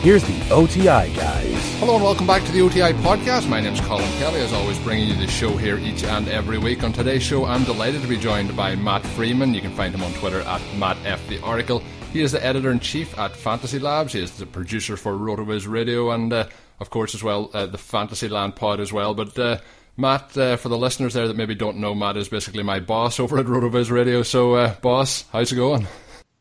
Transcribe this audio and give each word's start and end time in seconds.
here's 0.00 0.22
the 0.22 0.40
OTI 0.52 1.12
guys. 1.16 1.78
Hello 1.80 1.96
and 1.96 2.04
welcome 2.04 2.28
back 2.28 2.44
to 2.44 2.52
the 2.52 2.60
OTI 2.60 2.92
podcast. 3.02 3.48
My 3.48 3.60
name 3.60 3.72
is 3.72 3.80
Colin 3.80 4.08
Kelly, 4.18 4.40
as 4.40 4.52
always, 4.52 4.78
bringing 4.78 5.08
you 5.08 5.16
the 5.16 5.26
show 5.26 5.56
here 5.56 5.78
each 5.78 6.04
and 6.04 6.28
every 6.28 6.58
week. 6.58 6.84
On 6.84 6.92
today's 6.92 7.24
show, 7.24 7.46
I'm 7.46 7.64
delighted 7.64 8.00
to 8.02 8.08
be 8.08 8.16
joined 8.16 8.56
by 8.56 8.76
Matt 8.76 9.04
Freedman. 9.04 9.54
You 9.54 9.60
can 9.60 9.74
find 9.74 9.92
him 9.92 10.04
on 10.04 10.12
Twitter 10.12 10.42
at 10.42 10.62
Matt 10.76 10.98
F 11.04 11.26
the 11.26 11.42
Oracle. 11.42 11.82
He 12.12 12.22
is 12.22 12.30
the 12.30 12.46
editor 12.46 12.70
in 12.70 12.78
chief 12.78 13.18
at 13.18 13.34
Fantasy 13.34 13.80
Labs. 13.80 14.12
He 14.12 14.20
is 14.20 14.38
the 14.38 14.46
producer 14.46 14.96
for 14.96 15.14
RotoViz 15.14 15.68
Radio, 15.68 16.12
and 16.12 16.32
uh, 16.32 16.46
of 16.80 16.90
course, 16.90 17.14
as 17.14 17.22
well, 17.22 17.50
uh, 17.54 17.66
the 17.66 17.78
Fantasyland 17.78 18.56
pod 18.56 18.80
as 18.80 18.92
well. 18.92 19.14
But 19.14 19.38
uh, 19.38 19.58
Matt, 19.96 20.36
uh, 20.36 20.56
for 20.56 20.68
the 20.68 20.78
listeners 20.78 21.14
there 21.14 21.26
that 21.26 21.36
maybe 21.36 21.54
don't 21.54 21.78
know, 21.78 21.94
Matt 21.94 22.16
is 22.16 22.28
basically 22.28 22.62
my 22.62 22.80
boss 22.80 23.18
over 23.18 23.38
at 23.38 23.46
RotoViz 23.46 23.90
Radio. 23.90 24.22
So, 24.22 24.54
uh, 24.54 24.74
boss, 24.80 25.24
how's 25.32 25.52
it 25.52 25.56
going? 25.56 25.86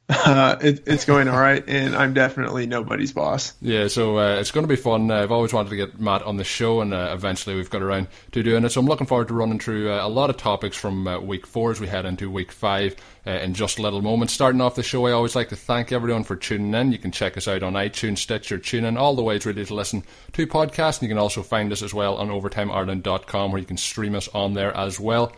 Uh, 0.10 0.58
it, 0.62 0.84
it's 0.86 1.05
going 1.05 1.27
all 1.27 1.40
right, 1.40 1.63
and 1.68 1.96
I'm 1.96 2.13
definitely 2.13 2.68
nobody's 2.68 3.13
boss. 3.13 3.54
Yeah, 3.62 3.88
so 3.88 4.20
uh, 4.20 4.36
it's 4.36 4.52
going 4.52 4.66
to 4.66 4.68
be 4.68 4.76
fun. 4.76 5.10
Uh, 5.10 5.24
I've 5.24 5.32
always 5.32 5.54
wanted 5.54 5.70
to 5.70 5.76
get 5.77 6.00
Matt 6.00 6.24
on 6.24 6.38
the 6.38 6.44
show, 6.44 6.82
and 6.82 6.94
uh, 6.94 7.12
eventually 7.13 7.55
we've 7.55 7.70
got 7.70 7.82
around 7.82 8.08
to 8.34 8.44
doing 8.44 8.66
it. 8.66 8.70
So 8.72 8.82
I'm 8.82 8.88
looking 8.88 9.08
forward 9.08 9.30
to 9.30 9.34
running 9.34 9.60
through 9.60 9.91
uh, 9.91 10.05
a 10.05 10.10
lot 10.10 10.30
of 10.30 10.38
topics 10.38 10.77
from 10.77 11.08
uh, 11.08 11.20
week 11.20 11.48
four 11.48 11.72
as 11.72 11.80
we 11.80 11.88
head 11.88 12.05
into 12.05 12.30
week 12.30 12.52
five 12.52 12.96
Uh, 13.28 13.32
in 13.40 13.56
just 13.56 13.80
a 13.80 13.82
little 13.82 14.04
moment. 14.04 14.30
Starting 14.30 14.62
off 14.62 14.76
the 14.76 14.84
show, 14.84 15.08
I 15.08 15.12
always 15.12 15.36
like 15.36 15.50
to 15.50 15.56
thank 15.56 15.92
everyone 15.92 16.24
for 16.24 16.36
tuning 16.36 16.76
in. 16.76 16.92
You 16.92 17.00
can 17.00 17.12
check 17.12 17.36
us 17.38 17.48
out 17.48 17.64
on 17.64 17.74
iTunes, 17.74 18.20
Stitcher, 18.20 18.60
TuneIn, 18.60 19.00
all 19.00 19.16
the 19.16 19.24
ways 19.24 19.48
really 19.48 19.66
to 19.66 19.74
listen 19.74 20.04
to 20.34 20.46
podcasts. 20.46 21.00
And 21.00 21.04
you 21.04 21.08
can 21.08 21.18
also 21.18 21.42
find 21.42 21.72
us 21.72 21.82
as 21.82 21.92
well 21.92 22.18
on 22.18 22.30
OvertimeIreland.com, 22.30 23.52
where 23.52 23.60
you 23.60 23.66
can 23.66 23.78
stream 23.78 24.14
us 24.14 24.28
on 24.28 24.54
there 24.54 24.78
as 24.78 25.00
well. 25.00 25.32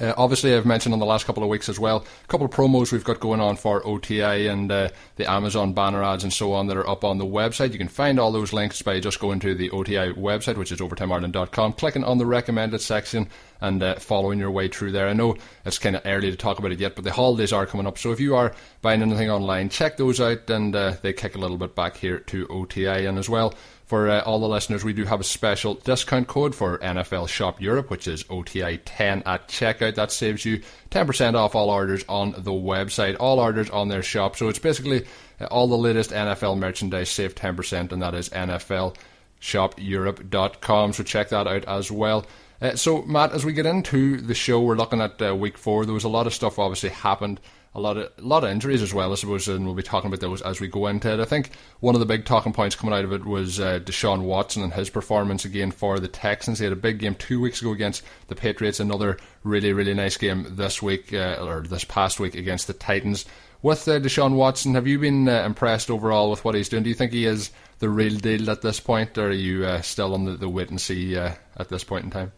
Uh, 0.00 0.14
obviously, 0.16 0.54
I've 0.54 0.66
mentioned 0.66 0.92
on 0.92 0.98
the 0.98 1.06
last 1.06 1.26
couple 1.26 1.42
of 1.42 1.48
weeks 1.48 1.68
as 1.68 1.78
well, 1.78 2.04
a 2.24 2.26
couple 2.28 2.46
of 2.46 2.52
promos 2.52 2.92
we've 2.92 3.04
got 3.04 3.20
going 3.20 3.40
on 3.40 3.56
for 3.56 3.86
OTI 3.86 4.46
and 4.46 4.70
uh, 4.70 4.88
the 5.16 5.30
Amazon 5.30 5.72
banner 5.72 6.02
ads 6.02 6.24
and 6.24 6.32
so 6.32 6.52
on 6.52 6.66
that 6.66 6.76
are 6.76 6.88
up 6.88 7.04
on 7.04 7.18
the 7.18 7.26
website. 7.26 7.72
You 7.72 7.78
can 7.78 7.88
find 7.88 8.18
all 8.18 8.32
those 8.32 8.52
links 8.52 8.82
by 8.82 9.00
just 9.00 9.20
going 9.20 9.40
to 9.40 9.54
the 9.54 9.70
OTI 9.70 10.12
website, 10.12 10.56
which 10.56 10.72
is 10.72 10.80
overtimeireland.com, 10.80 11.74
clicking 11.74 12.04
on 12.04 12.18
the 12.18 12.26
recommended 12.26 12.80
section 12.80 13.28
and 13.60 13.82
uh, 13.82 13.94
following 13.96 14.38
your 14.38 14.50
way 14.50 14.68
through 14.68 14.92
there. 14.92 15.08
I 15.08 15.12
know 15.12 15.36
it's 15.64 15.78
kind 15.78 15.96
of 15.96 16.02
early 16.04 16.30
to 16.30 16.36
talk 16.36 16.58
about 16.58 16.72
it 16.72 16.80
yet, 16.80 16.94
but 16.94 17.04
the 17.04 17.12
holidays 17.12 17.52
are 17.52 17.66
coming 17.66 17.86
up. 17.86 17.98
So 17.98 18.12
if 18.12 18.20
you 18.20 18.34
are 18.34 18.54
buying 18.80 19.02
anything 19.02 19.30
online, 19.30 19.68
check 19.68 19.96
those 19.96 20.20
out 20.20 20.50
and 20.50 20.74
uh, 20.74 20.94
they 21.02 21.12
kick 21.12 21.36
a 21.36 21.38
little 21.38 21.58
bit 21.58 21.74
back 21.74 21.96
here 21.96 22.18
to 22.18 22.46
OTI. 22.48 23.06
And 23.06 23.18
as 23.18 23.28
well, 23.28 23.54
for 23.92 24.08
uh, 24.08 24.22
all 24.22 24.40
the 24.40 24.48
listeners, 24.48 24.82
we 24.82 24.94
do 24.94 25.04
have 25.04 25.20
a 25.20 25.24
special 25.24 25.74
discount 25.74 26.26
code 26.26 26.54
for 26.54 26.78
NFL 26.78 27.28
Shop 27.28 27.60
Europe, 27.60 27.90
which 27.90 28.08
is 28.08 28.24
OTI10 28.24 29.24
at 29.26 29.48
checkout. 29.48 29.96
That 29.96 30.10
saves 30.10 30.46
you 30.46 30.62
10% 30.90 31.34
off 31.34 31.54
all 31.54 31.68
orders 31.68 32.02
on 32.08 32.30
the 32.38 32.52
website, 32.52 33.18
all 33.20 33.38
orders 33.38 33.68
on 33.68 33.88
their 33.88 34.02
shop. 34.02 34.36
So 34.36 34.48
it's 34.48 34.58
basically 34.58 35.04
uh, 35.38 35.44
all 35.50 35.68
the 35.68 35.76
latest 35.76 36.10
NFL 36.10 36.56
merchandise, 36.56 37.10
save 37.10 37.34
10%, 37.34 37.92
and 37.92 38.00
that 38.00 38.14
is 38.14 38.30
NFLShopEurope.com. 38.30 40.92
So 40.94 41.02
check 41.02 41.28
that 41.28 41.46
out 41.46 41.66
as 41.66 41.92
well. 41.92 42.24
Uh, 42.62 42.76
so, 42.76 43.02
Matt, 43.02 43.32
as 43.32 43.44
we 43.44 43.52
get 43.52 43.66
into 43.66 44.22
the 44.22 44.32
show, 44.32 44.62
we're 44.62 44.74
looking 44.74 45.02
at 45.02 45.20
uh, 45.20 45.36
week 45.36 45.58
four. 45.58 45.84
There 45.84 45.92
was 45.92 46.04
a 46.04 46.08
lot 46.08 46.26
of 46.26 46.32
stuff 46.32 46.58
obviously 46.58 46.88
happened 46.88 47.40
a 47.74 47.80
lot 47.80 47.96
of 47.96 48.12
a 48.18 48.22
lot 48.22 48.44
of 48.44 48.50
injuries 48.50 48.82
as 48.82 48.92
well, 48.92 49.12
I 49.12 49.14
suppose, 49.14 49.48
and 49.48 49.64
we'll 49.64 49.74
be 49.74 49.82
talking 49.82 50.08
about 50.08 50.20
those 50.20 50.42
as 50.42 50.60
we 50.60 50.68
go 50.68 50.86
into 50.86 51.12
it. 51.12 51.20
I 51.20 51.24
think 51.24 51.50
one 51.80 51.94
of 51.94 52.00
the 52.00 52.06
big 52.06 52.24
talking 52.24 52.52
points 52.52 52.76
coming 52.76 52.94
out 52.94 53.04
of 53.04 53.12
it 53.12 53.24
was 53.24 53.60
uh, 53.60 53.80
Deshaun 53.82 54.22
Watson 54.22 54.62
and 54.62 54.72
his 54.72 54.90
performance 54.90 55.44
again 55.44 55.70
for 55.70 55.98
the 55.98 56.08
Texans. 56.08 56.58
He 56.58 56.64
had 56.64 56.72
a 56.72 56.76
big 56.76 56.98
game 56.98 57.14
two 57.14 57.40
weeks 57.40 57.60
ago 57.60 57.72
against 57.72 58.02
the 58.28 58.34
Patriots. 58.34 58.80
Another 58.80 59.18
really 59.42 59.72
really 59.72 59.94
nice 59.94 60.16
game 60.16 60.46
this 60.50 60.82
week 60.82 61.12
uh, 61.14 61.38
or 61.40 61.62
this 61.62 61.84
past 61.84 62.20
week 62.20 62.34
against 62.34 62.66
the 62.66 62.74
Titans. 62.74 63.24
With 63.62 63.86
uh, 63.86 64.00
Deshaun 64.00 64.34
Watson, 64.34 64.74
have 64.74 64.88
you 64.88 64.98
been 64.98 65.28
uh, 65.28 65.44
impressed 65.44 65.88
overall 65.88 66.30
with 66.30 66.44
what 66.44 66.56
he's 66.56 66.68
doing? 66.68 66.82
Do 66.82 66.88
you 66.88 66.96
think 66.96 67.12
he 67.12 67.26
is 67.26 67.50
the 67.78 67.88
real 67.88 68.18
deal 68.18 68.50
at 68.50 68.60
this 68.60 68.80
point, 68.80 69.16
or 69.16 69.28
are 69.28 69.32
you 69.32 69.64
uh, 69.64 69.80
still 69.82 70.14
on 70.14 70.24
the, 70.24 70.32
the 70.32 70.48
wait 70.48 70.70
and 70.70 70.80
see 70.80 71.16
uh, 71.16 71.32
at 71.56 71.68
this 71.68 71.84
point 71.84 72.04
in 72.04 72.10
time? 72.10 72.32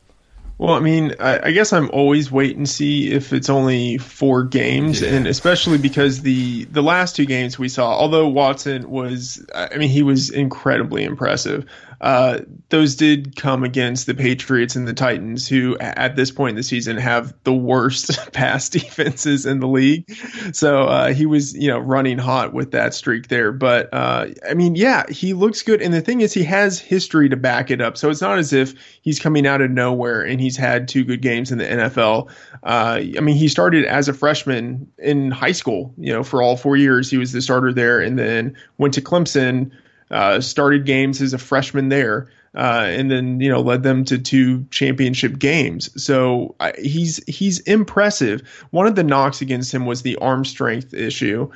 Well, 0.56 0.74
I 0.74 0.80
mean, 0.80 1.14
I, 1.18 1.48
I, 1.48 1.50
guess 1.50 1.72
I'm 1.72 1.90
always 1.90 2.30
wait 2.30 2.56
and 2.56 2.68
see 2.68 3.10
if 3.10 3.32
it's 3.32 3.50
only 3.50 3.98
four 3.98 4.44
games, 4.44 5.02
yeah. 5.02 5.10
and 5.10 5.26
especially 5.26 5.78
because 5.78 6.22
the 6.22 6.64
the 6.66 6.82
last 6.82 7.16
two 7.16 7.26
games 7.26 7.58
we 7.58 7.68
saw, 7.68 7.90
although 7.92 8.28
Watson 8.28 8.88
was, 8.88 9.44
I 9.52 9.76
mean, 9.76 9.88
he 9.90 10.04
was 10.04 10.30
incredibly 10.30 11.02
impressive. 11.02 11.66
Uh, 12.00 12.40
those 12.68 12.94
did 12.94 13.36
come 13.36 13.64
against 13.64 14.06
the 14.06 14.14
Patriots 14.14 14.76
and 14.76 14.86
the 14.86 14.92
Titans, 14.92 15.48
who 15.48 15.76
at 15.78 16.16
this 16.16 16.30
point 16.30 16.50
in 16.50 16.56
the 16.56 16.62
season 16.62 16.96
have 16.96 17.34
the 17.44 17.52
worst 17.52 18.18
pass 18.32 18.68
defenses 18.68 19.46
in 19.46 19.60
the 19.60 19.68
league. 19.68 20.10
So 20.52 20.84
uh, 20.84 21.12
he 21.12 21.26
was, 21.26 21.54
you 21.54 21.68
know, 21.68 21.78
running 21.78 22.18
hot 22.18 22.52
with 22.52 22.70
that 22.72 22.94
streak 22.94 23.28
there. 23.28 23.52
But 23.52 23.88
uh, 23.92 24.26
I 24.48 24.54
mean, 24.54 24.74
yeah, 24.74 25.04
he 25.08 25.32
looks 25.32 25.62
good. 25.62 25.80
And 25.80 25.94
the 25.94 26.00
thing 26.00 26.20
is, 26.20 26.32
he 26.32 26.44
has 26.44 26.78
history 26.78 27.28
to 27.28 27.36
back 27.36 27.70
it 27.70 27.80
up. 27.80 27.96
So 27.96 28.10
it's 28.10 28.20
not 28.20 28.38
as 28.38 28.52
if 28.52 28.74
he's 29.02 29.18
coming 29.18 29.46
out 29.46 29.60
of 29.60 29.70
nowhere 29.70 30.22
and 30.22 30.40
he's 30.40 30.56
had 30.56 30.88
two 30.88 31.04
good 31.04 31.22
games 31.22 31.52
in 31.52 31.58
the 31.58 31.64
NFL. 31.64 32.30
Uh, 32.62 33.00
I 33.16 33.20
mean, 33.20 33.36
he 33.36 33.48
started 33.48 33.84
as 33.84 34.08
a 34.08 34.14
freshman 34.14 34.90
in 34.98 35.30
high 35.30 35.52
school. 35.52 35.92
You 35.98 36.12
know, 36.12 36.22
for 36.22 36.42
all 36.42 36.56
four 36.56 36.76
years, 36.76 37.10
he 37.10 37.18
was 37.18 37.32
the 37.32 37.42
starter 37.42 37.72
there, 37.72 38.00
and 38.00 38.18
then 38.18 38.56
went 38.78 38.94
to 38.94 39.02
Clemson 39.02 39.70
uh, 40.10 40.40
started 40.40 40.84
games 40.84 41.20
as 41.20 41.34
a 41.34 41.38
freshman 41.38 41.88
there, 41.88 42.30
uh, 42.54 42.86
and 42.88 43.10
then 43.10 43.40
you 43.40 43.48
know 43.48 43.60
led 43.60 43.82
them 43.82 44.04
to 44.04 44.18
two 44.18 44.64
championship 44.70 45.38
games. 45.38 45.90
So 46.02 46.54
I, 46.60 46.72
he's 46.78 47.22
he's 47.26 47.60
impressive. 47.60 48.42
One 48.70 48.86
of 48.86 48.94
the 48.94 49.04
knocks 49.04 49.40
against 49.40 49.72
him 49.72 49.86
was 49.86 50.02
the 50.02 50.16
arm 50.16 50.44
strength 50.44 50.94
issue. 50.94 51.50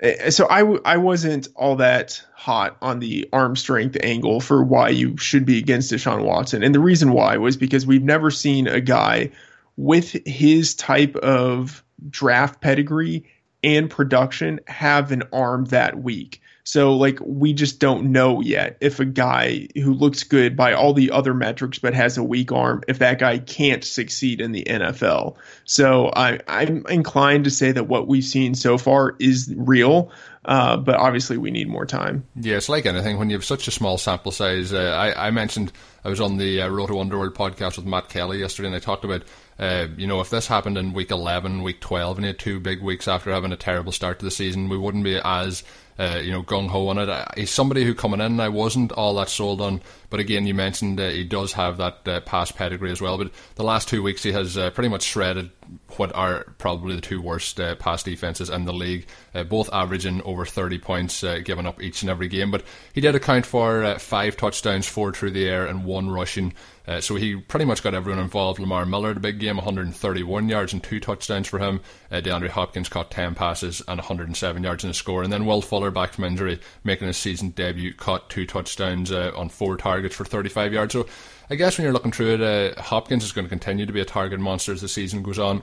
Eh, 0.00 0.30
so 0.30 0.46
I 0.48 0.60
w- 0.60 0.80
I 0.84 0.96
wasn't 0.96 1.48
all 1.54 1.76
that 1.76 2.22
hot 2.34 2.76
on 2.80 3.00
the 3.00 3.28
arm 3.32 3.56
strength 3.56 3.96
angle 4.02 4.40
for 4.40 4.62
why 4.62 4.90
you 4.90 5.16
should 5.16 5.44
be 5.44 5.58
against 5.58 5.92
Deshaun 5.92 6.24
Watson, 6.24 6.62
and 6.62 6.74
the 6.74 6.80
reason 6.80 7.12
why 7.12 7.36
was 7.36 7.56
because 7.56 7.86
we've 7.86 8.02
never 8.04 8.30
seen 8.30 8.68
a 8.68 8.80
guy 8.80 9.30
with 9.76 10.16
his 10.26 10.74
type 10.74 11.14
of 11.16 11.84
draft 12.10 12.60
pedigree 12.60 13.24
and 13.62 13.90
production 13.90 14.60
have 14.66 15.12
an 15.12 15.22
arm 15.32 15.66
that 15.66 16.02
weak. 16.02 16.40
So 16.68 16.92
like 16.96 17.18
we 17.24 17.54
just 17.54 17.78
don't 17.78 18.12
know 18.12 18.42
yet 18.42 18.76
if 18.82 19.00
a 19.00 19.06
guy 19.06 19.68
who 19.74 19.94
looks 19.94 20.22
good 20.24 20.54
by 20.54 20.74
all 20.74 20.92
the 20.92 21.12
other 21.12 21.32
metrics 21.32 21.78
but 21.78 21.94
has 21.94 22.18
a 22.18 22.22
weak 22.22 22.52
arm, 22.52 22.82
if 22.86 22.98
that 22.98 23.18
guy 23.18 23.38
can't 23.38 23.82
succeed 23.82 24.42
in 24.42 24.52
the 24.52 24.64
NFL. 24.64 25.36
So 25.64 26.10
I, 26.14 26.40
I'm 26.46 26.84
inclined 26.90 27.44
to 27.44 27.50
say 27.50 27.72
that 27.72 27.84
what 27.84 28.06
we've 28.06 28.22
seen 28.22 28.54
so 28.54 28.76
far 28.76 29.16
is 29.18 29.50
real. 29.56 30.12
Uh, 30.44 30.76
but 30.76 30.96
obviously, 30.96 31.38
we 31.38 31.50
need 31.50 31.68
more 31.68 31.86
time. 31.86 32.24
Yeah, 32.36 32.56
it's 32.56 32.68
like 32.68 32.84
anything. 32.86 33.18
When 33.18 33.28
you 33.28 33.36
have 33.36 33.44
such 33.44 33.66
a 33.66 33.70
small 33.70 33.98
sample 33.98 34.32
size, 34.32 34.72
uh, 34.72 34.78
I, 34.78 35.28
I, 35.28 35.30
mentioned 35.30 35.72
I 36.04 36.08
was 36.08 36.20
on 36.20 36.38
the 36.38 36.62
uh, 36.62 36.68
Roto 36.68 37.00
Underworld 37.00 37.34
podcast 37.34 37.76
with 37.76 37.84
Matt 37.84 38.08
Kelley 38.08 38.38
yesterday, 38.38 38.68
and 38.68 38.76
I 38.76 38.78
talked 38.78 39.04
about 39.04 39.24
uh, 39.58 39.88
you 39.96 40.06
know, 40.06 40.20
if 40.20 40.30
this 40.30 40.46
happened 40.46 40.78
in 40.78 40.92
week 40.92 41.10
11, 41.10 41.62
week 41.62 41.80
12, 41.80 42.18
and 42.18 42.24
he 42.24 42.28
had 42.28 42.38
two 42.38 42.60
big 42.60 42.80
weeks 42.80 43.08
after 43.08 43.32
having 43.32 43.52
a 43.52 43.56
terrible 43.56 43.90
start 43.90 44.20
to 44.20 44.24
the 44.24 44.30
season, 44.30 44.68
we 44.68 44.78
wouldn't 44.78 45.02
be 45.02 45.20
as, 45.24 45.64
uh, 45.98 46.20
you 46.22 46.32
know, 46.32 46.42
gung 46.42 46.68
ho 46.68 46.88
on 46.88 46.98
it. 46.98 47.28
He's 47.36 47.50
somebody 47.50 47.84
who 47.84 47.94
coming 47.94 48.20
in, 48.20 48.40
I 48.40 48.48
wasn't 48.48 48.92
all 48.92 49.14
that 49.16 49.28
sold 49.28 49.60
on. 49.60 49.80
But 50.10 50.20
again, 50.20 50.46
you 50.46 50.54
mentioned 50.54 50.98
uh, 51.00 51.08
he 51.08 51.24
does 51.24 51.52
have 51.52 51.76
that 51.78 52.08
uh, 52.08 52.20
past 52.20 52.56
pedigree 52.56 52.90
as 52.90 53.00
well. 53.00 53.18
But 53.18 53.30
the 53.56 53.64
last 53.64 53.88
two 53.88 54.02
weeks, 54.02 54.22
he 54.22 54.32
has 54.32 54.56
uh, 54.56 54.70
pretty 54.70 54.88
much 54.88 55.02
shredded 55.02 55.50
what 55.96 56.14
are 56.14 56.44
probably 56.58 56.94
the 56.94 57.00
two 57.00 57.20
worst 57.20 57.58
uh, 57.60 57.74
pass 57.76 58.02
defenses 58.02 58.50
in 58.50 58.64
the 58.64 58.72
league, 58.72 59.06
uh, 59.34 59.44
both 59.44 59.68
averaging 59.72 60.22
over 60.22 60.44
30 60.46 60.78
points 60.78 61.22
uh, 61.24 61.38
given 61.44 61.66
up 61.66 61.82
each 61.82 62.02
and 62.02 62.10
every 62.10 62.28
game. 62.28 62.50
But 62.50 62.64
he 62.92 63.00
did 63.00 63.14
account 63.14 63.46
for 63.46 63.84
uh, 63.84 63.98
five 63.98 64.36
touchdowns, 64.36 64.86
four 64.86 65.12
through 65.12 65.32
the 65.32 65.46
air, 65.46 65.66
and 65.66 65.84
one 65.84 66.10
rushing. 66.10 66.54
So 67.00 67.16
he 67.16 67.36
pretty 67.36 67.66
much 67.66 67.82
got 67.82 67.92
everyone 67.92 68.22
involved. 68.22 68.58
Lamar 68.58 68.86
Miller, 68.86 69.12
the 69.12 69.20
big 69.20 69.38
game, 69.38 69.56
131 69.56 70.48
yards 70.48 70.72
and 70.72 70.82
two 70.82 71.00
touchdowns 71.00 71.46
for 71.46 71.58
him. 71.58 71.82
DeAndre 72.10 72.48
Hopkins 72.48 72.88
caught 72.88 73.10
10 73.10 73.34
passes 73.34 73.82
and 73.86 73.98
107 73.98 74.62
yards 74.62 74.84
in 74.84 74.88
the 74.88 74.94
score. 74.94 75.22
And 75.22 75.30
then 75.30 75.44
Will 75.44 75.60
Fuller, 75.60 75.90
back 75.90 76.14
from 76.14 76.24
injury, 76.24 76.60
making 76.84 77.06
his 77.06 77.18
season 77.18 77.50
debut, 77.50 77.92
caught 77.92 78.30
two 78.30 78.46
touchdowns 78.46 79.12
on 79.12 79.50
four 79.50 79.76
targets 79.76 79.97
for 80.12 80.24
35 80.24 80.72
yards. 80.72 80.92
So 80.92 81.06
I 81.50 81.54
guess 81.54 81.78
when 81.78 81.84
you're 81.84 81.92
looking 81.92 82.12
through 82.12 82.42
it, 82.42 82.78
Hopkins 82.78 83.24
is 83.24 83.32
going 83.32 83.44
to 83.44 83.50
continue 83.50 83.86
to 83.86 83.92
be 83.92 84.00
a 84.00 84.04
target 84.04 84.40
monster 84.40 84.72
as 84.72 84.80
the 84.80 84.88
season 84.88 85.22
goes 85.22 85.38
on. 85.38 85.62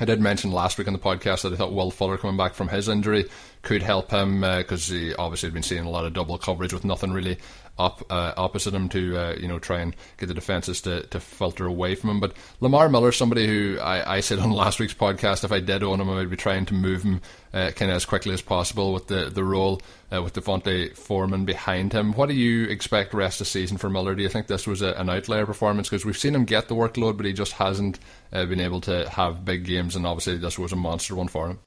I 0.00 0.04
did 0.04 0.20
mention 0.20 0.50
last 0.50 0.76
week 0.76 0.88
on 0.88 0.92
the 0.92 0.98
podcast 0.98 1.42
that 1.42 1.52
I 1.52 1.56
thought 1.56 1.72
Will 1.72 1.92
Fuller 1.92 2.18
coming 2.18 2.36
back 2.36 2.54
from 2.54 2.66
his 2.66 2.88
injury 2.88 3.26
could 3.62 3.80
help 3.80 4.10
him 4.10 4.40
because 4.40 4.90
uh, 4.90 4.94
he 4.94 5.14
obviously 5.14 5.46
had 5.46 5.54
been 5.54 5.62
seeing 5.62 5.84
a 5.84 5.90
lot 5.90 6.04
of 6.04 6.12
double 6.12 6.36
coverage 6.36 6.72
with 6.72 6.84
nothing 6.84 7.12
really 7.12 7.38
up 7.78 8.04
uh, 8.10 8.32
opposite 8.36 8.74
him 8.74 8.88
to 8.88 9.16
uh, 9.16 9.34
you 9.38 9.48
know 9.48 9.58
try 9.58 9.80
and 9.80 9.94
get 10.16 10.26
the 10.26 10.34
defenses 10.34 10.80
to, 10.82 11.02
to 11.08 11.20
filter 11.20 11.66
away 11.66 11.94
from 11.94 12.10
him. 12.10 12.20
But 12.20 12.34
Lamar 12.60 12.88
Miller, 12.88 13.12
somebody 13.12 13.46
who 13.46 13.78
I, 13.80 14.16
I 14.16 14.20
said 14.20 14.40
on 14.40 14.50
last 14.52 14.80
week's 14.80 14.94
podcast, 14.94 15.44
if 15.44 15.52
I 15.52 15.60
did 15.60 15.84
own 15.84 16.00
him, 16.00 16.10
I 16.10 16.14
would 16.14 16.30
be 16.30 16.36
trying 16.36 16.66
to 16.66 16.74
move 16.74 17.02
him 17.04 17.20
uh, 17.54 17.70
kind 17.70 17.90
of 17.90 17.96
as 17.96 18.04
quickly 18.04 18.34
as 18.34 18.42
possible 18.42 18.92
with 18.92 19.06
the 19.06 19.30
the 19.30 19.44
role 19.44 19.80
uh, 20.12 20.22
with 20.22 20.34
D'Onta 20.34 20.94
Foreman 20.96 21.44
behind 21.44 21.92
him. 21.92 22.12
What 22.12 22.28
do 22.28 22.34
you 22.34 22.64
expect 22.64 23.14
rest 23.14 23.40
of 23.40 23.46
season 23.46 23.78
for 23.78 23.88
Miller? 23.88 24.14
Do 24.14 24.22
you 24.22 24.28
think 24.28 24.48
this 24.48 24.66
was 24.66 24.82
a, 24.82 24.92
an 24.94 25.08
outlier 25.08 25.46
performance 25.46 25.88
because 25.88 26.04
we've 26.04 26.18
seen 26.18 26.34
him 26.34 26.44
get 26.44 26.68
the 26.68 26.74
workload, 26.74 27.16
but 27.16 27.26
he 27.26 27.32
just 27.32 27.52
hasn't 27.52 28.00
uh, 28.32 28.44
been 28.44 28.60
able 28.60 28.80
to 28.82 29.08
have 29.08 29.44
big 29.44 29.64
games, 29.64 29.94
and 29.94 30.06
obviously 30.06 30.36
this 30.36 30.58
was 30.58 30.72
a 30.72 30.76
monster 30.76 31.14
one 31.14 31.28
for 31.28 31.48
him. 31.48 31.60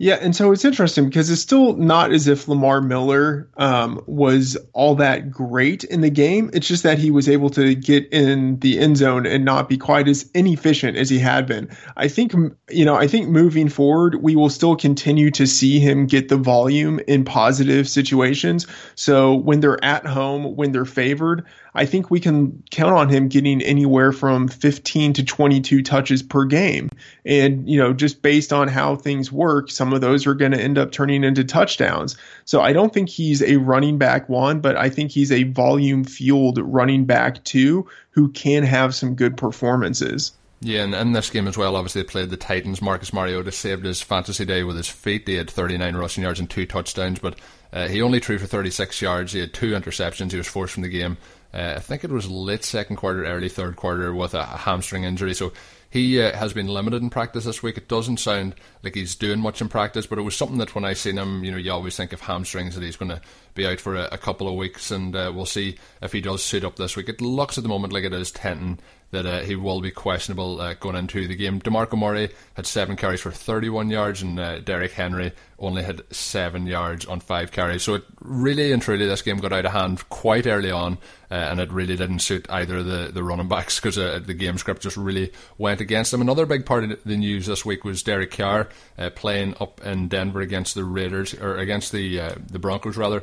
Yeah, 0.00 0.14
and 0.20 0.34
so 0.34 0.52
it's 0.52 0.64
interesting 0.64 1.06
because 1.06 1.28
it's 1.28 1.40
still 1.40 1.76
not 1.76 2.12
as 2.12 2.28
if 2.28 2.46
Lamar 2.46 2.80
Miller 2.80 3.48
um, 3.56 4.00
was 4.06 4.56
all 4.72 4.94
that 4.96 5.30
great 5.30 5.82
in 5.84 6.02
the 6.02 6.10
game. 6.10 6.50
It's 6.52 6.68
just 6.68 6.84
that 6.84 6.98
he 6.98 7.10
was 7.10 7.28
able 7.28 7.50
to 7.50 7.74
get 7.74 8.06
in 8.12 8.60
the 8.60 8.78
end 8.78 8.96
zone 8.96 9.26
and 9.26 9.44
not 9.44 9.68
be 9.68 9.76
quite 9.76 10.06
as 10.06 10.30
inefficient 10.34 10.96
as 10.96 11.10
he 11.10 11.18
had 11.18 11.46
been. 11.46 11.68
I 11.96 12.06
think 12.06 12.32
you 12.70 12.84
know, 12.84 12.94
I 12.94 13.08
think 13.08 13.28
moving 13.28 13.68
forward, 13.68 14.22
we 14.22 14.36
will 14.36 14.50
still 14.50 14.76
continue 14.76 15.32
to 15.32 15.46
see 15.46 15.80
him 15.80 16.06
get 16.06 16.28
the 16.28 16.36
volume 16.36 17.00
in 17.08 17.24
positive 17.24 17.88
situations. 17.88 18.68
So 18.94 19.34
when 19.34 19.58
they're 19.58 19.82
at 19.84 20.06
home, 20.06 20.54
when 20.54 20.70
they're 20.70 20.84
favored, 20.84 21.44
I 21.74 21.86
think 21.86 22.10
we 22.10 22.20
can 22.20 22.62
count 22.70 22.94
on 22.94 23.08
him 23.08 23.28
getting 23.28 23.62
anywhere 23.62 24.12
from 24.12 24.48
15 24.48 25.12
to 25.14 25.24
22 25.24 25.82
touches 25.82 26.22
per 26.22 26.44
game. 26.44 26.90
And, 27.24 27.68
you 27.68 27.78
know, 27.78 27.92
just 27.92 28.20
based 28.20 28.52
on 28.52 28.68
how 28.68 28.96
things 28.96 29.30
work, 29.30 29.70
some 29.70 29.87
of 29.92 30.00
those 30.00 30.26
are 30.26 30.34
going 30.34 30.52
to 30.52 30.60
end 30.60 30.78
up 30.78 30.92
turning 30.92 31.24
into 31.24 31.44
touchdowns. 31.44 32.16
So 32.44 32.60
I 32.60 32.72
don't 32.72 32.92
think 32.92 33.08
he's 33.08 33.42
a 33.42 33.56
running 33.56 33.98
back 33.98 34.28
one, 34.28 34.60
but 34.60 34.76
I 34.76 34.88
think 34.88 35.10
he's 35.10 35.32
a 35.32 35.44
volume 35.44 36.04
fueled 36.04 36.58
running 36.58 37.04
back 37.04 37.42
two 37.44 37.88
who 38.10 38.28
can 38.28 38.62
have 38.62 38.94
some 38.94 39.14
good 39.14 39.36
performances. 39.36 40.32
Yeah, 40.60 40.82
and 40.82 40.94
in 40.94 41.12
this 41.12 41.30
game 41.30 41.46
as 41.46 41.56
well, 41.56 41.76
obviously 41.76 42.02
they 42.02 42.08
played 42.08 42.30
the 42.30 42.36
Titans. 42.36 42.82
Marcus 42.82 43.12
Mariota 43.12 43.52
saved 43.52 43.84
his 43.84 44.02
fantasy 44.02 44.44
day 44.44 44.64
with 44.64 44.76
his 44.76 44.88
feet. 44.88 45.28
He 45.28 45.34
had 45.34 45.48
39 45.48 45.94
rushing 45.94 46.24
yards 46.24 46.40
and 46.40 46.50
two 46.50 46.66
touchdowns, 46.66 47.20
but 47.20 47.38
uh, 47.72 47.86
he 47.86 48.02
only 48.02 48.18
threw 48.18 48.38
for 48.38 48.46
36 48.46 49.00
yards. 49.00 49.32
He 49.32 49.40
had 49.40 49.54
two 49.54 49.72
interceptions. 49.72 50.32
He 50.32 50.38
was 50.38 50.48
forced 50.48 50.74
from 50.74 50.82
the 50.82 50.88
game. 50.88 51.16
Uh, 51.54 51.74
I 51.76 51.80
think 51.80 52.02
it 52.02 52.10
was 52.10 52.28
late 52.28 52.64
second 52.64 52.96
quarter, 52.96 53.24
early 53.24 53.48
third 53.48 53.76
quarter 53.76 54.12
with 54.12 54.34
a, 54.34 54.44
hamstring 54.44 55.04
injury. 55.04 55.32
So 55.32 55.52
he 55.90 56.20
uh, 56.20 56.36
has 56.36 56.52
been 56.52 56.68
limited 56.68 57.02
in 57.02 57.10
practice 57.10 57.44
this 57.44 57.62
week. 57.62 57.78
It 57.78 57.88
doesn't 57.88 58.18
sound 58.18 58.54
like 58.82 58.94
he's 58.94 59.14
doing 59.14 59.40
much 59.40 59.60
in 59.60 59.68
practice, 59.68 60.06
but 60.06 60.18
it 60.18 60.22
was 60.22 60.36
something 60.36 60.58
that 60.58 60.74
when 60.74 60.84
I 60.84 60.92
seen 60.92 61.16
him, 61.16 61.44
you 61.44 61.50
know, 61.50 61.56
you 61.56 61.72
always 61.72 61.96
think 61.96 62.12
of 62.12 62.20
hamstrings 62.20 62.74
that 62.74 62.84
he's 62.84 62.96
going 62.96 63.10
to 63.10 63.20
be 63.54 63.66
out 63.66 63.80
for 63.80 63.96
a, 63.96 64.08
a 64.12 64.18
couple 64.18 64.48
of 64.48 64.54
weeks, 64.54 64.90
and 64.90 65.16
uh, 65.16 65.32
we'll 65.34 65.46
see 65.46 65.78
if 66.02 66.12
he 66.12 66.20
does 66.20 66.44
suit 66.44 66.64
up 66.64 66.76
this 66.76 66.96
week. 66.96 67.08
It 67.08 67.20
looks 67.20 67.56
at 67.56 67.62
the 67.62 67.68
moment 67.68 67.92
like 67.92 68.04
it 68.04 68.12
is 68.12 68.30
Tenton 68.30 68.80
that 69.10 69.24
uh, 69.24 69.40
he 69.40 69.56
will 69.56 69.80
be 69.80 69.90
questionable 69.90 70.60
uh, 70.60 70.74
going 70.74 70.96
into 70.96 71.26
the 71.26 71.36
game. 71.36 71.60
DeMarco 71.60 71.98
Murray 71.98 72.30
had 72.54 72.66
seven 72.66 72.96
carries 72.96 73.20
for 73.20 73.30
31 73.30 73.90
yards, 73.90 74.22
and 74.22 74.38
uh, 74.38 74.60
Derrick 74.60 74.92
Henry 74.92 75.32
only 75.58 75.82
had 75.82 76.02
seven 76.14 76.66
yards 76.66 77.06
on 77.06 77.20
five 77.20 77.50
carries. 77.50 77.82
So 77.82 77.94
it 77.94 78.04
really 78.20 78.70
and 78.70 78.82
truly, 78.82 79.06
this 79.06 79.22
game 79.22 79.38
got 79.38 79.52
out 79.52 79.64
of 79.64 79.72
hand 79.72 80.06
quite 80.10 80.46
early 80.46 80.70
on, 80.70 80.98
uh, 81.30 81.34
and 81.34 81.58
it 81.58 81.72
really 81.72 81.96
didn't 81.96 82.18
suit 82.20 82.46
either 82.50 82.78
of 82.78 82.86
the, 82.86 83.10
the 83.12 83.22
running 83.22 83.48
backs 83.48 83.80
because 83.80 83.96
uh, 83.96 84.20
the 84.24 84.34
game 84.34 84.58
script 84.58 84.82
just 84.82 84.96
really 84.96 85.32
went 85.56 85.80
against 85.80 86.10
them. 86.10 86.20
Another 86.20 86.44
big 86.44 86.66
part 86.66 86.84
of 86.84 87.02
the 87.04 87.16
news 87.16 87.46
this 87.46 87.64
week 87.64 87.84
was 87.84 88.02
Derek 88.02 88.30
Carr 88.30 88.68
uh, 88.98 89.10
playing 89.10 89.54
up 89.58 89.80
in 89.84 90.08
Denver 90.08 90.40
against 90.40 90.74
the 90.74 90.84
Raiders, 90.84 91.34
or 91.34 91.56
against 91.56 91.92
the 91.92 92.18
the 92.50 92.58
Broncos 92.58 92.96
rather 92.96 93.22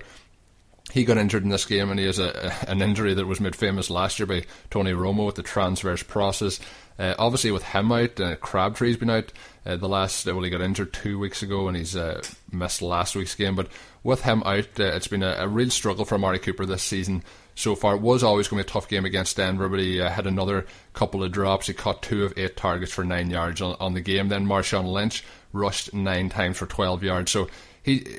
he 0.95 1.03
got 1.03 1.17
injured 1.17 1.43
in 1.43 1.49
this 1.49 1.65
game, 1.65 1.91
and 1.91 1.99
he 1.99 2.05
has 2.05 2.19
a, 2.19 2.55
an 2.69 2.81
injury 2.81 3.13
that 3.13 3.27
was 3.27 3.41
made 3.41 3.53
famous 3.53 3.89
last 3.89 4.17
year 4.17 4.25
by 4.25 4.43
Tony 4.69 4.93
Romo 4.93 5.25
with 5.25 5.35
the 5.35 5.43
transverse 5.43 6.01
process. 6.01 6.57
Uh, 6.97 7.13
obviously, 7.19 7.51
with 7.51 7.63
him 7.63 7.91
out, 7.91 8.17
uh, 8.21 8.37
Crabtree's 8.37 8.95
been 8.95 9.09
out 9.09 9.33
uh, 9.65 9.75
the 9.75 9.89
last. 9.89 10.25
Well, 10.25 10.41
he 10.41 10.49
got 10.49 10.61
injured 10.61 10.93
two 10.93 11.19
weeks 11.19 11.43
ago, 11.43 11.67
and 11.67 11.75
he's 11.75 11.97
uh, 11.97 12.23
missed 12.49 12.81
last 12.81 13.13
week's 13.13 13.35
game. 13.35 13.55
But 13.55 13.67
with 14.03 14.21
him 14.21 14.41
out, 14.43 14.79
uh, 14.79 14.83
it's 14.95 15.09
been 15.09 15.21
a, 15.21 15.35
a, 15.39 15.49
real 15.49 15.69
struggle 15.69 16.05
for 16.05 16.15
Amari 16.15 16.39
Cooper 16.39 16.65
this 16.65 16.81
season 16.81 17.25
so 17.55 17.75
far. 17.75 17.95
It 17.95 18.01
was 18.01 18.23
always 18.23 18.47
going 18.47 18.63
to 18.63 18.65
be 18.65 18.69
a 18.69 18.73
tough 18.73 18.87
game 18.87 19.03
against 19.03 19.35
Denver, 19.35 19.67
but 19.67 19.81
he 19.81 19.99
uh, 19.99 20.09
had 20.09 20.27
another 20.27 20.65
couple 20.93 21.25
of 21.25 21.33
drops. 21.33 21.67
He 21.67 21.73
caught 21.73 22.03
two 22.03 22.23
of 22.23 22.37
eight 22.37 22.55
targets 22.55 22.93
for 22.93 23.03
nine 23.03 23.29
yards 23.29 23.61
on, 23.61 23.75
on 23.81 23.95
the 23.95 24.01
game. 24.01 24.29
Then 24.29 24.47
Marshawn 24.47 24.89
Lynch 24.89 25.25
rushed 25.51 25.93
nine 25.93 26.29
times 26.29 26.55
for 26.55 26.67
twelve 26.67 27.03
yards. 27.03 27.31
So 27.31 27.49
he 27.85 28.17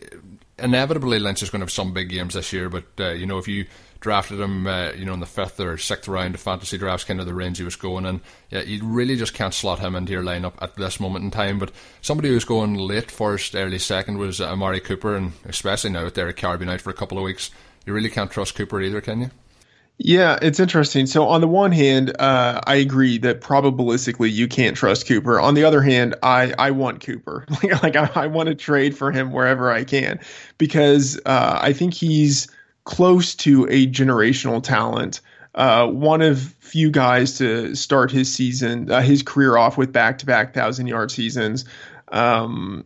inevitably 0.59 1.19
Lynch 1.19 1.43
is 1.43 1.51
going 1.51 1.61
to 1.61 1.65
have 1.65 1.73
some 1.73 1.93
big 1.93 2.09
games 2.09 2.35
this 2.35 2.53
year, 2.53 2.69
but 2.69 2.85
uh, 2.99 3.11
you 3.11 3.27
know 3.27 3.39
if 3.39 3.49
you 3.49 3.67
drafted 3.99 4.39
him, 4.39 4.67
uh, 4.67 4.93
you 4.93 5.05
know 5.05 5.13
in 5.13 5.21
the 5.21 5.27
fifth 5.27 5.59
or 5.59 5.77
sixth 5.77 6.09
round 6.09 6.37
of 6.37 6.41
fantasy 6.41 6.79
drafts, 6.79 7.05
kind 7.05 7.19
of 7.19 7.27
the 7.27 7.35
range 7.35 7.59
he 7.59 7.65
was 7.65 7.75
going 7.75 8.07
in, 8.07 8.21
yeah, 8.51 8.63
you 8.63 8.85
really 8.85 9.17
just 9.17 9.35
can't 9.35 9.53
slot 9.53 9.81
him 9.81 9.97
into 9.97 10.13
your 10.13 10.23
lineup 10.23 10.55
at 10.61 10.77
this 10.77 11.01
moment 11.01 11.25
in 11.25 11.31
time. 11.33 11.59
But 11.59 11.73
somebody 12.01 12.29
who's 12.29 12.45
going 12.45 12.75
late 12.75 13.11
first, 13.11 13.57
early 13.57 13.81
second 13.81 14.19
was 14.19 14.41
Amari 14.41 14.81
Cooper, 14.81 15.17
and 15.17 15.33
especially 15.45 15.91
now 15.91 16.05
with 16.05 16.15
Derek 16.15 16.37
Carr 16.37 16.59
being 16.59 16.71
out 16.71 16.81
for 16.81 16.91
a 16.91 16.95
couple 16.95 17.19
of 17.19 17.25
weeks, 17.25 17.51
you 17.85 17.93
really 17.93 18.11
can't 18.11 18.31
trust 18.31 18.55
Cooper 18.55 18.81
either, 18.81 19.01
can 19.01 19.21
you? 19.21 19.31
Yeah, 19.99 20.39
it's 20.43 20.61
interesting. 20.61 21.07
So 21.07 21.27
on 21.27 21.41
the 21.41 21.49
one 21.49 21.73
hand, 21.73 22.15
uh, 22.21 22.61
I 22.67 22.77
agree 22.77 23.17
that 23.19 23.41
probabilistically 23.41 24.31
you 24.31 24.47
can't 24.47 24.77
trust 24.77 25.09
Cooper. 25.09 25.41
On 25.41 25.55
the 25.55 25.65
other 25.65 25.81
hand, 25.81 26.15
I, 26.23 26.53
I 26.59 26.71
want 26.71 27.01
Cooper. 27.05 27.47
like 27.63 27.83
like 27.83 27.97
I, 27.97 28.11
I 28.15 28.27
want 28.27 28.49
to 28.49 28.55
trade 28.55 28.97
for 28.97 29.11
him 29.11 29.33
wherever 29.33 29.71
I 29.71 29.85
can 29.85 30.21
because 30.59 31.19
uh, 31.25 31.59
I 31.63 31.73
think 31.73 31.95
he's 31.95 32.47
close 32.85 33.35
to 33.37 33.65
a 33.71 33.87
generational 33.87 34.63
talent. 34.63 35.23
Uh, 35.55 35.87
one 35.87 36.21
of 36.21 36.41
few 36.61 36.91
guys 36.91 37.39
to 37.39 37.75
start 37.75 38.11
his 38.11 38.33
season, 38.33 38.91
uh, 38.91 39.01
his 39.01 39.23
career 39.23 39.57
off 39.57 39.79
with 39.79 39.91
back-to-back 39.93 40.53
thousand 40.53 40.89
yard 40.89 41.11
seasons. 41.11 41.65
Um, 42.09 42.85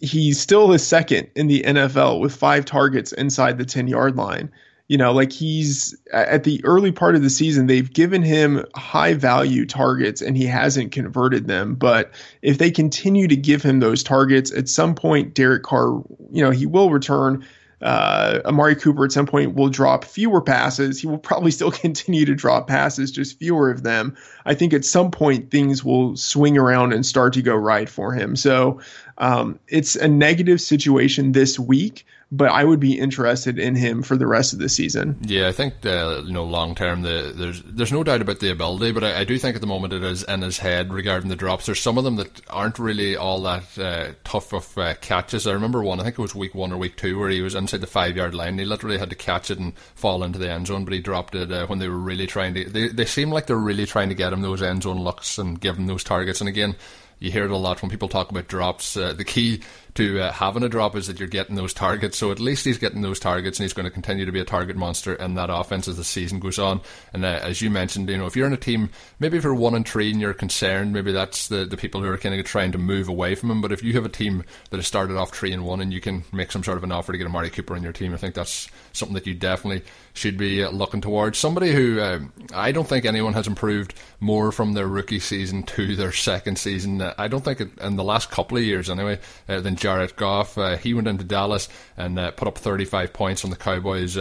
he's 0.00 0.38
still 0.40 0.68
the 0.68 0.78
second 0.78 1.28
in 1.34 1.48
the 1.48 1.64
NFL 1.64 2.20
with 2.20 2.36
five 2.36 2.64
targets 2.64 3.10
inside 3.10 3.58
the 3.58 3.64
ten 3.64 3.88
yard 3.88 4.14
line 4.14 4.52
you 4.92 4.98
know, 4.98 5.10
like 5.10 5.32
he's 5.32 5.96
at 6.12 6.44
the 6.44 6.62
early 6.66 6.92
part 6.92 7.14
of 7.14 7.22
the 7.22 7.30
season, 7.30 7.66
they've 7.66 7.90
given 7.90 8.22
him 8.22 8.62
high 8.74 9.14
value 9.14 9.64
targets 9.64 10.20
and 10.20 10.36
he 10.36 10.44
hasn't 10.44 10.92
converted 10.92 11.46
them. 11.46 11.76
But 11.76 12.12
if 12.42 12.58
they 12.58 12.70
continue 12.70 13.26
to 13.26 13.34
give 13.34 13.62
him 13.62 13.80
those 13.80 14.02
targets, 14.02 14.52
at 14.52 14.68
some 14.68 14.94
point, 14.94 15.32
Derek 15.32 15.62
Carr, 15.62 16.02
you 16.30 16.42
know, 16.44 16.50
he 16.50 16.66
will 16.66 16.90
return. 16.90 17.42
Uh, 17.80 18.40
Amari 18.44 18.76
Cooper 18.76 19.06
at 19.06 19.12
some 19.12 19.24
point 19.24 19.54
will 19.54 19.70
drop 19.70 20.04
fewer 20.04 20.42
passes. 20.42 21.00
He 21.00 21.06
will 21.06 21.16
probably 21.16 21.50
still 21.58 21.70
continue 21.72 22.26
to 22.26 22.34
drop 22.34 22.66
passes, 22.66 23.10
just 23.10 23.38
fewer 23.38 23.70
of 23.70 23.84
them. 23.84 24.14
I 24.44 24.52
think 24.52 24.74
at 24.74 24.84
some 24.84 25.10
point 25.10 25.50
things 25.50 25.82
will 25.82 26.18
swing 26.18 26.58
around 26.58 26.92
and 26.92 27.06
start 27.06 27.32
to 27.32 27.40
go 27.40 27.56
right 27.56 27.88
for 27.88 28.12
him. 28.12 28.36
So 28.36 28.82
um, 29.16 29.58
it's 29.68 29.96
a 29.96 30.06
negative 30.06 30.60
situation 30.60 31.32
this 31.32 31.58
week, 31.58 32.04
but 32.34 32.50
I 32.50 32.64
would 32.64 32.80
be 32.80 32.98
interested 32.98 33.58
in 33.58 33.76
him 33.76 34.02
for 34.02 34.16
the 34.16 34.26
rest 34.26 34.54
of 34.54 34.58
the 34.58 34.70
season. 34.70 35.18
Yeah, 35.20 35.48
I 35.48 35.52
think 35.52 35.84
uh, 35.84 36.22
you 36.24 36.32
know 36.32 36.44
long 36.44 36.74
term 36.74 37.02
the, 37.02 37.30
there's 37.36 37.62
there's 37.62 37.92
no 37.92 38.02
doubt 38.02 38.22
about 38.22 38.40
the 38.40 38.50
ability, 38.50 38.92
but 38.92 39.04
I, 39.04 39.20
I, 39.20 39.24
do 39.24 39.38
think 39.38 39.54
at 39.54 39.60
the 39.60 39.66
moment 39.66 39.92
it 39.92 40.02
is 40.02 40.22
in 40.22 40.40
his 40.40 40.56
head 40.56 40.94
regarding 40.94 41.28
the 41.28 41.36
drops. 41.36 41.66
There's 41.66 41.78
some 41.78 41.98
of 41.98 42.04
them 42.04 42.16
that 42.16 42.40
aren't 42.48 42.78
really 42.78 43.16
all 43.16 43.42
that 43.42 43.78
uh, 43.78 44.12
tough 44.24 44.54
of 44.54 44.78
uh, 44.78 44.94
catches. 45.02 45.46
I 45.46 45.52
remember 45.52 45.82
one, 45.82 46.00
I 46.00 46.04
think 46.04 46.18
it 46.18 46.22
was 46.22 46.34
week 46.34 46.54
one 46.54 46.72
or 46.72 46.78
week 46.78 46.96
two, 46.96 47.18
where 47.18 47.28
he 47.28 47.42
was 47.42 47.54
inside 47.54 47.82
the 47.82 47.86
five 47.86 48.16
yard 48.16 48.34
line. 48.34 48.58
He 48.58 48.64
literally 48.64 48.98
had 48.98 49.10
to 49.10 49.16
catch 49.16 49.50
it 49.50 49.58
and 49.58 49.76
fall 49.94 50.24
into 50.24 50.38
the 50.38 50.50
end 50.50 50.68
zone, 50.68 50.86
but 50.86 50.94
he 50.94 51.00
dropped 51.00 51.34
it 51.34 51.52
uh, 51.52 51.66
when 51.66 51.80
they 51.80 51.88
were 51.88 51.98
really 51.98 52.26
trying 52.26 52.54
to. 52.54 52.64
They 52.64 52.88
they 52.88 53.04
seem 53.04 53.30
like 53.30 53.46
they're 53.46 53.56
really 53.56 53.84
trying 53.84 54.08
to 54.08 54.14
get 54.14 54.32
him 54.32 54.40
those 54.40 54.62
end 54.62 54.84
zone 54.84 55.02
looks 55.02 55.36
and 55.36 55.60
give 55.60 55.76
him 55.76 55.86
those 55.86 56.02
targets. 56.02 56.40
And 56.40 56.48
again, 56.48 56.76
you 57.22 57.30
hear 57.30 57.44
it 57.44 57.52
a 57.52 57.56
lot 57.56 57.80
when 57.80 57.90
people 57.90 58.08
talk 58.08 58.30
about 58.30 58.48
drops. 58.48 58.96
Uh, 58.96 59.12
the 59.12 59.24
key 59.24 59.60
to 59.94 60.20
uh, 60.20 60.32
having 60.32 60.62
a 60.62 60.68
drop 60.68 60.96
is 60.96 61.06
that 61.06 61.18
you're 61.20 61.28
getting 61.28 61.56
those 61.56 61.74
targets. 61.74 62.16
So 62.16 62.30
at 62.30 62.40
least 62.40 62.64
he's 62.64 62.78
getting 62.78 63.02
those 63.02 63.20
targets, 63.20 63.58
and 63.58 63.64
he's 63.64 63.74
going 63.74 63.84
to 63.84 63.90
continue 63.90 64.24
to 64.24 64.32
be 64.32 64.40
a 64.40 64.44
target 64.44 64.76
monster 64.76 65.14
in 65.14 65.34
that 65.34 65.50
offense 65.50 65.86
as 65.86 65.96
the 65.96 66.04
season 66.04 66.40
goes 66.40 66.58
on. 66.58 66.80
And 67.12 67.24
uh, 67.24 67.40
as 67.42 67.60
you 67.60 67.68
mentioned, 67.68 68.08
you 68.08 68.16
know, 68.16 68.26
if 68.26 68.34
you're 68.34 68.46
in 68.46 68.52
a 68.54 68.58
team, 68.58 68.90
maybe 69.18 69.36
if 69.36 69.44
you're 69.44 69.54
one 69.54 69.74
and 69.74 69.86
three 69.86 70.10
and 70.10 70.20
you're 70.20 70.32
concerned, 70.32 70.92
maybe 70.92 71.12
that's 71.12 71.48
the, 71.48 71.64
the 71.64 71.76
people 71.76 72.00
who 72.00 72.08
are 72.08 72.16
kind 72.16 72.34
of 72.34 72.46
trying 72.46 72.72
to 72.72 72.78
move 72.78 73.08
away 73.08 73.34
from 73.34 73.50
him. 73.50 73.60
But 73.60 73.72
if 73.72 73.82
you 73.82 73.92
have 73.94 74.06
a 74.06 74.10
team 74.10 74.44
that 74.70 74.78
has 74.78 74.86
started 74.86 75.16
off 75.16 75.30
three 75.30 75.52
and 75.52 75.64
one, 75.64 75.80
and 75.80 75.92
you 75.92 76.00
can 76.00 76.24
make 76.32 76.52
some 76.52 76.64
sort 76.64 76.78
of 76.78 76.84
an 76.84 76.92
offer 76.92 77.12
to 77.12 77.18
get 77.18 77.26
Amari 77.26 77.50
Cooper 77.50 77.76
in 77.76 77.82
your 77.82 77.92
team, 77.92 78.14
I 78.14 78.16
think 78.16 78.34
that's 78.34 78.68
something 78.92 79.14
that 79.14 79.26
you 79.26 79.34
definitely 79.34 79.82
should 80.14 80.38
be 80.38 80.64
uh, 80.64 80.70
looking 80.70 81.00
towards. 81.00 81.38
Somebody 81.38 81.72
who 81.72 82.00
uh, 82.00 82.20
I 82.54 82.72
don't 82.72 82.88
think 82.88 83.04
anyone 83.04 83.34
has 83.34 83.46
improved 83.46 83.94
more 84.20 84.52
from 84.52 84.72
their 84.72 84.86
rookie 84.86 85.20
season 85.20 85.62
to 85.64 85.96
their 85.96 86.12
second 86.12 86.58
season. 86.58 87.02
Uh, 87.02 87.14
I 87.18 87.28
don't 87.28 87.44
think 87.44 87.60
it, 87.60 87.78
in 87.78 87.96
the 87.96 88.04
last 88.04 88.30
couple 88.30 88.56
of 88.56 88.64
years 88.64 88.88
anyway 88.88 89.18
uh, 89.48 89.60
than 89.60 89.76
Jared 89.82 90.16
Goff. 90.16 90.56
Uh, 90.56 90.76
he 90.76 90.94
went 90.94 91.08
into 91.08 91.24
Dallas 91.24 91.68
and 91.96 92.18
uh, 92.18 92.30
put 92.30 92.48
up 92.48 92.56
35 92.56 93.12
points 93.12 93.44
on 93.44 93.50
the 93.50 93.56
Cowboys. 93.56 94.14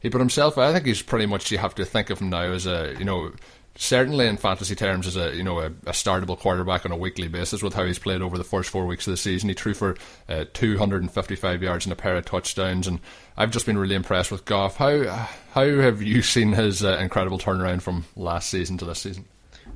he 0.00 0.10
put 0.10 0.20
himself. 0.20 0.58
I 0.58 0.72
think 0.72 0.86
he's 0.86 1.02
pretty 1.02 1.26
much. 1.26 1.50
You 1.50 1.58
have 1.58 1.74
to 1.76 1.84
think 1.84 2.10
of 2.10 2.18
him 2.18 2.30
now 2.30 2.42
as 2.42 2.66
a 2.66 2.94
you 2.98 3.04
know 3.04 3.32
certainly 3.76 4.26
in 4.26 4.36
fantasy 4.36 4.74
terms 4.74 5.06
as 5.06 5.16
a 5.16 5.34
you 5.34 5.42
know 5.42 5.60
a, 5.60 5.66
a, 5.66 5.92
startable 5.92 6.38
quarterback 6.38 6.84
on 6.84 6.92
a 6.92 6.96
weekly 6.96 7.28
basis 7.28 7.62
with 7.62 7.72
how 7.72 7.84
he's 7.84 7.98
played 7.98 8.20
over 8.20 8.36
the 8.36 8.44
first 8.44 8.68
four 8.68 8.84
weeks 8.86 9.06
of 9.06 9.12
the 9.12 9.16
season. 9.16 9.48
He 9.48 9.54
threw 9.54 9.74
for 9.74 9.96
uh, 10.28 10.44
255 10.52 11.62
yards 11.62 11.86
and 11.86 11.92
a 11.92 11.96
pair 11.96 12.16
of 12.16 12.24
touchdowns, 12.24 12.86
and 12.86 13.00
I've 13.36 13.50
just 13.50 13.66
been 13.66 13.78
really 13.78 13.94
impressed 13.94 14.30
with 14.30 14.44
Goff. 14.44 14.76
How 14.76 15.04
how 15.52 15.64
have 15.64 16.02
you 16.02 16.22
seen 16.34 16.52
his 16.52 16.84
uh, 16.84 16.98
incredible 16.98 17.38
turnaround 17.38 17.82
from 17.82 18.04
last 18.16 18.50
season 18.50 18.76
to 18.78 18.84
this 18.84 19.00
season? 19.00 19.26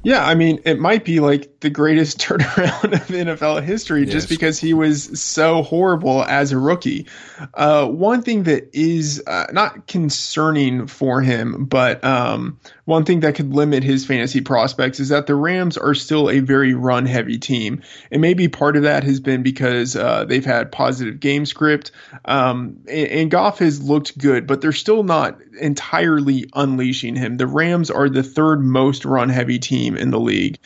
Yeah, 0.05 0.25
I 0.25 0.35
mean, 0.35 0.61
it 0.65 0.79
might 0.79 1.05
be 1.05 1.21
like 1.21 1.61
the 1.61 1.71
greatest 1.71 2.19
turnaround 2.21 2.93
of 2.93 3.07
NFL 3.09 3.63
history 3.63 4.05
yes. 4.05 4.13
just 4.13 4.29
because 4.29 4.59
he 4.59 4.75
was 4.75 5.21
so 5.21 5.63
horrible 5.63 6.23
as 6.25 6.53
a 6.53 6.59
rookie. 6.59 7.07
Uh, 7.55 7.87
one 7.89 8.23
thing 8.23 8.45
that 8.45 8.69
is 8.73 9.23
uh, 9.27 9.47
not 9.53 9.87
concerning 9.87 10.87
for 10.87 11.21
him, 11.23 11.65
but 11.65 12.05
um, 12.05 12.59
one 12.85 13.05
thing 13.05 13.21
that 13.21 13.35
could 13.35 13.55
limit 13.55 13.83
his 13.83 14.05
fantasy 14.05 14.41
prospects 14.41 15.01
is 15.01 15.09
that 15.09 15.27
the 15.27 15.35
Rams 15.35 15.77
are 15.77 15.95
still 15.95 16.29
a 16.29 16.41
very 16.41 16.75
run 16.75 17.07
heavy 17.07 17.39
team. 17.39 17.83
And 18.11 18.21
maybe 18.21 18.49
part 18.49 18.77
of 18.77 18.83
that 18.83 19.05
has 19.05 19.21
been 19.21 19.43
because 19.43 19.97
uh, 19.97 20.25
they've 20.25 20.45
had 20.45 20.71
positive 20.71 21.21
game 21.21 21.47
script. 21.47 21.91
Um, 22.27 22.81
and, 22.89 23.09
and 23.09 23.31
Goff 23.31 23.59
has 23.61 23.83
looked 23.83 24.19
good, 24.19 24.47
but 24.47 24.61
they're 24.61 24.73
still 24.73 25.03
not 25.03 25.39
entirely 25.61 26.49
unleashing 26.55 27.17
him. 27.17 27.37
The 27.37 27.47
Rams 27.47 27.91
are 27.91 28.09
the 28.09 28.23
third 28.23 28.61
most 28.61 29.05
run 29.05 29.29
heavy 29.29 29.59
team 29.59 29.97
in 29.97 30.11
the 30.11 30.21
league. 30.21 30.59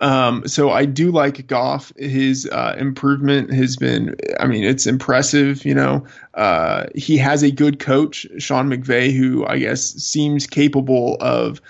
Um, 0.00 0.46
so 0.46 0.70
I 0.70 0.84
do 0.84 1.10
like 1.10 1.46
Goff. 1.46 1.92
His 1.96 2.48
uh, 2.50 2.76
improvement 2.78 3.52
has 3.52 3.76
been, 3.76 4.14
I 4.38 4.46
mean, 4.46 4.64
it's 4.64 4.86
impressive. 4.86 5.64
You 5.64 5.74
know, 5.74 6.06
uh, 6.34 6.86
he 6.94 7.16
has 7.18 7.42
a 7.42 7.50
good 7.50 7.78
coach, 7.78 8.26
Sean 8.38 8.68
McVay, 8.68 9.16
who 9.16 9.46
I 9.46 9.58
guess 9.58 9.82
seems 9.94 10.46
capable 10.46 11.16
of. 11.20 11.60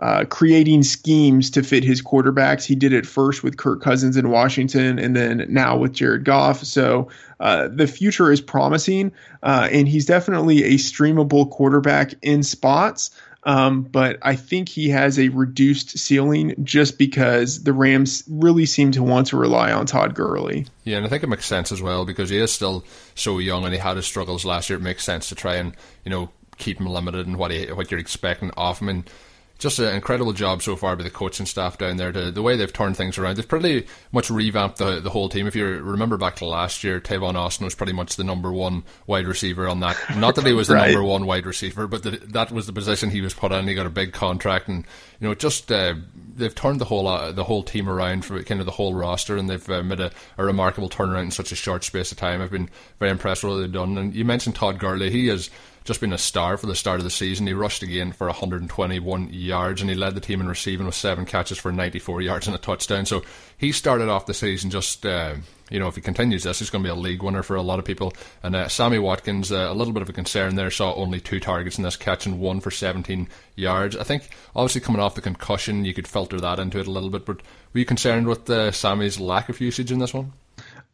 Uh, 0.00 0.24
creating 0.26 0.84
schemes 0.84 1.50
to 1.50 1.60
fit 1.60 1.82
his 1.82 2.00
quarterbacks. 2.00 2.64
He 2.64 2.76
did 2.76 2.92
it 2.92 3.04
first 3.04 3.42
with 3.42 3.56
Kirk 3.56 3.82
Cousins 3.82 4.16
in 4.16 4.30
Washington, 4.30 4.96
and 4.96 5.16
then 5.16 5.44
now 5.48 5.76
with 5.76 5.92
Jared 5.92 6.24
Goff. 6.24 6.62
So 6.62 7.08
uh, 7.40 7.66
the 7.66 7.88
future 7.88 8.30
is 8.30 8.40
promising, 8.40 9.10
uh, 9.42 9.68
and 9.72 9.88
he's 9.88 10.06
definitely 10.06 10.62
a 10.62 10.74
streamable 10.74 11.50
quarterback 11.50 12.14
in 12.22 12.44
spots. 12.44 13.10
Um, 13.48 13.80
but 13.80 14.18
I 14.20 14.36
think 14.36 14.68
he 14.68 14.90
has 14.90 15.18
a 15.18 15.30
reduced 15.30 15.98
ceiling 15.98 16.54
just 16.62 16.98
because 16.98 17.64
the 17.64 17.72
Rams 17.72 18.22
really 18.28 18.66
seem 18.66 18.92
to 18.92 19.02
want 19.02 19.28
to 19.28 19.38
rely 19.38 19.72
on 19.72 19.86
Todd 19.86 20.14
Gurley. 20.14 20.66
Yeah, 20.84 20.98
and 20.98 21.06
I 21.06 21.08
think 21.08 21.22
it 21.22 21.30
makes 21.30 21.46
sense 21.46 21.72
as 21.72 21.80
well 21.80 22.04
because 22.04 22.28
he 22.28 22.36
is 22.36 22.52
still 22.52 22.84
so 23.14 23.38
young 23.38 23.64
and 23.64 23.72
he 23.72 23.80
had 23.80 23.96
his 23.96 24.04
struggles 24.04 24.44
last 24.44 24.68
year. 24.68 24.78
It 24.78 24.82
makes 24.82 25.02
sense 25.02 25.30
to 25.30 25.34
try 25.34 25.54
and 25.54 25.74
you 26.04 26.10
know 26.10 26.28
keep 26.58 26.78
him 26.78 26.88
limited 26.88 27.26
in 27.26 27.38
what 27.38 27.50
he, 27.50 27.72
what 27.72 27.90
you're 27.90 27.98
expecting 27.98 28.50
of 28.50 28.80
him. 28.80 28.90
And 28.90 29.10
just 29.58 29.80
an 29.80 29.92
incredible 29.92 30.32
job 30.32 30.62
so 30.62 30.76
far 30.76 30.94
by 30.94 31.02
the 31.02 31.10
coaching 31.10 31.44
staff 31.44 31.78
down 31.78 31.96
there. 31.96 32.12
To, 32.12 32.30
the 32.30 32.42
way 32.42 32.56
they've 32.56 32.72
turned 32.72 32.96
things 32.96 33.18
around, 33.18 33.36
they've 33.36 33.48
pretty 33.48 33.86
much 34.12 34.30
revamped 34.30 34.78
the 34.78 35.00
the 35.00 35.10
whole 35.10 35.28
team. 35.28 35.46
If 35.46 35.56
you 35.56 35.66
remember 35.66 36.16
back 36.16 36.36
to 36.36 36.46
last 36.46 36.84
year, 36.84 37.00
Tavon 37.00 37.34
Austin 37.34 37.64
was 37.64 37.74
pretty 37.74 37.92
much 37.92 38.16
the 38.16 38.24
number 38.24 38.52
one 38.52 38.84
wide 39.06 39.26
receiver 39.26 39.66
on 39.66 39.80
that. 39.80 39.96
Not 40.16 40.36
that 40.36 40.46
he 40.46 40.52
was 40.52 40.68
the 40.68 40.74
right. 40.76 40.92
number 40.92 41.02
one 41.02 41.26
wide 41.26 41.44
receiver, 41.44 41.88
but 41.88 42.04
the, 42.04 42.10
that 42.10 42.52
was 42.52 42.66
the 42.66 42.72
position 42.72 43.10
he 43.10 43.20
was 43.20 43.34
put 43.34 43.50
in. 43.50 43.66
He 43.66 43.74
got 43.74 43.86
a 43.86 43.90
big 43.90 44.12
contract, 44.12 44.68
and 44.68 44.84
you 45.20 45.28
know, 45.28 45.34
just 45.34 45.72
uh, 45.72 45.94
they've 46.36 46.54
turned 46.54 46.80
the 46.80 46.84
whole 46.84 47.08
uh, 47.08 47.32
the 47.32 47.44
whole 47.44 47.64
team 47.64 47.88
around 47.88 48.24
for 48.24 48.40
kind 48.44 48.60
of 48.60 48.66
the 48.66 48.72
whole 48.72 48.94
roster, 48.94 49.36
and 49.36 49.50
they've 49.50 49.68
uh, 49.70 49.82
made 49.82 50.00
a, 50.00 50.12
a, 50.36 50.44
remarkable 50.44 50.88
turnaround 50.88 51.24
in 51.24 51.30
such 51.32 51.50
a 51.50 51.56
short 51.56 51.82
space 51.82 52.12
of 52.12 52.18
time. 52.18 52.40
I've 52.40 52.52
been 52.52 52.70
very 53.00 53.10
impressed 53.10 53.42
with 53.42 53.54
what 53.54 53.60
they've 53.60 53.72
done. 53.72 53.98
And 53.98 54.14
you 54.14 54.24
mentioned 54.24 54.54
Todd 54.54 54.78
Gurley; 54.78 55.10
he 55.10 55.28
is 55.28 55.50
just 55.88 56.02
been 56.02 56.12
a 56.12 56.18
star 56.18 56.58
for 56.58 56.66
the 56.66 56.74
start 56.74 57.00
of 57.00 57.04
the 57.04 57.10
season. 57.10 57.46
He 57.46 57.54
rushed 57.54 57.82
again 57.82 58.12
for 58.12 58.26
121 58.26 59.30
yards 59.32 59.80
and 59.80 59.88
he 59.88 59.96
led 59.96 60.14
the 60.14 60.20
team 60.20 60.38
in 60.38 60.46
receiving 60.46 60.84
with 60.84 60.94
seven 60.94 61.24
catches 61.24 61.56
for 61.56 61.72
94 61.72 62.20
yards 62.20 62.46
and 62.46 62.54
a 62.54 62.58
touchdown. 62.58 63.06
So 63.06 63.22
he 63.56 63.72
started 63.72 64.10
off 64.10 64.26
the 64.26 64.34
season 64.34 64.68
just, 64.68 65.06
uh, 65.06 65.36
you 65.70 65.80
know, 65.80 65.88
if 65.88 65.94
he 65.94 66.02
continues 66.02 66.42
this, 66.42 66.58
he's 66.58 66.68
going 66.68 66.84
to 66.84 66.88
be 66.88 66.92
a 66.92 66.94
league 66.94 67.22
winner 67.22 67.42
for 67.42 67.56
a 67.56 67.62
lot 67.62 67.78
of 67.78 67.86
people. 67.86 68.12
And 68.42 68.54
uh, 68.54 68.68
Sammy 68.68 68.98
Watkins, 68.98 69.50
uh, 69.50 69.68
a 69.70 69.72
little 69.72 69.94
bit 69.94 70.02
of 70.02 70.10
a 70.10 70.12
concern 70.12 70.56
there, 70.56 70.70
saw 70.70 70.92
only 70.92 71.20
two 71.20 71.40
targets 71.40 71.78
in 71.78 71.84
this 71.84 71.96
catch 71.96 72.26
and 72.26 72.38
one 72.38 72.60
for 72.60 72.70
17 72.70 73.26
yards. 73.56 73.96
I 73.96 74.04
think, 74.04 74.28
obviously, 74.54 74.82
coming 74.82 75.00
off 75.00 75.14
the 75.14 75.22
concussion, 75.22 75.86
you 75.86 75.94
could 75.94 76.06
filter 76.06 76.38
that 76.38 76.58
into 76.58 76.78
it 76.80 76.86
a 76.86 76.90
little 76.90 77.08
bit. 77.08 77.24
But 77.24 77.40
were 77.72 77.80
you 77.80 77.86
concerned 77.86 78.26
with 78.26 78.50
uh, 78.50 78.72
Sammy's 78.72 79.18
lack 79.18 79.48
of 79.48 79.58
usage 79.58 79.90
in 79.90 80.00
this 80.00 80.12
one? 80.12 80.34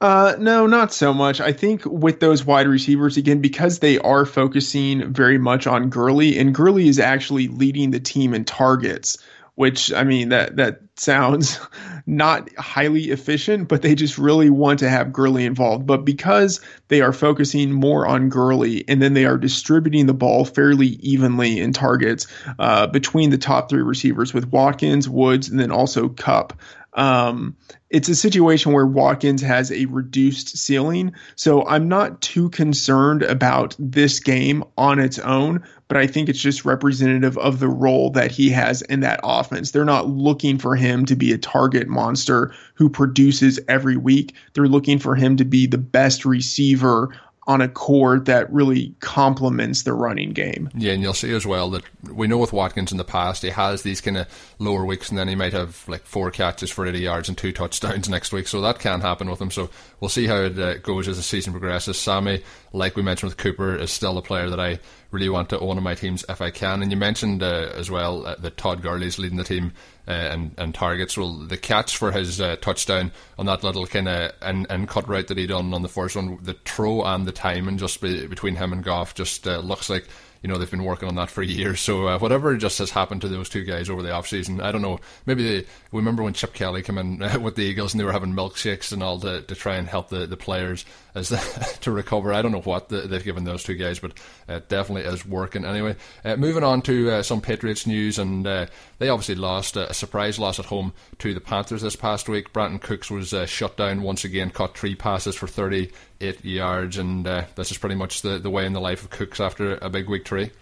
Uh, 0.00 0.34
no, 0.38 0.66
not 0.66 0.92
so 0.92 1.14
much. 1.14 1.40
I 1.40 1.52
think 1.52 1.84
with 1.86 2.20
those 2.20 2.44
wide 2.44 2.66
receivers, 2.66 3.16
again, 3.16 3.40
because 3.40 3.78
they 3.78 3.98
are 3.98 4.26
focusing 4.26 5.12
very 5.12 5.38
much 5.38 5.66
on 5.66 5.88
Gurley, 5.88 6.38
and 6.38 6.54
Gurley 6.54 6.88
is 6.88 6.98
actually 6.98 7.48
leading 7.48 7.90
the 7.90 8.00
team 8.00 8.34
in 8.34 8.44
targets, 8.44 9.18
which, 9.54 9.92
I 9.92 10.04
mean, 10.04 10.30
that, 10.30 10.56
that 10.56 10.80
sounds 10.96 11.60
not 12.06 12.54
highly 12.56 13.10
efficient, 13.10 13.68
but 13.68 13.82
they 13.82 13.94
just 13.94 14.18
really 14.18 14.50
want 14.50 14.80
to 14.80 14.88
have 14.88 15.12
Gurley 15.12 15.44
involved. 15.44 15.86
But 15.86 16.04
because 16.04 16.60
they 16.88 17.00
are 17.00 17.12
focusing 17.12 17.72
more 17.72 18.06
on 18.06 18.28
Gurley 18.28 18.84
and 18.88 19.00
then 19.00 19.14
they 19.14 19.24
are 19.24 19.38
distributing 19.38 20.06
the 20.06 20.14
ball 20.14 20.44
fairly 20.44 20.88
evenly 20.88 21.60
in 21.60 21.72
targets 21.72 22.26
uh, 22.58 22.88
between 22.88 23.30
the 23.30 23.38
top 23.38 23.70
three 23.70 23.82
receivers 23.82 24.34
with 24.34 24.50
Watkins, 24.50 25.08
Woods, 25.08 25.48
and 25.48 25.58
then 25.58 25.70
also 25.70 26.08
Kupp. 26.08 26.52
Um, 26.94 27.56
it's 27.90 28.08
a 28.08 28.14
situation 28.14 28.72
where 28.72 28.86
Watkins 28.86 29.42
has 29.42 29.70
a 29.70 29.86
reduced 29.86 30.56
ceiling. 30.56 31.12
So 31.36 31.66
I'm 31.66 31.88
not 31.88 32.20
too 32.20 32.50
concerned 32.50 33.22
about 33.22 33.76
this 33.78 34.20
game 34.20 34.64
on 34.76 34.98
its 34.98 35.18
own, 35.20 35.62
but 35.88 35.96
I 35.96 36.06
think 36.06 36.28
it's 36.28 36.40
just 36.40 36.64
representative 36.64 37.36
of 37.38 37.60
the 37.60 37.68
role 37.68 38.10
that 38.10 38.30
he 38.30 38.50
has 38.50 38.82
in 38.82 39.00
that 39.00 39.20
offense. 39.22 39.70
They're 39.70 39.84
not 39.84 40.08
looking 40.08 40.58
for 40.58 40.76
him 40.76 41.04
to 41.06 41.16
be 41.16 41.32
a 41.32 41.38
target 41.38 41.88
monster 41.88 42.52
who 42.74 42.88
produces 42.88 43.60
every 43.68 43.96
week. 43.96 44.34
They're 44.54 44.68
looking 44.68 44.98
for 44.98 45.14
him 45.14 45.36
to 45.36 45.44
be 45.44 45.66
the 45.66 45.78
best 45.78 46.24
receiver 46.24 47.14
on 47.46 47.60
a 47.60 47.68
corps 47.68 48.20
that 48.20 48.50
really 48.52 48.94
complements 49.00 49.82
the 49.82 49.92
running 49.92 50.32
game. 50.32 50.70
Yeah, 50.74 50.92
and 50.92 51.02
you'll 51.02 51.12
see 51.12 51.34
as 51.34 51.46
well 51.46 51.70
that 51.70 51.84
we 52.02 52.26
know 52.26 52.38
with 52.38 52.52
Watkins 52.52 52.90
in 52.90 52.98
the 52.98 53.04
past, 53.04 53.42
he 53.42 53.50
has 53.50 53.82
these 53.82 54.00
kind 54.00 54.16
of 54.16 54.54
lower 54.58 54.84
weeks, 54.84 55.10
and 55.10 55.18
then 55.18 55.28
he 55.28 55.34
might 55.34 55.52
have 55.52 55.86
like 55.86 56.06
four 56.06 56.30
catches 56.30 56.70
for 56.70 56.86
80 56.86 57.00
yards 57.00 57.28
and 57.28 57.36
two 57.36 57.52
touchdowns 57.52 58.08
next 58.08 58.32
week. 58.32 58.48
So 58.48 58.60
that 58.62 58.78
can 58.78 59.00
happen 59.00 59.28
with 59.28 59.40
him. 59.40 59.50
So 59.50 59.68
we'll 60.00 60.08
see 60.08 60.26
how 60.26 60.36
it 60.36 60.58
uh, 60.58 60.78
goes 60.78 61.06
as 61.06 61.16
the 61.16 61.22
season 61.22 61.52
progresses. 61.52 61.98
Sammy, 61.98 62.42
like 62.72 62.96
we 62.96 63.02
mentioned 63.02 63.30
with 63.30 63.38
Cooper, 63.38 63.76
is 63.76 63.90
still 63.90 64.16
a 64.16 64.22
player 64.22 64.48
that 64.48 64.60
I 64.60 64.80
really 65.10 65.28
want 65.28 65.50
to 65.50 65.60
own 65.60 65.76
in 65.76 65.84
my 65.84 65.94
teams 65.94 66.24
if 66.28 66.40
I 66.40 66.50
can. 66.50 66.82
And 66.82 66.90
you 66.90 66.96
mentioned 66.96 67.42
uh, 67.42 67.70
as 67.74 67.90
well 67.90 68.26
uh, 68.26 68.36
that 68.36 68.56
Todd 68.56 68.82
Gurley's 68.82 69.18
leading 69.18 69.38
the 69.38 69.44
team 69.44 69.72
uh, 70.06 70.10
and, 70.10 70.54
and 70.58 70.74
targets. 70.74 71.16
Well, 71.16 71.32
the 71.32 71.56
catch 71.56 71.96
for 71.96 72.12
his 72.12 72.40
uh, 72.40 72.56
touchdown 72.56 73.12
on 73.38 73.46
that 73.46 73.64
little 73.64 73.86
kind 73.86 74.08
of 74.08 74.32
and 74.42 74.66
and 74.70 74.88
cut 74.88 75.08
route 75.08 75.28
that 75.28 75.38
he 75.38 75.46
done 75.46 75.72
on 75.74 75.82
the 75.82 75.88
first 75.88 76.16
one, 76.16 76.38
the 76.42 76.54
throw 76.64 77.02
and 77.04 77.26
the 77.26 77.32
timing 77.32 77.78
just 77.78 78.00
be, 78.00 78.26
between 78.26 78.56
him 78.56 78.72
and 78.72 78.84
Goff 78.84 79.14
just 79.14 79.46
uh, 79.46 79.58
looks 79.58 79.88
like 79.88 80.06
you 80.44 80.48
know 80.48 80.58
they've 80.58 80.70
been 80.70 80.84
working 80.84 81.08
on 81.08 81.14
that 81.14 81.30
for 81.30 81.42
years. 81.42 81.80
So 81.80 82.06
uh, 82.06 82.18
whatever 82.18 82.54
just 82.56 82.78
has 82.78 82.90
happened 82.90 83.22
to 83.22 83.28
those 83.28 83.48
two 83.48 83.64
guys 83.64 83.88
over 83.88 84.02
the 84.02 84.10
offseason, 84.10 84.62
I 84.62 84.70
don't 84.70 84.82
know. 84.82 85.00
Maybe 85.24 85.42
they 85.42 85.66
remember 85.90 86.22
when 86.22 86.34
Chip 86.34 86.52
Kelly 86.52 86.82
came 86.82 86.98
in 86.98 87.18
with 87.42 87.56
the 87.56 87.62
Eagles 87.62 87.94
and 87.94 88.00
they 88.00 88.04
were 88.04 88.12
having 88.12 88.34
milkshakes 88.34 88.92
and 88.92 89.02
all 89.02 89.18
to, 89.20 89.40
to 89.40 89.54
try 89.54 89.76
and 89.76 89.88
help 89.88 90.10
the, 90.10 90.26
the 90.26 90.36
players 90.36 90.84
as 91.14 91.30
the, 91.30 91.38
to 91.80 91.90
recover. 91.90 92.32
I 92.34 92.42
don't 92.42 92.52
know 92.52 92.60
what 92.60 92.90
the, 92.90 93.02
they've 93.02 93.24
given 93.24 93.44
those 93.44 93.64
two 93.64 93.74
guys, 93.74 93.98
but 93.98 94.12
it 94.46 94.68
definitely 94.68 95.10
is 95.10 95.24
working 95.24 95.64
anyway. 95.64 95.96
Uh, 96.24 96.36
moving 96.36 96.62
on 96.62 96.82
to 96.82 97.10
uh, 97.10 97.22
some 97.22 97.40
Patriots 97.40 97.86
news, 97.86 98.18
and 98.18 98.46
uh, 98.46 98.66
they 99.04 99.10
obviously 99.10 99.34
lost 99.34 99.76
a 99.76 99.92
surprise 99.92 100.38
loss 100.38 100.58
at 100.58 100.64
home 100.64 100.94
to 101.18 101.34
the 101.34 101.40
Panthers 101.40 101.82
this 101.82 101.94
past 101.94 102.26
week. 102.26 102.54
Brandin 102.54 102.80
Cooks 102.80 103.10
was 103.10 103.34
uh, 103.34 103.44
shut 103.44 103.76
down 103.76 104.00
once 104.00 104.24
again, 104.24 104.48
caught 104.48 104.78
three 104.78 104.94
passes 104.94 105.36
for 105.36 105.46
38 105.46 106.42
yards, 106.42 106.96
and 106.96 107.26
this 107.26 107.70
is 107.70 107.76
pretty 107.76 107.96
much 107.96 108.22
the, 108.22 108.38
the 108.38 108.48
way 108.48 108.64
in 108.64 108.72
the 108.72 108.80
life 108.80 109.02
of 109.02 109.10
Cooks 109.10 109.40
after 109.40 109.76
a 109.82 109.90
big 109.90 110.24
three. 110.24 110.52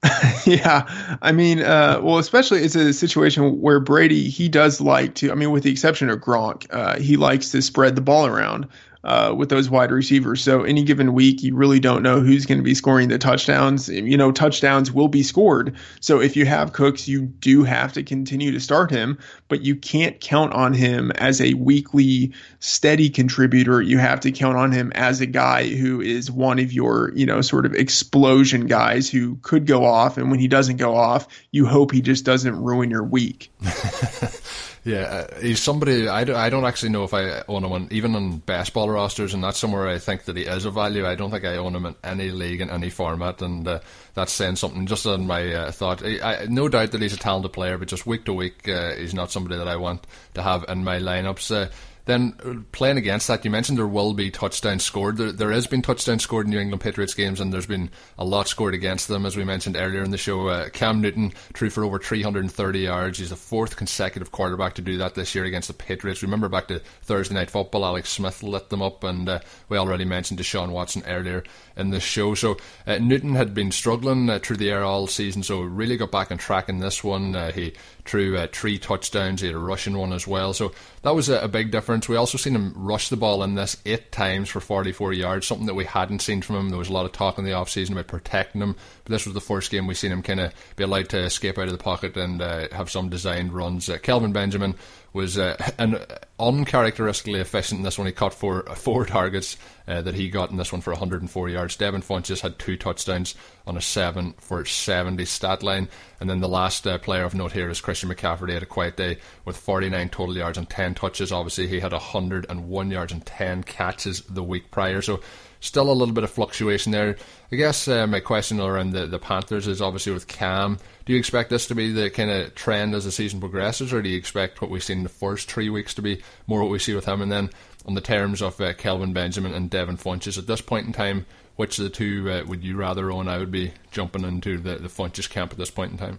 yeah, 0.44 1.16
I 1.22 1.32
mean, 1.32 1.60
uh, 1.60 2.00
well, 2.02 2.18
especially 2.18 2.60
it's 2.60 2.76
a 2.76 2.92
situation 2.92 3.58
where 3.62 3.80
Brady 3.80 4.28
he 4.28 4.50
does 4.50 4.82
like 4.82 5.14
to. 5.16 5.32
I 5.32 5.34
mean, 5.34 5.50
with 5.50 5.62
the 5.62 5.70
exception 5.72 6.10
of 6.10 6.20
Gronk, 6.20 6.66
uh, 6.70 6.98
he 6.98 7.16
likes 7.16 7.50
to 7.52 7.62
spread 7.62 7.96
the 7.96 8.02
ball 8.02 8.26
around 8.26 8.68
uh, 9.04 9.34
with 9.36 9.48
those 9.48 9.70
wide 9.70 9.90
receivers. 9.90 10.42
So 10.42 10.62
any 10.62 10.82
given 10.82 11.12
week, 11.12 11.42
you 11.42 11.54
really 11.54 11.80
don't 11.80 12.02
know 12.02 12.20
who's 12.20 12.46
going 12.46 12.58
to 12.58 12.64
be 12.64 12.74
scoring 12.74 13.08
the 13.08 13.18
touchdowns. 13.18 13.88
You 13.88 14.16
know, 14.16 14.32
touchdowns 14.32 14.92
will 14.92 15.08
be 15.08 15.22
scored. 15.22 15.76
So 16.00 16.20
if 16.20 16.36
you 16.36 16.46
have 16.46 16.72
Cooks, 16.72 17.06
you 17.08 17.26
do 17.26 17.64
have 17.64 17.92
to 17.94 18.02
continue 18.02 18.50
to 18.52 18.60
start 18.60 18.90
him, 18.90 19.18
but 19.48 19.62
you 19.62 19.76
can't 19.76 20.20
count 20.20 20.52
on 20.52 20.72
him 20.72 21.10
as 21.12 21.40
a 21.40 21.54
weekly 21.54 22.32
steady 22.60 23.08
contributor. 23.08 23.80
You 23.80 23.98
have 23.98 24.20
to 24.20 24.32
count 24.32 24.56
on 24.56 24.72
him 24.72 24.92
as 24.94 25.20
a 25.20 25.26
guy 25.26 25.68
who 25.68 26.00
is 26.00 26.30
one 26.30 26.58
of 26.58 26.72
your, 26.72 27.12
you 27.14 27.26
know, 27.26 27.40
sort 27.40 27.66
of 27.66 27.74
explosion 27.74 28.66
guys 28.66 29.08
who 29.08 29.36
could 29.42 29.66
go 29.66 29.84
off. 29.84 30.18
And 30.18 30.30
when 30.30 30.40
he 30.40 30.48
doesn't 30.48 30.76
go 30.76 30.96
off, 30.96 31.28
you 31.52 31.66
hope 31.66 31.92
he 31.92 32.00
just 32.00 32.24
doesn't 32.24 32.60
ruin 32.60 32.90
your 32.90 33.04
week. 33.04 33.50
Yeah, 34.88 35.02
uh, 35.02 35.40
he's 35.40 35.60
somebody 35.60 36.08
I 36.08 36.24
don't, 36.24 36.36
I 36.36 36.48
don't 36.48 36.64
actually 36.64 36.88
know 36.88 37.04
if 37.04 37.12
I 37.12 37.42
own 37.46 37.62
him 37.62 37.72
on 37.72 37.88
even 37.90 38.14
on 38.14 38.38
baseball 38.38 38.88
rosters, 38.88 39.34
and 39.34 39.44
that's 39.44 39.58
somewhere 39.58 39.86
I 39.86 39.98
think 39.98 40.24
that 40.24 40.36
he 40.38 40.44
is 40.44 40.64
a 40.64 40.70
value. 40.70 41.06
I 41.06 41.14
don't 41.14 41.30
think 41.30 41.44
I 41.44 41.56
own 41.58 41.76
him 41.76 41.84
in 41.84 41.94
any 42.02 42.30
league 42.30 42.62
in 42.62 42.70
any 42.70 42.88
format, 42.88 43.42
and 43.42 43.68
uh, 43.68 43.80
that's 44.14 44.32
saying 44.32 44.56
something. 44.56 44.86
Just 44.86 45.04
on 45.04 45.26
my 45.26 45.52
uh, 45.52 45.72
thought, 45.72 46.02
I, 46.02 46.20
I, 46.20 46.46
no 46.46 46.70
doubt 46.70 46.92
that 46.92 47.02
he's 47.02 47.12
a 47.12 47.18
talented 47.18 47.52
player, 47.52 47.76
but 47.76 47.88
just 47.88 48.06
week 48.06 48.24
to 48.24 48.32
week, 48.32 48.66
uh, 48.66 48.94
he's 48.94 49.12
not 49.12 49.30
somebody 49.30 49.58
that 49.58 49.68
I 49.68 49.76
want 49.76 50.06
to 50.32 50.42
have 50.42 50.64
in 50.68 50.84
my 50.84 50.98
lineups. 50.98 51.70
Then 52.08 52.32
uh, 52.42 52.54
playing 52.72 52.96
against 52.96 53.28
that, 53.28 53.44
you 53.44 53.50
mentioned 53.50 53.76
there 53.76 53.86
will 53.86 54.14
be 54.14 54.30
touchdowns 54.30 54.82
scored. 54.82 55.18
There, 55.18 55.30
there 55.30 55.52
has 55.52 55.66
been 55.66 55.82
touchdowns 55.82 56.22
scored 56.22 56.46
in 56.46 56.52
New 56.52 56.58
England 56.58 56.80
Patriots 56.80 57.12
games, 57.12 57.38
and 57.38 57.52
there's 57.52 57.66
been 57.66 57.90
a 58.16 58.24
lot 58.24 58.48
scored 58.48 58.72
against 58.72 59.08
them, 59.08 59.26
as 59.26 59.36
we 59.36 59.44
mentioned 59.44 59.76
earlier 59.76 60.02
in 60.02 60.10
the 60.10 60.16
show. 60.16 60.48
Uh, 60.48 60.70
Cam 60.70 61.02
Newton 61.02 61.32
threw 61.52 61.68
for 61.68 61.84
over 61.84 61.98
330 61.98 62.78
yards. 62.78 63.18
He's 63.18 63.28
the 63.28 63.36
fourth 63.36 63.76
consecutive 63.76 64.32
quarterback 64.32 64.72
to 64.76 64.82
do 64.82 64.96
that 64.96 65.16
this 65.16 65.34
year 65.34 65.44
against 65.44 65.68
the 65.68 65.74
Patriots. 65.74 66.22
Remember 66.22 66.48
back 66.48 66.68
to 66.68 66.80
Thursday 67.02 67.34
Night 67.34 67.50
Football, 67.50 67.84
Alex 67.84 68.08
Smith 68.08 68.42
lit 68.42 68.70
them 68.70 68.80
up, 68.80 69.04
and 69.04 69.28
uh, 69.28 69.40
we 69.68 69.76
already 69.76 70.06
mentioned 70.06 70.40
Deshaun 70.40 70.70
Watson 70.70 71.02
earlier 71.06 71.44
in 71.76 71.90
the 71.90 72.00
show. 72.00 72.32
So 72.32 72.56
uh, 72.86 72.96
Newton 72.96 73.34
had 73.34 73.52
been 73.52 73.70
struggling 73.70 74.30
uh, 74.30 74.38
through 74.38 74.56
the 74.56 74.70
air 74.70 74.82
all 74.82 75.08
season, 75.08 75.42
so 75.42 75.60
really 75.60 75.98
got 75.98 76.10
back 76.10 76.32
on 76.32 76.38
track 76.38 76.70
in 76.70 76.78
this 76.78 77.04
one. 77.04 77.36
Uh, 77.36 77.52
he 77.52 77.74
threw 78.08 78.38
uh, 78.38 78.46
three 78.50 78.78
touchdowns. 78.78 79.42
He 79.42 79.48
had 79.48 79.56
a 79.56 79.58
rushing 79.58 79.96
one 79.96 80.12
as 80.12 80.26
well. 80.26 80.54
So 80.54 80.72
that 81.02 81.14
was 81.14 81.28
a, 81.28 81.40
a, 81.40 81.48
big 81.48 81.70
difference. 81.70 82.08
We 82.08 82.16
also 82.16 82.38
seen 82.38 82.54
him 82.54 82.72
rush 82.74 83.10
the 83.10 83.16
ball 83.16 83.42
in 83.42 83.54
this 83.54 83.76
eight 83.84 84.10
times 84.10 84.48
for 84.48 84.60
44 84.60 85.12
yards, 85.12 85.46
something 85.46 85.66
that 85.66 85.74
we 85.74 85.84
hadn't 85.84 86.22
seen 86.22 86.40
from 86.40 86.56
him. 86.56 86.68
There 86.70 86.78
was 86.78 86.88
a 86.88 86.92
lot 86.92 87.04
of 87.04 87.12
talk 87.12 87.38
in 87.38 87.44
the 87.44 87.50
offseason 87.50 87.92
about 87.92 88.06
protecting 88.06 88.62
him, 88.62 88.76
but 89.04 89.10
this 89.10 89.26
was 89.26 89.34
the 89.34 89.40
first 89.40 89.70
game 89.70 89.86
we 89.86 89.94
seen 89.94 90.10
him 90.10 90.22
kind 90.22 90.40
of 90.40 90.54
be 90.76 90.84
allowed 90.84 91.10
to 91.10 91.18
escape 91.18 91.58
out 91.58 91.66
of 91.66 91.72
the 91.72 91.78
pocket 91.78 92.16
and 92.16 92.40
uh, 92.40 92.68
have 92.72 92.90
some 92.90 93.10
designed 93.10 93.52
runs. 93.52 93.88
Uh, 93.88 93.98
Kelvin 93.98 94.32
Benjamin 94.32 94.74
was 95.12 95.38
uh, 95.38 95.56
an 95.78 95.98
uncharacteristically 96.38 97.40
efficient 97.40 97.78
in 97.78 97.84
this 97.84 97.98
one. 97.98 98.06
He 98.06 98.12
caught 98.12 98.34
four 98.34 98.62
four 98.74 99.04
targets 99.04 99.56
uh, 99.86 100.02
that 100.02 100.14
he 100.14 100.28
got 100.28 100.50
in 100.50 100.56
this 100.56 100.72
one 100.72 100.80
for 100.80 100.92
104 100.92 101.48
yards. 101.48 101.76
Devin 101.76 102.02
Funchess 102.02 102.40
had 102.40 102.58
two 102.58 102.76
touchdowns 102.76 103.34
on 103.66 103.76
a 103.76 103.80
seven 103.80 104.34
for 104.38 104.64
70 104.64 105.24
stat 105.24 105.62
line, 105.62 105.88
and 106.20 106.28
then 106.28 106.40
the 106.40 106.48
last 106.48 106.86
uh, 106.86 106.98
player 106.98 107.24
of 107.24 107.34
note 107.34 107.52
here 107.52 107.70
is 107.70 107.80
Christian 107.80 108.10
McCaffrey. 108.10 108.48
He 108.48 108.54
had 108.54 108.62
a 108.62 108.66
quiet 108.66 108.96
day 108.96 109.18
with 109.44 109.56
49 109.56 110.08
total 110.10 110.36
yards 110.36 110.58
and 110.58 110.68
10 110.68 110.94
touches. 110.94 111.32
Obviously, 111.32 111.66
he 111.66 111.80
had 111.80 111.92
101 111.92 112.90
yards 112.90 113.12
and 113.12 113.24
10 113.24 113.64
catches 113.64 114.20
the 114.22 114.42
week 114.42 114.70
prior. 114.70 115.02
So 115.02 115.20
still 115.60 115.90
a 115.90 115.92
little 115.92 116.14
bit 116.14 116.24
of 116.24 116.30
fluctuation 116.30 116.92
there. 116.92 117.16
I 117.50 117.56
guess 117.56 117.88
uh, 117.88 118.06
my 118.06 118.20
question 118.20 118.60
around 118.60 118.90
the, 118.90 119.06
the 119.06 119.18
Panthers 119.18 119.66
is 119.66 119.80
obviously 119.80 120.12
with 120.12 120.28
Cam. 120.28 120.78
Do 121.04 121.12
you 121.12 121.18
expect 121.18 121.50
this 121.50 121.66
to 121.68 121.74
be 121.74 121.92
the 121.92 122.10
kind 122.10 122.30
of 122.30 122.54
trend 122.54 122.94
as 122.94 123.04
the 123.04 123.12
season 123.12 123.40
progresses, 123.40 123.92
or 123.92 124.02
do 124.02 124.08
you 124.08 124.16
expect 124.16 124.60
what 124.60 124.70
we've 124.70 124.84
seen 124.84 124.98
in 124.98 125.02
the 125.04 125.08
first 125.08 125.50
three 125.50 125.70
weeks 125.70 125.94
to 125.94 126.02
be 126.02 126.22
more 126.46 126.60
what 126.60 126.70
we 126.70 126.78
see 126.78 126.94
with 126.94 127.06
him? 127.06 127.22
And 127.22 127.32
then 127.32 127.50
on 127.86 127.94
the 127.94 128.00
terms 128.00 128.42
of 128.42 128.60
uh, 128.60 128.74
Kelvin 128.74 129.12
Benjamin 129.12 129.54
and 129.54 129.70
Devin 129.70 129.96
Funchess, 129.96 130.38
at 130.38 130.46
this 130.46 130.60
point 130.60 130.86
in 130.86 130.92
time, 130.92 131.26
which 131.56 131.78
of 131.78 131.84
the 131.84 131.90
two 131.90 132.30
uh, 132.30 132.44
would 132.46 132.62
you 132.62 132.76
rather 132.76 133.10
own? 133.10 133.26
I 133.26 133.38
would 133.38 133.50
be 133.50 133.72
jumping 133.90 134.22
into 134.22 134.58
the, 134.58 134.76
the 134.76 134.88
Funchess 134.88 135.28
camp 135.28 135.50
at 135.52 135.58
this 135.58 135.70
point 135.70 135.92
in 135.92 135.98
time. 135.98 136.18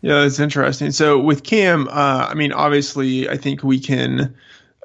Yeah, 0.00 0.24
it's 0.24 0.38
interesting. 0.38 0.92
So 0.92 1.18
with 1.18 1.42
Cam, 1.42 1.88
uh, 1.88 2.28
I 2.30 2.34
mean, 2.34 2.52
obviously, 2.52 3.28
I 3.28 3.36
think 3.36 3.64
we 3.64 3.80
can 3.80 4.34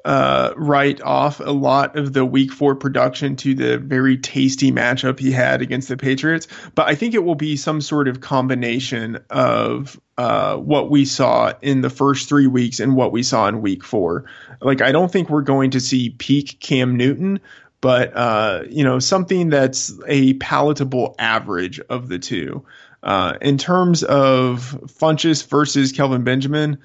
uh, 0.04 0.52
write 0.56 1.00
off 1.00 1.40
a 1.40 1.50
lot 1.50 1.96
of 1.96 2.12
the 2.12 2.24
week 2.24 2.52
four 2.52 2.74
production 2.74 3.36
to 3.36 3.54
the 3.54 3.78
very 3.78 4.18
tasty 4.18 4.70
matchup 4.70 5.18
he 5.18 5.32
had 5.32 5.62
against 5.62 5.88
the 5.88 5.96
Patriots. 5.96 6.46
But 6.74 6.88
I 6.88 6.94
think 6.94 7.14
it 7.14 7.24
will 7.24 7.34
be 7.34 7.56
some 7.56 7.80
sort 7.80 8.08
of 8.08 8.20
combination 8.20 9.18
of 9.30 9.98
uh, 10.18 10.56
what 10.56 10.90
we 10.90 11.06
saw 11.06 11.54
in 11.62 11.80
the 11.80 11.90
first 11.90 12.28
three 12.28 12.46
weeks 12.46 12.80
and 12.80 12.96
what 12.96 13.12
we 13.12 13.22
saw 13.22 13.48
in 13.48 13.62
week 13.62 13.82
four. 13.82 14.26
Like, 14.60 14.82
I 14.82 14.92
don't 14.92 15.10
think 15.10 15.30
we're 15.30 15.42
going 15.42 15.70
to 15.70 15.80
see 15.80 16.10
peak 16.10 16.60
Cam 16.60 16.96
Newton, 16.96 17.40
but, 17.80 18.14
uh, 18.14 18.64
you 18.68 18.84
know, 18.84 18.98
something 18.98 19.48
that's 19.48 19.92
a 20.06 20.34
palatable 20.34 21.14
average 21.18 21.80
of 21.80 22.08
the 22.08 22.18
two. 22.18 22.64
Uh, 23.02 23.36
in 23.42 23.58
terms 23.58 24.02
of 24.02 24.78
Funchess 24.86 25.46
versus 25.46 25.92
Kelvin 25.92 26.24
Benjamin, 26.24 26.78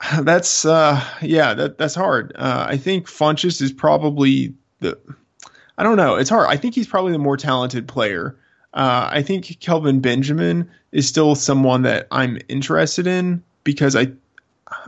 that's 0.22 0.64
uh, 0.64 1.02
yeah, 1.22 1.54
that 1.54 1.78
that's 1.78 1.94
hard. 1.94 2.32
Uh, 2.36 2.66
I 2.68 2.76
think 2.76 3.06
Funchess 3.06 3.60
is 3.62 3.72
probably 3.72 4.54
the. 4.80 4.98
I 5.78 5.82
don't 5.82 5.96
know. 5.96 6.16
It's 6.16 6.30
hard. 6.30 6.46
I 6.48 6.56
think 6.56 6.74
he's 6.74 6.86
probably 6.86 7.12
the 7.12 7.18
more 7.18 7.36
talented 7.36 7.86
player. 7.86 8.36
Uh, 8.72 9.08
I 9.12 9.22
think 9.22 9.60
Kelvin 9.60 10.00
Benjamin 10.00 10.70
is 10.92 11.06
still 11.06 11.34
someone 11.34 11.82
that 11.82 12.06
I'm 12.10 12.38
interested 12.48 13.06
in 13.06 13.42
because 13.62 13.94
I, 13.94 14.08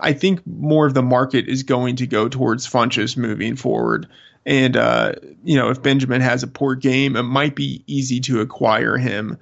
I 0.00 0.12
think 0.14 0.46
more 0.46 0.86
of 0.86 0.94
the 0.94 1.02
market 1.02 1.46
is 1.46 1.62
going 1.62 1.96
to 1.96 2.06
go 2.06 2.28
towards 2.28 2.66
Funchess 2.66 3.16
moving 3.16 3.56
forward. 3.56 4.08
And 4.46 4.76
uh, 4.78 5.12
you 5.44 5.56
know, 5.56 5.68
if 5.68 5.82
Benjamin 5.82 6.22
has 6.22 6.42
a 6.42 6.46
poor 6.46 6.74
game, 6.74 7.16
it 7.16 7.24
might 7.24 7.54
be 7.54 7.82
easy 7.86 8.20
to 8.20 8.40
acquire 8.40 8.96
him 8.96 9.36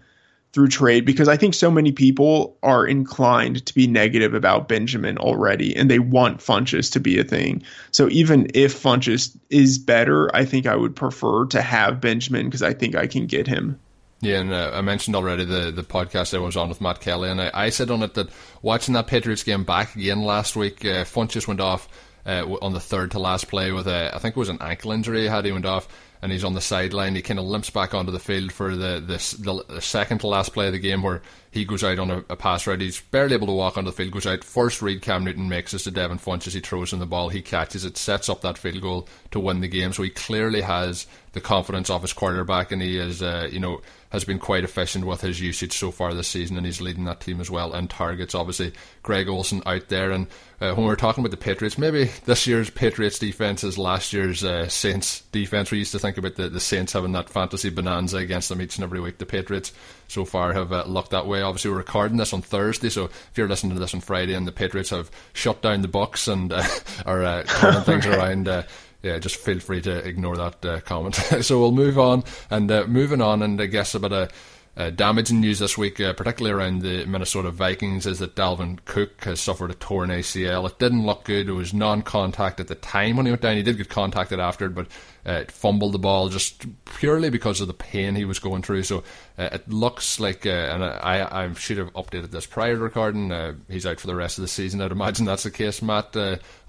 through 0.56 0.68
trade 0.68 1.04
because 1.04 1.28
I 1.28 1.36
think 1.36 1.52
so 1.52 1.70
many 1.70 1.92
people 1.92 2.56
are 2.62 2.86
inclined 2.86 3.66
to 3.66 3.75
be 3.75 3.86
negative 3.86 4.32
about 4.32 4.68
Benjamin 4.68 5.18
already 5.18 5.76
and 5.76 5.90
they 5.90 5.98
want 5.98 6.38
Funchess 6.38 6.90
to 6.92 6.98
be 6.98 7.18
a 7.18 7.24
thing. 7.24 7.62
So 7.90 8.09
even 8.09 8.46
if 8.54 8.72
Funchess 8.83 9.37
is 9.50 9.76
better, 9.76 10.35
I 10.35 10.46
think 10.46 10.66
I 10.66 10.74
would 10.74 10.96
prefer 10.96 11.44
to 11.48 11.61
have 11.61 12.00
Benjamin 12.00 12.46
because 12.46 12.62
I 12.62 12.72
think 12.72 12.96
I 12.96 13.07
can 13.07 13.26
get 13.26 13.46
him. 13.46 13.78
Yeah, 14.22 14.40
and 14.40 14.50
uh, 14.50 14.70
I 14.72 14.81
mentioned 14.81 15.14
already 15.14 15.44
the, 15.44 15.70
the 15.70 15.83
podcast 15.83 16.35
I 16.35 16.40
was 16.40 16.57
on 16.57 16.70
with 16.70 16.81
Matt 16.81 17.00
Kelley, 17.00 17.28
and 17.28 17.38
I, 17.38 17.50
I 17.52 17.68
said 17.68 17.90
on 17.90 18.02
it 18.02 18.14
that 18.14 18.31
watching 18.62 18.94
that 18.94 19.09
Patriots 19.09 19.42
game 19.42 19.64
back 19.64 19.94
again 19.94 20.22
last 20.22 20.57
week, 20.57 20.87
uh, 20.87 21.04
Funchess 21.04 21.46
went 21.46 21.61
off 21.61 21.87
uh, 22.24 22.46
on 22.62 22.72
the 22.72 22.81
third 22.81 23.11
to 23.11 23.18
last 23.18 23.48
play 23.48 23.72
with 23.72 23.87
a, 23.87 24.11
I 24.14 24.18
think 24.20 24.35
it 24.35 24.40
was 24.40 24.48
an 24.48 24.62
ankle 24.62 24.92
injury 24.92 25.26
had. 25.26 25.44
He 25.44 25.52
went 25.52 25.66
off 25.66 25.87
and 26.22 26.33
he's 26.33 26.44
on 26.44 26.55
the 26.55 26.61
sideline. 26.61 27.14
He 27.14 27.22
kind 27.22 27.38
of 27.38 27.46
limps 27.46 27.70
back 27.70 27.94
onto 27.94 28.12
the 28.12 28.18
field 28.18 28.52
for 28.52 28.74
the, 28.74 29.00
the, 29.00 29.64
the 29.68 29.81
second 29.81 30.18
to 30.18 30.26
last 30.26 30.52
play 30.52 30.66
of 30.66 30.72
the 30.72 30.79
game 30.79 31.02
where 31.02 31.22
he 31.50 31.64
goes 31.64 31.83
out 31.85 31.98
on 31.98 32.11
a, 32.11 32.24
a, 32.29 32.37
pass 32.37 32.66
route. 32.66 32.81
He's 32.81 33.00
barely 33.00 33.35
able 33.35 33.46
to 33.46 33.52
walk 33.52 33.76
onto 33.76 33.90
the 33.90 33.96
field, 33.96 34.12
goes 34.12 34.26
out. 34.26 34.44
First 34.44 34.83
read 34.83 35.02
Cam 35.02 35.24
Newton 35.24 35.48
makes 35.48 35.74
us 35.74 35.85
to 35.85 35.90
Devin 35.90 36.18
Funchess. 36.18 36.55
He 36.55 36.61
throws 36.61 36.92
in 36.92 36.98
the 36.98 37.07
ball, 37.07 37.29
he 37.29 37.42
catches 37.42 37.85
it, 37.85 37.96
sets 37.96 38.29
up 38.29 38.42
that 38.42 38.59
field 38.59 38.83
goal 38.83 39.09
to 39.31 39.40
win 39.40 39.61
the 39.61 39.68
game. 39.68 39.92
So 39.92 40.02
he 40.02 40.11
clearly 40.11 40.61
has 40.61 41.07
the 41.37 41.40
confidence 41.42 41.90
of 41.90 42.01
his 42.01 42.14
quarterback, 42.14 42.72
and 42.72 42.81
he 42.81 42.96
is, 42.96 43.22
uh, 43.22 43.46
you 43.53 43.61
know, 43.61 43.83
has 44.09 44.25
been 44.25 44.38
quite 44.38 44.64
efficient 44.64 45.05
with 45.05 45.20
his 45.20 45.38
usage 45.38 45.75
so 45.75 45.90
far 45.90 46.14
this 46.14 46.29
season, 46.29 46.57
and 46.57 46.64
he's 46.64 46.81
leading 46.81 47.05
that 47.05 47.20
team 47.20 47.42
as 47.42 47.51
well 47.51 47.75
in 47.75 47.87
targets. 47.88 48.35
Obviously, 48.35 48.72
Greg 49.03 49.29
Olsen 49.29 49.62
out 49.66 49.88
there, 49.88 50.12
and 50.12 50.29
uh, 50.62 50.72
when 50.72 50.87
we're 50.87 50.96
talking 50.96 51.22
about 51.22 51.33
the 51.33 51.37
Patriots, 51.37 51.77
maybe 51.77 52.05
this 52.25 52.46
year's 52.46 52.70
Patriots 52.70 53.18
defense 53.18 53.62
is 53.64 53.77
last 53.77 54.14
year's 54.14 54.42
uh, 54.44 54.66
Saints 54.68 55.25
defense. 55.31 55.70
We 55.70 55.77
used 55.77 55.92
to 55.92 55.99
think 55.99 56.16
about 56.16 56.37
the, 56.37 56.49
the 56.49 56.59
Saints 56.59 56.94
having 56.94 57.12
that 57.12 57.29
fantasy 57.29 57.68
bonanza 57.68 58.16
against 58.16 58.49
them 58.49 58.62
each 58.62 58.77
and 58.77 58.85
every 58.85 59.01
week. 59.01 59.18
The 59.18 59.27
Patriots 59.27 59.75
so 60.09 60.25
far 60.25 60.55
have 60.55 60.72
uh, 60.72 60.85
looked 60.87 61.11
that 61.11 61.27
way. 61.27 61.42
Obviously, 61.42 61.70
we're 61.70 61.77
recording 61.77 62.16
this 62.16 62.33
on 62.33 62.40
Thursday, 62.40 62.88
so 62.88 63.05
if 63.05 63.33
you're 63.35 63.46
listening 63.46 63.75
to 63.75 63.81
this 63.81 63.92
on 63.92 64.01
Friday 64.01 64.33
and 64.33 64.46
the 64.46 64.53
Patriots 64.53 64.88
have 64.88 65.11
shut 65.35 65.61
down 65.61 65.83
the 65.83 65.88
Bucs 65.88 66.33
and 66.33 66.51
uh, 66.51 66.64
are 67.05 67.22
uh, 67.22 67.42
turning 67.42 67.83
things 67.83 68.07
around 68.07 68.49
uh, 68.49 68.62
yeah, 69.07 69.19
just 69.19 69.37
feel 69.37 69.61
free 69.61 69.81
to 69.83 69.97
ignore 70.07 70.37
that 70.37 70.64
uh, 70.64 70.81
comment. 70.81 71.14
so 71.40 71.61
we'll 71.61 71.73
move 71.73 71.99
on 71.99 72.25
and 72.51 72.71
uh, 72.71 72.85
moving 72.87 73.21
on, 73.21 73.42
and 73.42 73.61
I 73.61 73.66
guess 73.66 73.95
a 73.95 74.01
bit 74.01 74.12
of 74.12 74.33
uh, 74.77 74.90
damaging 74.90 75.40
news 75.40 75.59
this 75.59 75.79
week, 75.79 76.01
uh, 76.01 76.12
particularly 76.12 76.55
around 76.55 76.83
the 76.83 77.07
Minnesota 77.07 77.51
Vikings, 77.51 78.05
is 78.05 78.19
that 78.19 78.35
Dalvin 78.35 78.85
Cook 78.85 79.25
has 79.25 79.40
suffered 79.40 79.71
a 79.71 79.75
torn 79.75 80.11
ACL. 80.11 80.69
It 80.69 80.79
didn't 80.79 81.07
look 81.07 81.25
good. 81.25 81.49
It 81.49 81.53
was 81.53 81.73
non-contact 81.73 82.61
at 82.61 82.69
the 82.69 82.75
time 82.75 83.16
when 83.16 83.27
he 83.27 83.33
went 83.33 83.42
down. 83.42 83.57
He 83.57 83.62
did 83.62 83.79
get 83.79 83.88
contacted 83.88 84.38
after, 84.38 84.69
but 84.69 84.88
uh, 85.26 85.44
fumbled 85.48 85.92
the 85.92 85.98
ball 85.98 86.28
just 86.28 86.64
purely 86.84 87.28
because 87.28 87.60
of 87.60 87.66
the 87.66 87.74
pain 87.74 88.14
he 88.14 88.24
was 88.24 88.38
going 88.38 88.62
through. 88.62 88.84
So 88.84 89.02
uh, 89.36 89.50
it 89.52 89.68
looks 89.68 90.20
like, 90.20 90.46
uh, 90.46 90.50
and 90.50 90.84
I, 90.84 91.44
I 91.44 91.52
should 91.54 91.78
have 91.78 91.92
updated 91.94 92.30
this 92.30 92.46
prior 92.46 92.76
to 92.76 92.80
recording. 92.80 93.32
Uh, 93.32 93.54
he's 93.68 93.84
out 93.84 94.00
for 94.00 94.06
the 94.06 94.14
rest 94.14 94.38
of 94.38 94.42
the 94.42 94.48
season. 94.48 94.80
I'd 94.80 94.92
imagine 94.92 95.26
that's 95.26 95.42
the 95.42 95.50
case, 95.50 95.82
Matt. 95.82 96.16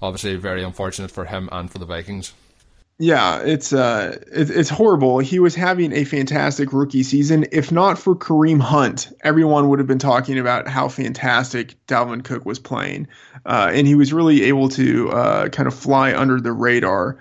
obviously, 0.02 0.36
very 0.36 0.62
unfortunate 0.62 1.10
for 1.10 1.24
him 1.24 1.48
and 1.52 1.70
for 1.70 1.78
the 1.78 1.86
Vikings. 1.86 2.34
Yeah, 3.00 3.42
it's 3.42 3.72
uh, 3.72 4.18
it, 4.32 4.50
it's 4.50 4.68
horrible. 4.68 5.20
He 5.20 5.38
was 5.38 5.54
having 5.54 5.92
a 5.92 6.02
fantastic 6.02 6.72
rookie 6.72 7.04
season. 7.04 7.46
If 7.52 7.70
not 7.70 7.96
for 7.96 8.16
Kareem 8.16 8.60
Hunt, 8.60 9.12
everyone 9.20 9.68
would 9.68 9.78
have 9.78 9.86
been 9.86 10.00
talking 10.00 10.36
about 10.36 10.66
how 10.66 10.88
fantastic 10.88 11.76
Dalvin 11.86 12.24
Cook 12.24 12.44
was 12.44 12.58
playing, 12.58 13.06
uh, 13.46 13.70
and 13.72 13.86
he 13.86 13.94
was 13.94 14.12
really 14.12 14.42
able 14.44 14.68
to 14.70 15.12
uh, 15.12 15.48
kind 15.50 15.68
of 15.68 15.74
fly 15.74 16.12
under 16.12 16.40
the 16.40 16.52
radar. 16.52 17.18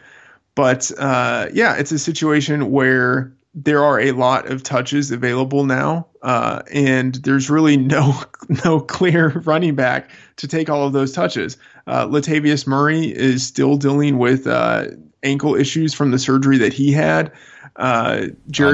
But 0.57 0.91
uh, 0.97 1.49
yeah, 1.53 1.75
it's 1.75 1.91
a 1.91 1.99
situation 1.99 2.71
where 2.71 3.31
there 3.53 3.83
are 3.83 3.99
a 3.99 4.11
lot 4.11 4.47
of 4.47 4.63
touches 4.63 5.11
available 5.11 5.65
now, 5.65 6.07
uh, 6.23 6.63
and 6.73 7.13
there's 7.13 7.47
really 7.47 7.77
no 7.77 8.19
no 8.65 8.79
clear 8.79 9.29
running 9.45 9.75
back 9.75 10.09
to 10.37 10.47
take 10.47 10.67
all 10.67 10.87
of 10.87 10.93
those 10.93 11.11
touches. 11.11 11.57
Uh, 11.85 12.07
Latavius 12.07 12.65
Murray 12.65 13.05
is 13.05 13.45
still 13.45 13.77
dealing 13.77 14.17
with 14.17 14.47
uh, 14.47 14.85
ankle 15.21 15.53
issues 15.53 15.93
from 15.93 16.09
the 16.09 16.17
surgery 16.17 16.57
that 16.57 16.73
he 16.73 16.91
had. 16.91 17.33
Uh, 17.75 18.29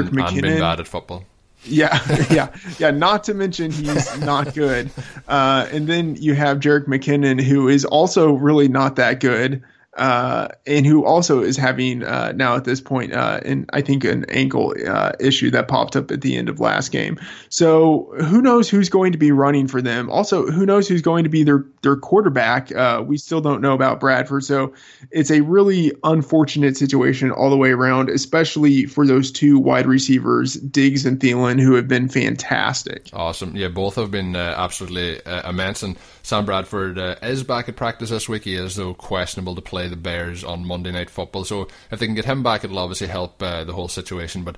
and, 0.06 0.16
McKinnon. 0.16 0.40
been 0.40 0.60
bad 0.60 0.80
at 0.80 0.88
football. 0.88 1.22
Yeah, 1.64 2.00
yeah, 2.30 2.56
yeah. 2.78 2.92
Not 2.92 3.24
to 3.24 3.34
mention 3.34 3.70
he's 3.70 4.18
not 4.20 4.54
good. 4.54 4.90
Uh, 5.28 5.68
and 5.70 5.86
then 5.86 6.16
you 6.16 6.34
have 6.34 6.60
Jerick 6.60 6.86
McKinnon, 6.86 7.42
who 7.42 7.68
is 7.68 7.84
also 7.84 8.32
really 8.32 8.68
not 8.68 8.96
that 8.96 9.20
good. 9.20 9.62
Uh, 9.96 10.48
and 10.66 10.84
who 10.86 11.04
also 11.04 11.42
is 11.42 11.56
having 11.56 12.02
uh, 12.02 12.32
now 12.32 12.56
at 12.56 12.64
this 12.64 12.80
point, 12.80 13.12
uh, 13.12 13.40
in 13.44 13.66
I 13.72 13.80
think 13.80 14.04
an 14.04 14.24
ankle 14.28 14.74
uh, 14.86 15.12
issue 15.20 15.50
that 15.50 15.68
popped 15.68 15.96
up 15.96 16.10
at 16.10 16.20
the 16.20 16.36
end 16.36 16.48
of 16.48 16.60
last 16.60 16.90
game. 16.90 17.18
So 17.48 18.12
who 18.20 18.42
knows 18.42 18.68
who's 18.68 18.88
going 18.88 19.12
to 19.12 19.18
be 19.18 19.30
running 19.32 19.68
for 19.68 19.80
them? 19.80 20.10
Also, 20.10 20.46
who 20.46 20.66
knows 20.66 20.88
who's 20.88 21.02
going 21.02 21.24
to 21.24 21.30
be 21.30 21.44
their 21.44 21.64
their 21.82 21.96
quarterback? 21.96 22.74
Uh, 22.74 23.02
we 23.06 23.16
still 23.18 23.40
don't 23.40 23.60
know 23.60 23.74
about 23.74 24.00
Bradford. 24.00 24.44
So 24.44 24.74
it's 25.10 25.30
a 25.30 25.42
really 25.42 25.92
unfortunate 26.02 26.76
situation 26.76 27.30
all 27.30 27.50
the 27.50 27.56
way 27.56 27.70
around, 27.70 28.08
especially 28.08 28.86
for 28.86 29.06
those 29.06 29.30
two 29.30 29.58
wide 29.58 29.86
receivers, 29.86 30.54
Diggs 30.54 31.06
and 31.06 31.20
Thielen, 31.20 31.60
who 31.60 31.74
have 31.74 31.88
been 31.88 32.08
fantastic. 32.08 33.10
Awesome, 33.12 33.56
yeah, 33.56 33.68
both 33.68 33.94
have 33.94 34.10
been 34.10 34.34
uh, 34.34 34.54
absolutely 34.56 35.20
immense. 35.44 35.82
And 35.82 35.96
Sam 36.24 36.46
Bradford 36.46 36.96
is 37.22 37.42
back 37.42 37.68
at 37.68 37.76
practice 37.76 38.08
this 38.08 38.30
week. 38.30 38.44
He 38.44 38.54
is 38.54 38.76
though 38.76 38.94
questionable 38.94 39.54
to 39.56 39.60
play 39.60 39.74
play 39.84 39.88
the 39.88 39.96
Bears 39.96 40.42
on 40.42 40.66
Monday 40.66 40.90
Night 40.90 41.10
Football. 41.10 41.44
So 41.44 41.68
if 41.90 41.98
they 41.98 42.06
can 42.06 42.14
get 42.14 42.24
him 42.24 42.42
back, 42.42 42.64
it'll 42.64 42.78
obviously 42.78 43.08
help 43.08 43.42
uh, 43.42 43.64
the 43.64 43.74
whole 43.74 43.88
situation. 43.88 44.42
But 44.42 44.56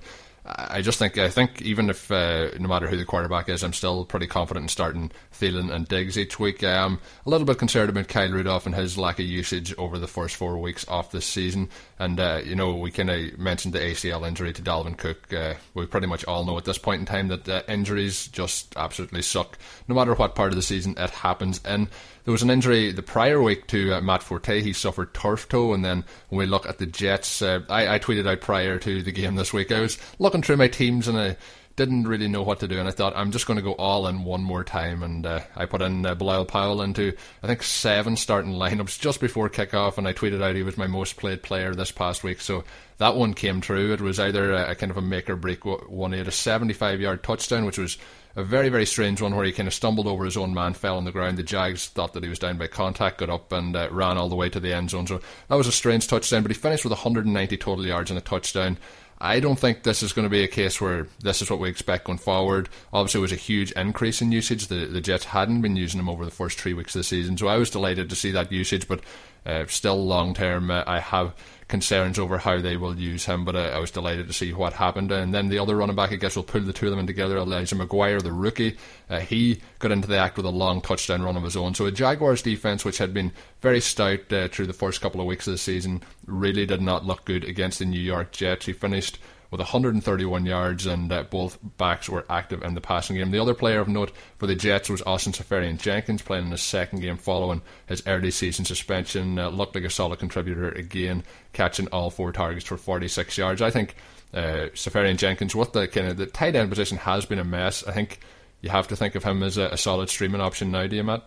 I 0.48 0.80
just 0.80 0.98
think 0.98 1.18
I 1.18 1.28
think 1.28 1.61
even 1.62 1.90
if 1.90 2.11
uh, 2.11 2.50
no 2.59 2.68
matter 2.68 2.87
who 2.87 2.96
the 2.96 3.04
quarterback 3.04 3.48
is, 3.48 3.64
I'm 3.64 3.72
still 3.72 4.04
pretty 4.04 4.28
confident 4.28 4.64
in 4.64 4.68
starting 4.68 5.11
Thielen 5.35 5.72
and 5.72 5.88
Diggs 5.88 6.16
each 6.16 6.38
week. 6.38 6.62
I 6.62 6.85
am 6.85 7.00
a 7.24 7.30
little 7.30 7.46
bit 7.46 7.59
concerned 7.59 7.90
about 7.90 8.06
Kyle 8.06 8.30
Rudolph 8.30 8.64
and 8.64 8.74
his 8.74 8.96
lack 8.96 9.18
of 9.18 9.26
usage 9.26 9.74
over 9.76 9.98
the 9.98 10.06
first 10.06 10.37
four 10.37 10.56
weeks 10.59 10.87
off 10.88 11.11
this 11.11 11.26
season. 11.26 11.68
And 11.98 12.20
uh, 12.20 12.42
you 12.44 12.54
know 12.54 12.76
we 12.76 12.92
kind 12.92 13.11
of 13.11 13.38
mentioned 13.38 13.74
the 13.74 13.80
ACL 13.80 14.26
injury 14.26 14.52
to 14.52 14.62
Dalvin 14.62 14.96
Cook. 14.96 15.32
Uh, 15.32 15.54
we 15.74 15.87
pretty 15.87 16.06
much 16.06 16.24
all 16.26 16.44
know 16.44 16.59
at 16.59 16.64
this 16.64 16.78
point 16.78 17.00
in 17.00 17.06
time 17.06 17.28
that 17.28 17.48
uh, 17.48 17.62
injuries 17.68 18.28
just 18.28 18.76
absolutely 18.76 19.22
suck. 19.22 19.59
No 19.88 19.96
matter 19.96 20.14
what 20.14 20.37
part 20.37 20.50
of 20.50 20.56
the 20.56 20.62
season 20.62 20.94
it 20.96 21.11
happens 21.11 21.61
in. 21.64 21.88
There 22.26 22.32
was 22.32 22.42
an 22.42 22.50
injury 22.50 22.90
the 22.90 23.04
prior 23.04 23.40
week 23.40 23.68
to 23.68 23.94
uh, 23.94 24.00
Matt 24.00 24.20
Forte. 24.20 24.60
He 24.60 24.72
suffered 24.72 25.14
turf 25.14 25.48
toe, 25.48 25.72
and 25.72 25.84
then 25.84 26.04
when 26.28 26.40
we 26.40 26.46
look 26.46 26.66
at 26.66 26.78
the 26.78 26.84
Jets, 26.84 27.40
uh, 27.40 27.60
I, 27.70 27.94
I, 27.94 27.98
tweeted 28.00 28.28
out 28.28 28.40
prior 28.40 28.80
to 28.80 29.00
the 29.00 29.12
game 29.12 29.36
this 29.36 29.52
week. 29.52 29.70
I 29.70 29.80
was 29.80 29.96
looking 30.18 30.42
through 30.42 30.56
my 30.56 30.66
teams 30.66 31.06
and 31.06 31.16
I 31.16 31.36
didn't 31.76 32.08
really 32.08 32.26
know 32.26 32.42
what 32.42 32.60
to 32.60 32.68
do, 32.68 32.78
and 32.78 32.88
I 32.88 32.90
thought 32.90 33.14
I'm 33.14 33.30
just 33.30 33.46
going 33.46 33.58
to 33.58 33.62
go 33.62 33.74
all 33.74 34.06
in 34.06 34.24
one 34.24 34.42
more 34.42 34.64
time, 34.64 35.02
and 35.02 35.24
uh, 35.26 35.40
I 35.54 35.66
put 35.66 35.82
in 35.82 36.04
uh, 36.04 36.14
Bilal 36.14 36.46
Powell 36.46 36.82
into 36.82 37.12
I 37.42 37.46
think 37.46 37.62
seven 37.62 38.16
starting 38.16 38.52
lineups 38.52 38.98
just 38.98 39.20
before 39.20 39.50
kickoff, 39.50 39.98
and 39.98 40.08
I 40.08 40.14
tweeted 40.14 40.42
out 40.42 40.56
he 40.56 40.62
was 40.62 40.78
my 40.78 40.86
most 40.86 41.16
played 41.16 41.42
player 41.42 41.74
this 41.74 41.92
past 41.92 42.24
week. 42.24 42.40
So 42.40 42.64
that 42.98 43.14
one 43.14 43.34
came 43.34 43.60
true. 43.60 43.92
It 43.92 44.00
was 44.00 44.18
either 44.18 44.54
a, 44.54 44.70
a 44.70 44.74
kind 44.74 44.90
of 44.90 44.96
a 44.96 45.02
make 45.02 45.28
or 45.28 45.36
break 45.36 45.64
one. 45.64 46.12
He 46.12 46.18
had 46.18 46.28
a 46.28 46.32
75 46.32 47.00
yard 47.00 47.22
touchdown, 47.22 47.66
which 47.66 47.78
was 47.78 47.98
a 48.36 48.44
very, 48.44 48.68
very 48.68 48.86
strange 48.86 49.20
one 49.20 49.34
where 49.34 49.44
he 49.44 49.52
kind 49.52 49.66
of 49.66 49.74
stumbled 49.74 50.06
over 50.06 50.24
his 50.24 50.36
own 50.36 50.52
man, 50.52 50.74
fell 50.74 50.98
on 50.98 51.04
the 51.04 51.12
ground. 51.12 51.38
The 51.38 51.42
Jags 51.42 51.88
thought 51.88 52.12
that 52.12 52.22
he 52.22 52.28
was 52.28 52.38
down 52.38 52.58
by 52.58 52.66
contact, 52.66 53.18
got 53.18 53.30
up 53.30 53.50
and 53.52 53.74
uh, 53.74 53.88
ran 53.90 54.18
all 54.18 54.28
the 54.28 54.36
way 54.36 54.50
to 54.50 54.60
the 54.60 54.74
end 54.74 54.90
zone. 54.90 55.06
So 55.06 55.20
that 55.48 55.56
was 55.56 55.66
a 55.66 55.72
strange 55.72 56.06
touchdown, 56.06 56.42
but 56.42 56.50
he 56.50 56.54
finished 56.54 56.84
with 56.84 56.92
190 56.92 57.56
total 57.56 57.86
yards 57.86 58.10
and 58.10 58.18
a 58.18 58.22
touchdown. 58.22 58.78
I 59.18 59.40
don't 59.40 59.59
think 59.59 59.83
this 59.83 60.02
is 60.02 60.12
going 60.12 60.26
to 60.26 60.31
be 60.31 60.44
a 60.44 60.48
case 60.48 60.81
where 60.81 61.07
this 61.20 61.40
is 61.40 61.50
what 61.50 61.59
we 61.59 61.68
expect 61.68 62.05
going 62.05 62.18
forward. 62.18 62.68
Obviously, 62.92 63.20
it 63.20 63.22
was 63.22 63.33
a 63.33 63.37
huge 63.37 63.72
increase 63.72 64.20
in 64.20 64.31
usage. 64.31 64.66
The, 64.66 64.87
the 64.87 65.00
Jets 65.00 65.24
hadn't 65.24 65.62
been 65.62 65.76
using 65.76 66.00
him 66.00 66.09
over 66.09 66.24
the 66.24 66.31
first 66.31 66.61
three 66.61 66.74
weeks 66.74 66.94
of 66.94 67.00
the 67.00 67.05
season, 67.05 67.37
so 67.37 67.48
I 67.48 67.57
was 67.57 67.70
delighted 67.70 68.11
to 68.11 68.16
see 68.16 68.31
that 68.33 68.52
usage. 68.52 68.87
But 68.87 69.00
uh, 69.46 69.64
still, 69.68 70.05
long 70.05 70.35
term, 70.35 70.70
uh, 70.70 70.85
I 70.87 71.00
have 71.00 71.35
concerns 71.68 72.18
over 72.18 72.38
how 72.38 72.61
they 72.61 72.76
will 72.76 72.96
use 72.96 73.24
him, 73.24 73.44
but 73.44 73.57
I, 73.57 73.70
I, 73.70 73.79
was 73.79 73.90
delighted 73.90 74.29
to 74.29 74.33
see 74.33 74.52
what 74.52 74.74
happened. 74.74 75.11
And 75.11 75.35
then 75.35 75.48
the 75.48 75.59
other 75.59 75.76
running 75.76 75.96
back, 75.96 76.12
I 76.12 76.16
guess, 76.16 76.37
will 76.37 76.44
pull 76.44 76.61
the 76.61 76.72
two 76.72 76.87
of 76.87 76.90
them 76.90 77.00
in 77.00 77.07
together. 77.09 77.37
Elijah 77.37 77.74
McGuire, 77.74 78.22
the 78.22 78.33
rookie, 78.33 78.76
uh, 79.11 79.18
he 79.20 79.61
got 79.81 79.90
into 79.90 80.07
the 80.07 80.16
act 80.16 80.37
with 80.37 80.46
a 80.46 80.50
long 80.50 80.81
touchdown 80.81 81.22
run 81.22 81.37
of 81.37 81.42
his 81.42 81.57
own. 81.57 81.74
So 81.74 81.87
a 81.87 81.90
Jaguars 81.90 82.42
defense, 82.42 82.85
which 82.85 82.98
had 82.98 83.12
been 83.12 83.33
very 83.62 83.81
stout 83.81 84.33
uh, 84.33 84.48
through 84.48 84.66
the 84.66 84.72
first 84.72 85.00
couple 85.00 85.20
of 85.20 85.26
weeks 85.26 85.48
of 85.48 85.55
the 85.55 85.59
season, 85.59 86.02
really 86.26 86.66
did 86.66 86.81
not 86.81 87.05
look 87.05 87.24
good 87.24 87.42
against 87.44 87.81
the 87.81 87.85
New 87.85 88.00
York 88.00 88.31
Jets. 88.31 88.66
He 88.66 88.72
finished 88.72 89.18
with 89.56 89.64
131 89.64 90.44
yards, 90.44 90.84
and 90.84 91.10
uh, 91.10 91.22
both 91.22 91.58
backs 91.78 92.10
were 92.10 92.26
active 92.28 92.62
in 92.62 92.74
the 92.74 92.80
passing 92.80 93.16
game. 93.16 93.30
The 93.30 93.38
other 93.38 93.54
player 93.54 93.80
of 93.80 93.88
note 93.88 94.12
for 94.36 94.46
the 94.46 94.54
Jets 94.54 94.90
was 94.90 95.00
Austin 95.06 95.32
Seferian-Jenkins, 95.32 96.20
playing 96.20 96.44
in 96.44 96.50
his 96.50 96.60
second 96.60 97.00
game 97.00 97.16
following 97.16 97.62
his 97.86 98.02
early 98.06 98.30
season 98.30 98.66
suspension. 98.66 99.38
Uh, 99.38 99.48
looked 99.48 99.74
like 99.74 99.84
a 99.84 99.90
solid 99.90 100.18
contributor 100.18 100.68
again, 100.68 101.24
catching 101.54 101.88
all 101.88 102.10
four 102.10 102.32
targets 102.32 102.66
for 102.66 102.76
46 102.76 103.38
yards. 103.38 103.62
I 103.62 103.70
think 103.70 103.96
uh, 104.34 104.68
Seferian-Jenkins, 104.74 105.56
with 105.56 105.72
the 105.72 105.88
kind 105.88 106.08
of 106.08 106.18
the 106.18 106.26
tight 106.26 106.54
end 106.54 106.68
position, 106.68 106.98
has 106.98 107.24
been 107.24 107.38
a 107.38 107.44
mess. 107.44 107.82
I 107.86 107.92
think 107.92 108.20
you 108.60 108.68
have 108.68 108.88
to 108.88 108.96
think 108.96 109.14
of 109.14 109.24
him 109.24 109.42
as 109.42 109.56
a, 109.56 109.68
a 109.68 109.78
solid 109.78 110.10
streaming 110.10 110.42
option 110.42 110.70
now, 110.70 110.86
do 110.86 110.96
you, 110.96 111.04
Matt? 111.04 111.26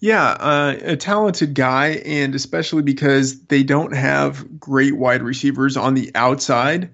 Yeah, 0.00 0.24
uh, 0.24 0.76
a 0.80 0.96
talented 0.96 1.52
guy, 1.52 2.00
and 2.06 2.34
especially 2.34 2.82
because 2.82 3.40
they 3.46 3.62
don't 3.62 3.94
have 3.94 4.58
great 4.58 4.96
wide 4.96 5.22
receivers 5.22 5.76
on 5.76 5.92
the 5.92 6.12
outside. 6.14 6.90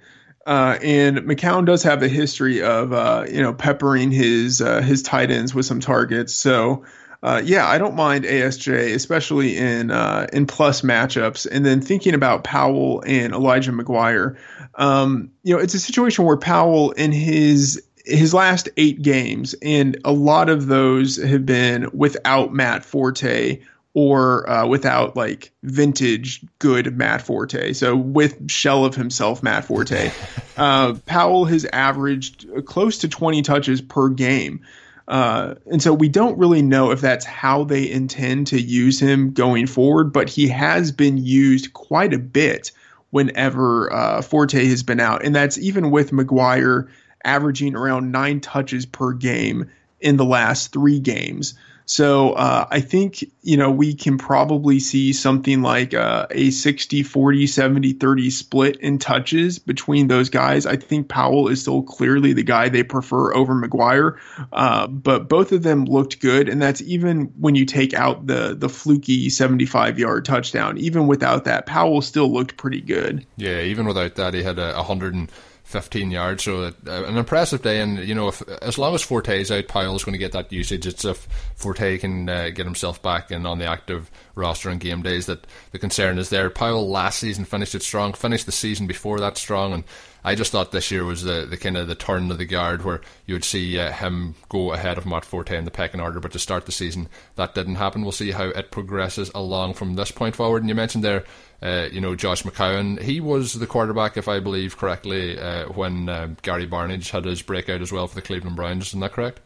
Uh, 0.47 0.79
and 0.83 1.19
McCown 1.19 1.65
does 1.65 1.83
have 1.83 2.03
a 2.03 2.09
history 2.09 2.63
of 2.63 2.93
uh, 2.93 3.25
you 3.29 3.41
know 3.41 3.55
peppering 3.55 4.11
his 4.11 4.61
uh, 4.61 4.83
his 4.83 5.03
tight 5.03 5.31
ends 5.31 5.55
with 5.55 5.67
some 5.67 5.81
targets. 5.81 6.35
So 6.35 6.85
uh, 7.25 7.41
yeah, 7.43 7.67
I 7.67 7.79
don't 7.79 7.97
mind 7.97 8.25
ASJ, 8.25 8.95
especially 8.95 9.57
in 9.57 9.91
uh, 9.91 10.27
in 10.31 10.47
plus 10.47 10.83
matchups. 10.83 11.47
And 11.51 11.65
then 11.65 11.81
thinking 11.81 12.13
about 12.13 12.45
Powell 12.45 13.03
and 13.07 13.33
Elijah 13.33 13.73
McGuire, 13.73 14.37
um, 14.75 15.31
you 15.43 15.57
know, 15.57 15.63
it's 15.63 15.73
a 15.73 15.81
situation 15.81 16.27
where 16.27 16.37
Powell 16.37 16.91
in 16.91 17.13
his 17.13 17.83
his 18.05 18.35
last 18.35 18.69
eight 18.77 19.01
games, 19.01 19.55
and 19.63 19.97
a 20.05 20.13
lot 20.13 20.51
of 20.51 20.67
those 20.67 21.17
have 21.17 21.47
been 21.47 21.89
without 21.95 22.53
Matt 22.53 22.85
Forte 22.85 23.61
or 23.95 24.51
uh, 24.51 24.67
without 24.67 25.17
like 25.17 25.53
vintage 25.63 26.45
good 26.59 26.97
Matt 26.97 27.23
Forte. 27.23 27.73
So 27.73 27.97
with 27.97 28.51
shell 28.51 28.85
of 28.85 28.97
himself, 28.97 29.43
Matt 29.43 29.65
Forte, 29.65 30.11
uh, 30.57 30.95
Powell 31.07 31.45
has 31.47 31.65
averaged 31.65 32.47
close 32.67 32.99
to 32.99 33.09
20 33.09 33.43
touches 33.43 33.81
per 33.81 34.09
game. 34.09 34.67
Uh, 35.07 35.55
and 35.71 35.83
so 35.83 35.93
we 35.93 36.09
don't 36.09 36.39
really 36.39 36.63
know 36.63 36.91
if 36.91 37.01
that's 37.01 37.25
how 37.25 37.65
they 37.65 37.91
intend 37.91 38.49
to 38.49 38.61
use 38.61 38.99
him 38.99 39.33
going 39.33 39.67
forward, 39.67 40.13
but 40.13 40.29
he 40.29 40.49
has 40.49 40.93
been 40.93 41.19
used 41.19 41.73
quite 41.73 42.15
a 42.15 42.19
bit 42.19 42.73
whenever 43.11 43.93
uh, 43.93 44.23
Forte 44.23 44.67
has 44.67 44.83
been 44.83 45.01
out. 45.01 45.25
And 45.25 45.37
that's 45.37 45.59
even 45.59 45.91
with 45.91 46.11
McGuire 46.11 46.89
averaging 47.23 47.77
around 47.77 48.13
nine 48.13 48.41
touches 48.41 48.87
per 48.87 49.13
game 49.13 49.71
in 50.01 50.17
the 50.17 50.25
last 50.25 50.73
three 50.73 51.01
games. 51.01 51.55
So 51.87 52.33
uh, 52.33 52.67
I 52.71 52.81
think 52.81 53.25
you 53.43 53.57
know 53.57 53.71
we 53.71 53.95
can 53.95 54.17
probably 54.19 54.81
see 54.81 55.13
something 55.13 55.63
like 55.63 55.93
uh, 55.93 56.27
a 56.31 56.51
60 56.51 57.03
40 57.03 57.47
70 57.47 57.93
30 57.95 58.31
split 58.31 58.77
in 58.77 58.99
touches 58.99 59.59
between 59.59 60.09
those 60.09 60.31
guys. 60.31 60.67
I 60.67 60.77
think 60.77 61.09
Powell 61.09 61.49
is 61.49 61.61
still 61.61 61.83
clearly 61.83 62.33
the 62.33 62.43
guy 62.43 62.69
they 62.69 62.83
prefer 62.83 63.35
over 63.35 63.55
McGuire, 63.55 64.19
uh, 64.53 64.87
but 64.87 65.29
both 65.29 65.53
of 65.53 65.63
them 65.63 65.85
looked 65.85 66.21
good, 66.21 66.49
and 66.49 66.61
that's 66.61 66.81
even 66.83 67.33
when 67.39 67.55
you 67.55 67.67
take 67.67 67.93
out 67.93 68.27
the 68.27 68.55
the 68.55 68.69
fluky 68.69 69.29
75 69.29 69.99
yard 69.99 70.25
touchdown. 70.25 70.79
Even 70.79 71.07
without 71.07 71.45
that, 71.45 71.67
Powell 71.67 72.01
still 72.01 72.33
looked 72.33 72.57
pretty 72.57 72.81
good. 72.81 73.27
Yeah, 73.37 73.61
even 73.61 73.87
without 73.87 74.15
that, 74.15 74.35
he 74.35 74.43
had 74.43 74.59
a 74.59 74.73
100. 74.75 75.15
And- 75.15 75.31
15 75.75 76.13
yards. 76.13 76.45
So 76.45 76.67
uh, 76.67 76.73
an 76.87 77.17
impressive 77.17 77.63
day, 77.63 77.81
and 77.81 77.99
you 77.99 78.15
know, 78.15 78.29
if, 78.29 78.41
as 78.63 78.79
long 78.79 78.95
as 78.95 79.03
Forte 79.03 79.41
is 79.41 79.51
out, 79.51 79.67
Powell's 79.67 80.05
going 80.05 80.13
to 80.13 80.19
get 80.21 80.31
that 80.31 80.53
usage. 80.53 80.87
It's 80.87 81.05
if 81.05 81.27
Forte 81.57 81.99
can 81.99 82.29
uh, 82.29 82.51
get 82.51 82.65
himself 82.65 83.03
back 83.03 83.33
and 83.33 83.45
on 83.45 83.59
the 83.59 83.67
active 83.67 84.09
roster 84.37 84.71
on 84.71 84.79
game 84.79 85.03
days 85.03 85.27
that 85.27 85.49
the 85.73 85.81
concern 85.81 86.17
is 86.19 86.31
there. 86.31 86.49
Powell 86.49 86.89
last 86.89 87.19
season 87.19 87.45
finished 87.45 87.75
it 87.75 87.83
strong, 87.83 88.13
finished 88.13 88.47
the 88.47 88.53
season 88.53 88.87
before 88.87 89.19
that 89.19 89.37
strong, 89.37 89.73
and 89.73 89.83
I 90.23 90.37
just 90.37 90.53
thought 90.53 90.71
this 90.71 90.93
year 90.93 91.05
was 91.05 91.25
the, 91.25 91.45
the 91.45 91.57
kind 91.59 91.77
of 91.77 91.89
the 91.89 91.97
turn 91.97 92.31
of 92.31 92.39
the 92.39 92.47
guard 92.47 92.85
where 92.85 93.01
you 93.27 93.35
would 93.35 93.45
see 93.45 93.79
uh, 93.81 93.91
him 93.91 94.37
go 94.49 94.73
ahead 94.73 94.97
of 94.97 95.07
Matt 95.07 95.25
Forte 95.25 95.57
in 95.57 95.67
the 95.67 95.73
pecking 95.73 96.01
order. 96.01 96.21
But 96.21 96.33
to 96.33 96.39
start 96.39 96.67
the 96.67 96.73
season, 96.73 97.09
that 97.35 97.55
didn't 97.55 97.75
happen. 97.75 98.03
We'll 98.03 98.13
see 98.13 98.31
how 98.31 98.45
it 98.45 98.71
progresses 98.71 99.31
along 99.35 99.75
from 99.75 99.97
this 99.97 100.13
point 100.13 100.37
forward. 100.37 100.63
And 100.63 100.69
you 100.71 100.75
mentioned 100.75 101.05
there, 101.05 101.25
uh, 101.65 101.89
you 101.91 102.01
know, 102.01 102.15
Josh 102.15 102.43
McCown. 102.43 103.01
He 103.01 103.21
was 103.21 103.55
the 103.55 103.67
quarterback, 103.67 104.17
if 104.17 104.29
I 104.29 104.39
believe 104.39 104.77
correctly, 104.77 105.39
uh, 105.39 105.67
when 105.69 106.09
uh, 106.09 106.35
Gary 106.43 106.67
Barnidge 106.67 107.11
had 107.11 107.25
his 107.25 107.41
breakout 107.41 107.81
as 107.81 107.91
well 107.91 108.07
for 108.07 108.15
the 108.15 108.23
Cleveland 108.23 108.57
Browns. 108.57 108.89
Isn't 108.89 109.01
that 109.01 109.13
correct? 109.13 109.41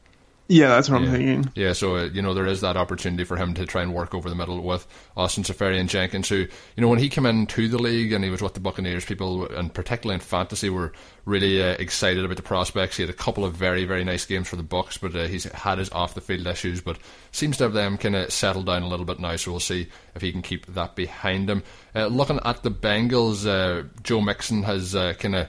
Yeah, 0.50 0.68
that's 0.68 0.88
what 0.88 1.02
yeah. 1.02 1.08
I'm 1.08 1.12
thinking. 1.12 1.52
Yeah, 1.54 1.74
so 1.74 1.96
uh, 1.96 2.04
you 2.04 2.22
know 2.22 2.32
there 2.32 2.46
is 2.46 2.62
that 2.62 2.78
opportunity 2.78 3.24
for 3.24 3.36
him 3.36 3.52
to 3.52 3.66
try 3.66 3.82
and 3.82 3.92
work 3.92 4.14
over 4.14 4.30
the 4.30 4.34
middle 4.34 4.62
with 4.62 4.86
Austin 5.14 5.44
Seferian-Jenkins, 5.44 6.26
who 6.30 6.36
you 6.36 6.48
know 6.78 6.88
when 6.88 6.98
he 6.98 7.10
came 7.10 7.26
into 7.26 7.68
the 7.68 7.76
league 7.76 8.12
and 8.12 8.24
he 8.24 8.30
was 8.30 8.40
with 8.40 8.54
the 8.54 8.60
Buccaneers, 8.60 9.04
people 9.04 9.46
and 9.46 9.72
particularly 9.74 10.14
in 10.14 10.20
fantasy 10.20 10.70
were 10.70 10.94
really 11.26 11.62
uh, 11.62 11.72
excited 11.72 12.24
about 12.24 12.38
the 12.38 12.42
prospects. 12.42 12.96
He 12.96 13.02
had 13.02 13.10
a 13.10 13.14
couple 13.14 13.44
of 13.44 13.52
very 13.52 13.84
very 13.84 14.04
nice 14.04 14.24
games 14.24 14.48
for 14.48 14.56
the 14.56 14.62
Bucs, 14.62 14.98
but 14.98 15.14
uh, 15.14 15.26
he's 15.26 15.44
had 15.44 15.76
his 15.76 15.90
off 15.90 16.14
the 16.14 16.22
field 16.22 16.46
issues, 16.46 16.80
but 16.80 16.98
seems 17.30 17.58
to 17.58 17.64
have 17.64 17.74
them 17.74 17.98
kind 17.98 18.16
of 18.16 18.32
settled 18.32 18.66
down 18.66 18.82
a 18.82 18.88
little 18.88 19.06
bit 19.06 19.20
now. 19.20 19.36
So 19.36 19.50
we'll 19.50 19.60
see 19.60 19.88
if 20.14 20.22
he 20.22 20.32
can 20.32 20.40
keep 20.40 20.64
that 20.64 20.96
behind 20.96 21.50
him. 21.50 21.62
Uh, 21.94 22.06
looking 22.06 22.40
at 22.42 22.62
the 22.62 22.70
Bengals, 22.70 23.46
uh, 23.46 23.86
Joe 24.02 24.22
Mixon 24.22 24.62
has 24.62 24.94
uh, 24.94 25.12
kind 25.12 25.34
of 25.34 25.48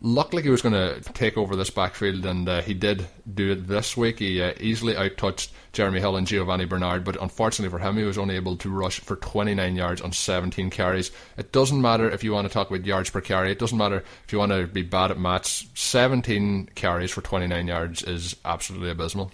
looked 0.00 0.32
like 0.32 0.44
he 0.44 0.50
was 0.50 0.62
going 0.62 0.74
to 0.74 1.00
take 1.12 1.36
over 1.36 1.56
this 1.56 1.70
backfield, 1.70 2.24
and 2.24 2.48
uh, 2.48 2.62
he 2.62 2.74
did 2.74 3.06
do 3.32 3.52
it 3.52 3.66
this 3.66 3.96
week. 3.96 4.20
He 4.20 4.40
uh, 4.40 4.52
easily 4.60 4.94
outtouched 4.94 5.50
Jeremy 5.72 6.00
Hill 6.00 6.16
and 6.16 6.26
Giovani 6.26 6.66
Bernard, 6.66 7.04
but 7.04 7.20
unfortunately 7.20 7.76
for 7.76 7.82
him, 7.82 7.96
he 7.96 8.04
was 8.04 8.18
only 8.18 8.36
able 8.36 8.56
to 8.58 8.70
rush 8.70 9.00
for 9.00 9.16
29 9.16 9.76
yards 9.76 10.00
on 10.00 10.12
17 10.12 10.70
carries. 10.70 11.10
It 11.36 11.52
doesn't 11.52 11.80
matter 11.80 12.10
if 12.10 12.22
you 12.22 12.32
want 12.32 12.46
to 12.46 12.52
talk 12.52 12.70
about 12.70 12.86
yards 12.86 13.10
per 13.10 13.20
carry, 13.20 13.50
it 13.50 13.58
doesn't 13.58 13.78
matter 13.78 14.04
if 14.24 14.32
you 14.32 14.38
want 14.38 14.52
to 14.52 14.66
be 14.66 14.82
bad 14.82 15.10
at 15.10 15.18
maths. 15.18 15.66
17 15.74 16.70
carries 16.74 17.10
for 17.10 17.20
29 17.20 17.66
yards 17.66 18.02
is 18.02 18.36
absolutely 18.44 18.90
abysmal. 18.90 19.32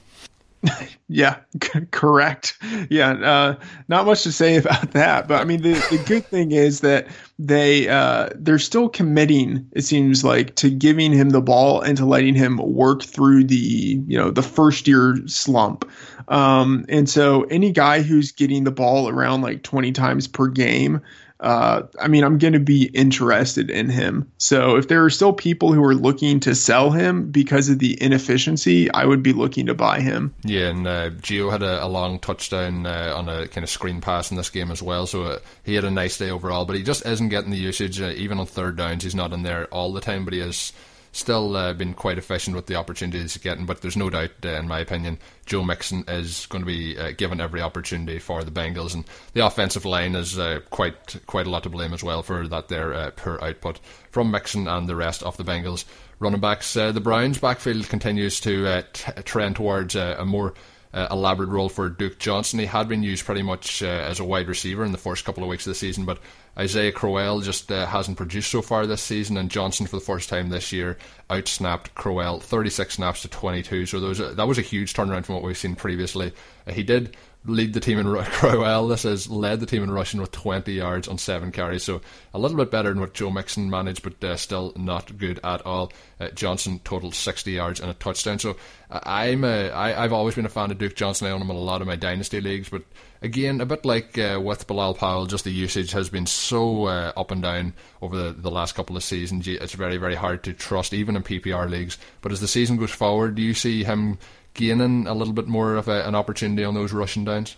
yeah, 1.09 1.40
c- 1.62 1.81
correct. 1.90 2.59
Yeah, 2.90 3.12
uh, 3.12 3.61
not 3.88 4.07
much 4.07 4.22
to 4.22 4.33
say 4.33 4.57
about 4.57 4.92
that. 4.92 5.29
But 5.29 5.40
I 5.40 5.44
mean, 5.44 5.62
the, 5.62 5.74
the 5.90 6.03
good 6.07 6.24
thing 6.27 6.53
is 6.53 6.81
that 6.81 7.09
they 7.38 7.88
uh, 7.88 8.28
they're 8.36 8.58
still 8.58 8.88
committing. 8.88 9.68
It 9.72 9.82
seems 9.82 10.22
like 10.24 10.54
to 10.56 10.70
giving 10.70 11.12
him 11.12 11.30
the 11.30 11.40
ball 11.40 11.80
and 11.80 11.96
to 11.98 12.04
letting 12.04 12.34
him 12.34 12.58
work 12.58 13.02
through 13.02 13.44
the 13.44 14.00
you 14.06 14.16
know 14.16 14.30
the 14.30 14.42
first 14.42 14.86
year 14.86 15.16
slump. 15.26 15.90
Um, 16.28 16.84
and 16.88 17.08
so 17.08 17.42
any 17.44 17.72
guy 17.72 18.02
who's 18.02 18.32
getting 18.32 18.64
the 18.64 18.70
ball 18.70 19.08
around 19.08 19.42
like 19.42 19.62
20 19.62 19.92
times 19.92 20.26
per 20.26 20.48
game 20.48 21.00
uh, 21.44 21.87
I 22.00 22.09
mean, 22.09 22.24
I'm 22.24 22.38
going 22.38 22.54
to 22.54 22.59
be 22.59 22.85
interested 22.94 23.70
in 23.70 23.90
him. 23.90 24.33
So 24.38 24.76
if 24.76 24.88
there 24.88 25.04
are 25.04 25.11
still 25.11 25.35
people 25.35 25.74
who 25.74 25.85
are 25.85 25.94
looking 25.94 26.40
to 26.40 26.54
sell 26.54 26.90
him 26.90 27.30
because 27.30 27.68
of 27.68 27.78
the 27.78 28.02
inefficiency, 28.02 28.90
I 28.90 29.04
would 29.04 29.22
be 29.22 29.35
looking 29.35 29.66
to 29.66 29.74
buy 29.74 30.00
him. 30.00 30.35
Yeah, 30.42 30.68
and 30.68 30.87
uh, 30.87 31.11
Gio 31.11 31.52
had 31.52 31.62
a, 31.62 31.85
a 31.85 31.87
long 31.87 32.18
touchdown 32.18 32.87
uh, 32.87 33.12
on 33.14 33.28
a 33.28 33.46
kind 33.46 33.62
of 33.62 33.68
screen 33.68 34.00
pass 34.00 34.30
in 34.30 34.38
this 34.38 34.48
game 34.48 34.70
as 34.70 34.83
well. 34.83 35.07
So 35.07 35.24
uh, 35.24 35.38
he 35.64 35.74
had 35.74 35.85
a 35.85 35.90
nice 35.90 36.16
day 36.16 36.30
overall, 36.30 36.64
but 36.64 36.76
he 36.76 36.83
just 36.83 37.04
isn't 37.04 37.28
getting 37.28 37.50
the 37.50 37.59
usage. 37.59 38.00
Uh, 38.00 38.14
even 38.16 38.38
on 38.38 38.46
third 38.46 38.76
downs, 38.76 39.04
he's 39.04 39.14
not 39.14 39.35
in 39.35 39.42
there 39.42 39.66
all 39.66 39.92
the 39.92 40.00
time, 40.00 40.24
but 40.24 40.33
he 40.33 40.40
is 40.40 40.72
still 41.14 41.57
uh, 41.57 41.72
been 41.72 41.94
quite 41.94 42.18
efficient 42.18 42.57
with 42.57 42.66
the 42.66 42.74
opportunities 42.74 43.35
he's 43.35 43.42
getting. 43.42 43.66
But 43.66 43.81
there's 43.81 43.96
no 43.96 44.11
doubt, 44.11 44.33
uh, 44.44 44.48
in 44.48 44.68
my 44.68 44.81
opinion, 44.81 45.18
Joe 45.46 45.62
Mixon 45.62 46.05
is 46.09 46.46
going 46.46 46.62
to 46.62 46.66
be 46.66 46.98
uh, 46.98 47.12
given 47.12 47.40
every 47.40 47.62
opportunity 47.62 48.18
for 48.18 48.42
the 48.42 48.50
Bengals, 48.50 48.94
and 48.94 49.05
the 49.33 49.46
offensive 49.46 49.85
line 49.85 50.14
is 50.14 50.38
uh, 50.38 50.61
quite 50.70 51.16
quite 51.27 51.46
a 51.46 51.50
lot 51.50 51.62
to 51.62 51.70
blame 51.70 51.94
as 51.94 52.03
well 52.03 52.22
for 52.22 52.46
that 52.48 52.68
their 52.68 52.92
uh, 52.92 53.11
poor 53.12 53.38
output 53.42 53.79
from 54.11 54.31
Mixon 54.31 54.68
and 54.68 54.88
the 54.88 54.96
rest 54.96 55.22
of 55.22 55.37
the 55.37 55.44
Bengals 55.44 55.85
running 56.18 56.40
backs. 56.40 56.77
Uh, 56.77 56.92
the 56.92 57.00
Browns 57.00 57.38
backfield 57.38 57.88
continues 57.88 58.40
to 58.40 58.83
t- 58.92 59.12
trend 59.22 59.57
towards 59.57 59.94
a 59.94 60.24
more 60.24 60.55
uh, 60.94 61.09
elaborate 61.11 61.48
role 61.48 61.68
for 61.68 61.88
Duke 61.88 62.18
Johnson. 62.18 62.61
He 62.61 62.66
had 62.66 62.88
been 62.88 63.02
used 63.02 63.24
pretty 63.24 63.42
much 63.42 63.83
uh, 63.83 63.87
as 63.87 64.20
a 64.20 64.24
wide 64.24 64.46
receiver 64.46 64.85
in 64.85 64.92
the 64.92 64.98
first 64.98 65.24
couple 65.24 65.42
of 65.42 65.48
weeks 65.48 65.66
of 65.66 65.72
the 65.72 65.74
season, 65.74 66.04
but 66.04 66.20
Isaiah 66.57 66.92
Crowell 66.92 67.40
just 67.40 67.70
uh, 67.72 67.85
hasn't 67.87 68.16
produced 68.16 68.50
so 68.50 68.62
far 68.62 68.87
this 68.87 69.02
season, 69.02 69.37
and 69.37 69.50
Johnson 69.50 69.87
for 69.87 69.96
the 69.96 70.04
first 70.04 70.28
time 70.28 70.50
this 70.50 70.72
year 70.72 70.96
outsnapped 71.28 71.94
Crowell 71.94 72.38
36 72.38 72.94
snaps 72.94 73.22
to 73.22 73.28
22. 73.28 73.87
So 73.87 73.98
a, 73.98 74.35
that 74.35 74.46
was 74.46 74.59
a 74.59 74.62
huge 74.62 74.94
turnaround 74.94 75.24
from 75.24 75.35
what 75.35 75.44
we've 75.44 75.59
seen 75.59 75.74
previously. 75.74 76.33
Uh, 76.66 76.72
he 76.72 76.85
did 76.85 77.16
lead 77.46 77.74
the 77.74 77.80
team 77.80 77.98
in 77.98 78.07
Crowell. 78.24 78.88
This 78.88 79.02
has 79.02 79.28
led 79.28 79.61
the 79.61 79.66
team 79.66 79.83
in 79.83 79.90
rushing 79.90 80.20
with 80.20 80.33
20 80.33 80.72
yards 80.72 81.09
on 81.09 81.18
seven 81.18 81.52
carries, 81.52 81.83
so 81.83 82.00
a 82.33 82.38
little 82.38 82.57
bit 82.57 82.70
better 82.70 82.88
than 82.88 83.00
what 83.00 83.14
Joe 83.14 83.30
Mixon 83.30 83.68
managed, 83.70 84.02
but 84.02 84.22
uh, 84.24 84.37
still 84.37 84.72
not 84.76 85.16
good 85.18 85.40
at 85.44 85.64
all. 85.66 85.92
Uh, 86.18 86.28
Johnson 86.30 86.80
totaled 86.85 87.14
60 87.14 87.52
yards 87.52 87.80
and 87.80 87.90
a 87.90 87.94
touchdown. 87.94 88.38
So 88.38 88.57
uh, 88.90 89.00
I'm 89.02 89.44
a, 89.44 89.70
I, 89.70 90.04
I've 90.04 90.12
always 90.12 90.35
been 90.35 90.46
a 90.46 90.50
fan 90.50 90.70
of 90.70 90.78
Duke 90.78 90.96
Johnson. 90.96 91.26
I 91.26 91.30
own 91.30 91.42
him 91.42 91.50
in 91.50 91.57
a 91.57 91.61
lot 91.61 91.80
of 91.80 91.87
my 91.87 91.96
dynasty 91.96 92.40
leagues, 92.40 92.68
but 92.68 92.83
again, 93.20 93.61
a 93.61 93.66
bit 93.66 93.85
like 93.85 94.16
uh, 94.18 94.40
with 94.42 94.66
Bilal 94.66 94.94
Powell, 94.94 95.26
just 95.26 95.44
the 95.44 95.50
usage 95.50 95.92
has 95.92 96.09
been 96.09 96.26
so 96.26 96.87
uh, 96.87 97.12
up 97.16 97.30
and 97.30 97.42
down 97.42 97.74
over 98.00 98.16
the, 98.16 98.33
the 98.33 98.50
last 98.50 98.74
couple 98.74 98.96
of 98.96 99.02
seasons. 99.02 99.46
It's 99.46 99.74
very 99.74 99.96
very 99.96 100.14
hard 100.14 100.44
to 100.44 100.52
trust 100.52 100.94
even 100.94 101.16
in 101.16 101.22
PPR 101.22 101.68
leagues. 101.68 101.98
But 102.22 102.33
as 102.33 102.40
the 102.40 102.48
season 102.48 102.76
goes 102.76 102.90
forward, 102.90 103.35
do 103.35 103.42
you 103.42 103.54
see 103.54 103.85
him? 103.85 104.18
Gaining 104.54 105.06
a 105.06 105.14
little 105.14 105.34
bit 105.34 105.46
more 105.46 105.74
of 105.74 105.88
a, 105.88 106.06
an 106.06 106.14
opportunity 106.14 106.64
on 106.64 106.74
those 106.74 106.92
rushing 106.92 107.24
downs? 107.24 107.56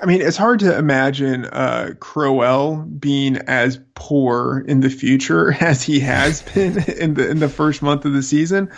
I 0.00 0.06
mean, 0.06 0.20
it's 0.20 0.36
hard 0.36 0.60
to 0.60 0.78
imagine 0.78 1.46
uh, 1.46 1.94
Crowell 1.98 2.76
being 2.76 3.36
as 3.48 3.80
poor 3.94 4.64
in 4.68 4.80
the 4.80 4.90
future 4.90 5.52
as 5.60 5.82
he 5.82 6.00
has 6.00 6.42
been 6.54 6.82
in 6.84 7.14
the 7.14 7.28
in 7.28 7.38
the 7.40 7.48
first 7.48 7.82
month 7.82 8.04
of 8.04 8.12
the 8.12 8.22
season. 8.22 8.70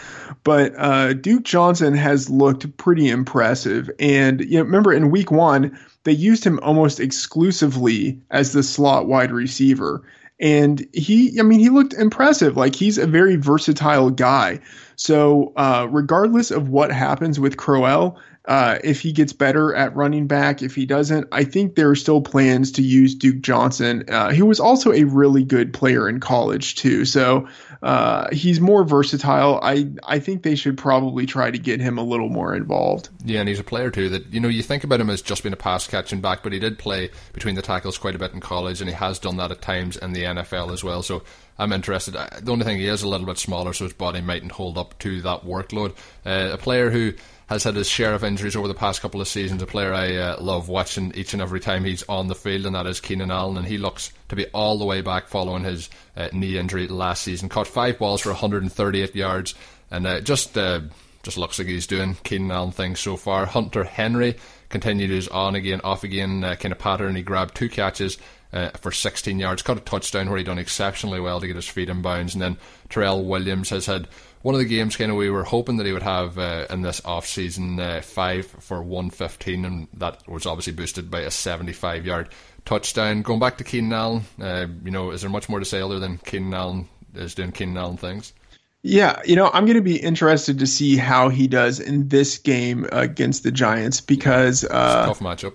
But 0.44 0.73
uh, 0.77 1.12
Duke 1.12 1.44
Johnson 1.44 1.94
has 1.94 2.31
looked 2.31 2.77
pretty 2.77 3.09
impressive, 3.09 3.90
and 3.99 4.40
you 4.40 4.59
know, 4.59 4.64
remember 4.64 4.92
in 4.92 5.11
Week 5.11 5.31
One 5.31 5.79
they 6.05 6.12
used 6.12 6.44
him 6.44 6.59
almost 6.62 6.99
exclusively 6.99 8.20
as 8.31 8.53
the 8.53 8.62
slot 8.62 9.07
wide 9.07 9.33
receiver, 9.33 10.03
and 10.40 10.87
he, 10.94 11.38
I 11.38 11.42
mean, 11.42 11.61
he 11.61 11.68
looked 11.68 11.92
impressive. 11.92 12.57
Like 12.57 12.75
he's 12.75 12.96
a 12.96 13.07
very 13.07 13.37
versatile 13.37 14.11
guy. 14.11 14.61
So, 15.01 15.55
uh, 15.57 15.89
regardless 15.91 16.51
of 16.51 16.69
what 16.69 16.93
happens 16.93 17.41
with 17.41 17.57
Crowell, 17.57 18.19
uh, 18.46 18.79
if 18.83 19.00
he 19.00 19.12
gets 19.12 19.33
better 19.33 19.74
at 19.74 19.94
running 19.94 20.26
back, 20.26 20.62
if 20.62 20.74
he 20.74 20.87
doesn't, 20.87 21.29
I 21.31 21.44
think 21.44 21.74
there 21.74 21.90
are 21.90 21.96
still 21.96 22.22
plans 22.22 22.72
to 22.72 22.83
use 22.83 23.14
Duke 23.14 23.42
Johnson. 23.42 24.05
Uh, 24.09 24.31
he 24.31 24.42
was 24.42 24.61
also 24.61 24.92
a 24.92 25.05
really 25.05 25.44
good 25.44 25.74
player 25.74 26.09
in 26.09 26.20
college 26.20 26.74
too, 26.76 27.05
so 27.05 27.48
uh, 27.83 28.29
he's 28.33 28.59
more 28.59 28.83
versatile. 28.83 29.61
I 29.62 29.90
I 30.05 30.20
think 30.20 30.42
they 30.42 30.55
should 30.55 30.79
probably 30.79 31.26
try 31.26 31.50
to 31.50 31.59
get 31.59 31.81
him 31.81 31.98
a 31.98 32.03
little 32.03 32.31
more 32.31 32.55
involved. 32.55 33.11
Yeah, 33.24 33.40
and 33.40 33.48
he's 33.48 33.61
a 33.61 33.64
player 33.64 33.90
too 33.90 34.09
that 34.09 34.33
you 34.33 34.40
know 34.40 34.48
you 34.48 34.62
think 34.62 34.85
about 34.85 35.00
him 35.00 35.11
as 35.11 35.20
just 35.20 35.42
being 35.42 35.53
a 35.53 35.57
pass 35.57 35.87
catching 35.87 36.22
back, 36.22 36.42
but 36.42 36.53
he 36.53 36.59
did 36.59 36.79
play 36.79 37.11
between 37.35 37.57
the 37.57 37.62
tackles 37.62 37.98
quite 37.98 38.14
a 38.14 38.18
bit 38.18 38.33
in 38.33 38.40
college, 38.40 38.81
and 38.81 38.88
he 38.88 38.96
has 38.96 39.18
done 39.18 39.37
that 39.37 39.50
at 39.50 39.61
times 39.61 39.98
in 39.98 40.14
the 40.14 40.24
NFL 40.24 40.72
as 40.72 40.83
well. 40.83 41.03
So 41.03 41.22
I'm 41.59 41.72
interested. 41.74 42.14
The 42.14 42.50
only 42.50 42.64
thing 42.64 42.79
he 42.79 42.87
is 42.87 43.03
a 43.03 43.09
little 43.09 43.26
bit 43.26 43.37
smaller, 43.37 43.74
so 43.74 43.85
his 43.85 43.92
body 43.92 44.22
mightn't 44.22 44.53
hold 44.53 44.79
up 44.79 44.98
to 45.00 45.20
that 45.22 45.44
workload. 45.44 45.94
Uh, 46.24 46.55
a 46.55 46.59
player 46.59 46.88
who 46.88 47.12
has 47.51 47.65
had 47.65 47.75
his 47.75 47.89
share 47.89 48.15
of 48.15 48.23
injuries 48.23 48.55
over 48.55 48.69
the 48.69 48.75
past 48.75 49.03
couple 49.03 49.21
of 49.21 49.27
seasons. 49.27 49.61
A 49.61 49.67
player 49.67 49.93
I 49.93 50.15
uh, 50.15 50.41
love 50.41 50.69
watching 50.69 51.13
each 51.17 51.33
and 51.33 51.43
every 51.43 51.59
time 51.59 51.85
he's 51.85 52.05
on 52.05 52.29
the 52.29 52.37
field, 52.37 52.65
and 52.65 52.77
that 52.77 52.87
is 52.87 53.01
Keenan 53.01 53.33
Allen. 53.33 53.57
And 53.57 53.67
he 53.67 53.77
looks 53.77 54.13
to 54.29 54.37
be 54.37 54.47
all 54.55 54.79
the 54.79 54.85
way 54.85 55.01
back 55.01 55.27
following 55.27 55.65
his 55.65 55.91
uh, 56.17 56.29
knee 56.33 56.57
injury 56.57 56.87
last 56.87 57.25
season. 57.25 57.49
Caught 57.49 57.67
five 57.67 57.99
balls 57.99 58.21
for 58.21 58.29
138 58.29 59.17
yards, 59.17 59.57
and 59.91 60.07
uh, 60.07 60.21
just 60.21 60.57
uh, 60.57 60.81
just 61.23 61.37
looks 61.37 61.59
like 61.59 61.69
he's 61.69 61.87
doing 61.87 62.17
Keenan 62.25 62.51
Allen 62.51 62.73
things 62.73 63.01
so 63.01 63.17
far. 63.17 63.47
Hunter 63.47 63.85
Henry 63.85 64.37
continued 64.69 65.11
his 65.11 65.29
on 65.29 65.55
again, 65.55 65.81
off 65.83 66.05
again 66.05 66.45
uh, 66.45 66.55
kind 66.55 66.73
of 66.73 66.79
pattern. 66.79 67.17
He 67.17 67.23
grabbed 67.23 67.55
two 67.55 67.69
catches 67.69 68.19
uh, 68.53 68.71
for 68.71 68.91
16 68.91 69.39
yards, 69.39 69.63
caught 69.63 69.77
a 69.77 69.81
touchdown 69.81 70.29
where 70.29 70.39
he 70.39 70.45
done 70.45 70.59
exceptionally 70.59 71.21
well 71.21 71.41
to 71.41 71.47
get 71.47 71.57
his 71.57 71.69
feet 71.69 71.89
in 71.89 72.03
bounds. 72.03 72.35
And 72.35 72.43
then 72.43 72.57
Tyrell 72.89 73.25
Williams 73.25 73.71
has 73.71 73.87
had 73.87 74.09
one 74.43 74.55
of 74.55 74.59
the 74.59 74.65
games 74.65 74.97
kind 74.97 75.11
of 75.11 75.17
we 75.17 75.31
were 75.31 75.45
hoping 75.45 75.77
that 75.77 75.87
he 75.87 75.93
would 75.93 76.03
have 76.03 76.39
uh, 76.39 76.67
in 76.71 76.83
this 76.83 77.05
off 77.05 77.27
season 77.27 77.79
uh, 77.79 78.01
five 78.01 78.47
for 78.47 78.83
115, 78.83 79.65
and 79.65 79.89
that 79.95 80.27
was 80.27 80.47
obviously 80.47 80.73
boosted 80.73 81.11
by 81.11 81.21
a 81.21 81.31
75 81.31 82.07
yard 82.07 82.29
touchdown. 82.65 83.23
Going 83.23 83.41
back 83.41 83.59
to 83.59 83.65
Keenan 83.65 83.93
Allen, 83.93 84.23
uh, 84.41 84.67
you 84.83 84.91
know, 84.91 85.11
is 85.11 85.21
there 85.21 85.31
much 85.31 85.49
more 85.49 85.59
to 85.59 85.65
say 85.65 85.81
other 85.81 85.99
than 85.99 86.19
Keenan 86.19 86.55
Allen 86.55 86.89
is 87.15 87.35
doing 87.35 87.53
Keenan 87.53 87.77
Allen 87.77 87.97
things? 87.99 88.33
Yeah, 88.83 89.21
you 89.27 89.37
know, 89.37 89.51
I'm 89.53 89.66
going 89.66 89.77
to 89.77 89.83
be 89.83 89.99
interested 89.99 90.59
to 90.59 90.66
see 90.66 90.97
how 90.97 91.29
he 91.29 91.47
does 91.47 91.81
in 91.81 92.09
this 92.09 92.38
game 92.38 92.87
against 92.93 93.43
the 93.43 93.53
Giants 93.53 94.01
because 94.01 94.64
uh, 94.64 95.07
tough 95.07 95.21
matchup 95.21 95.53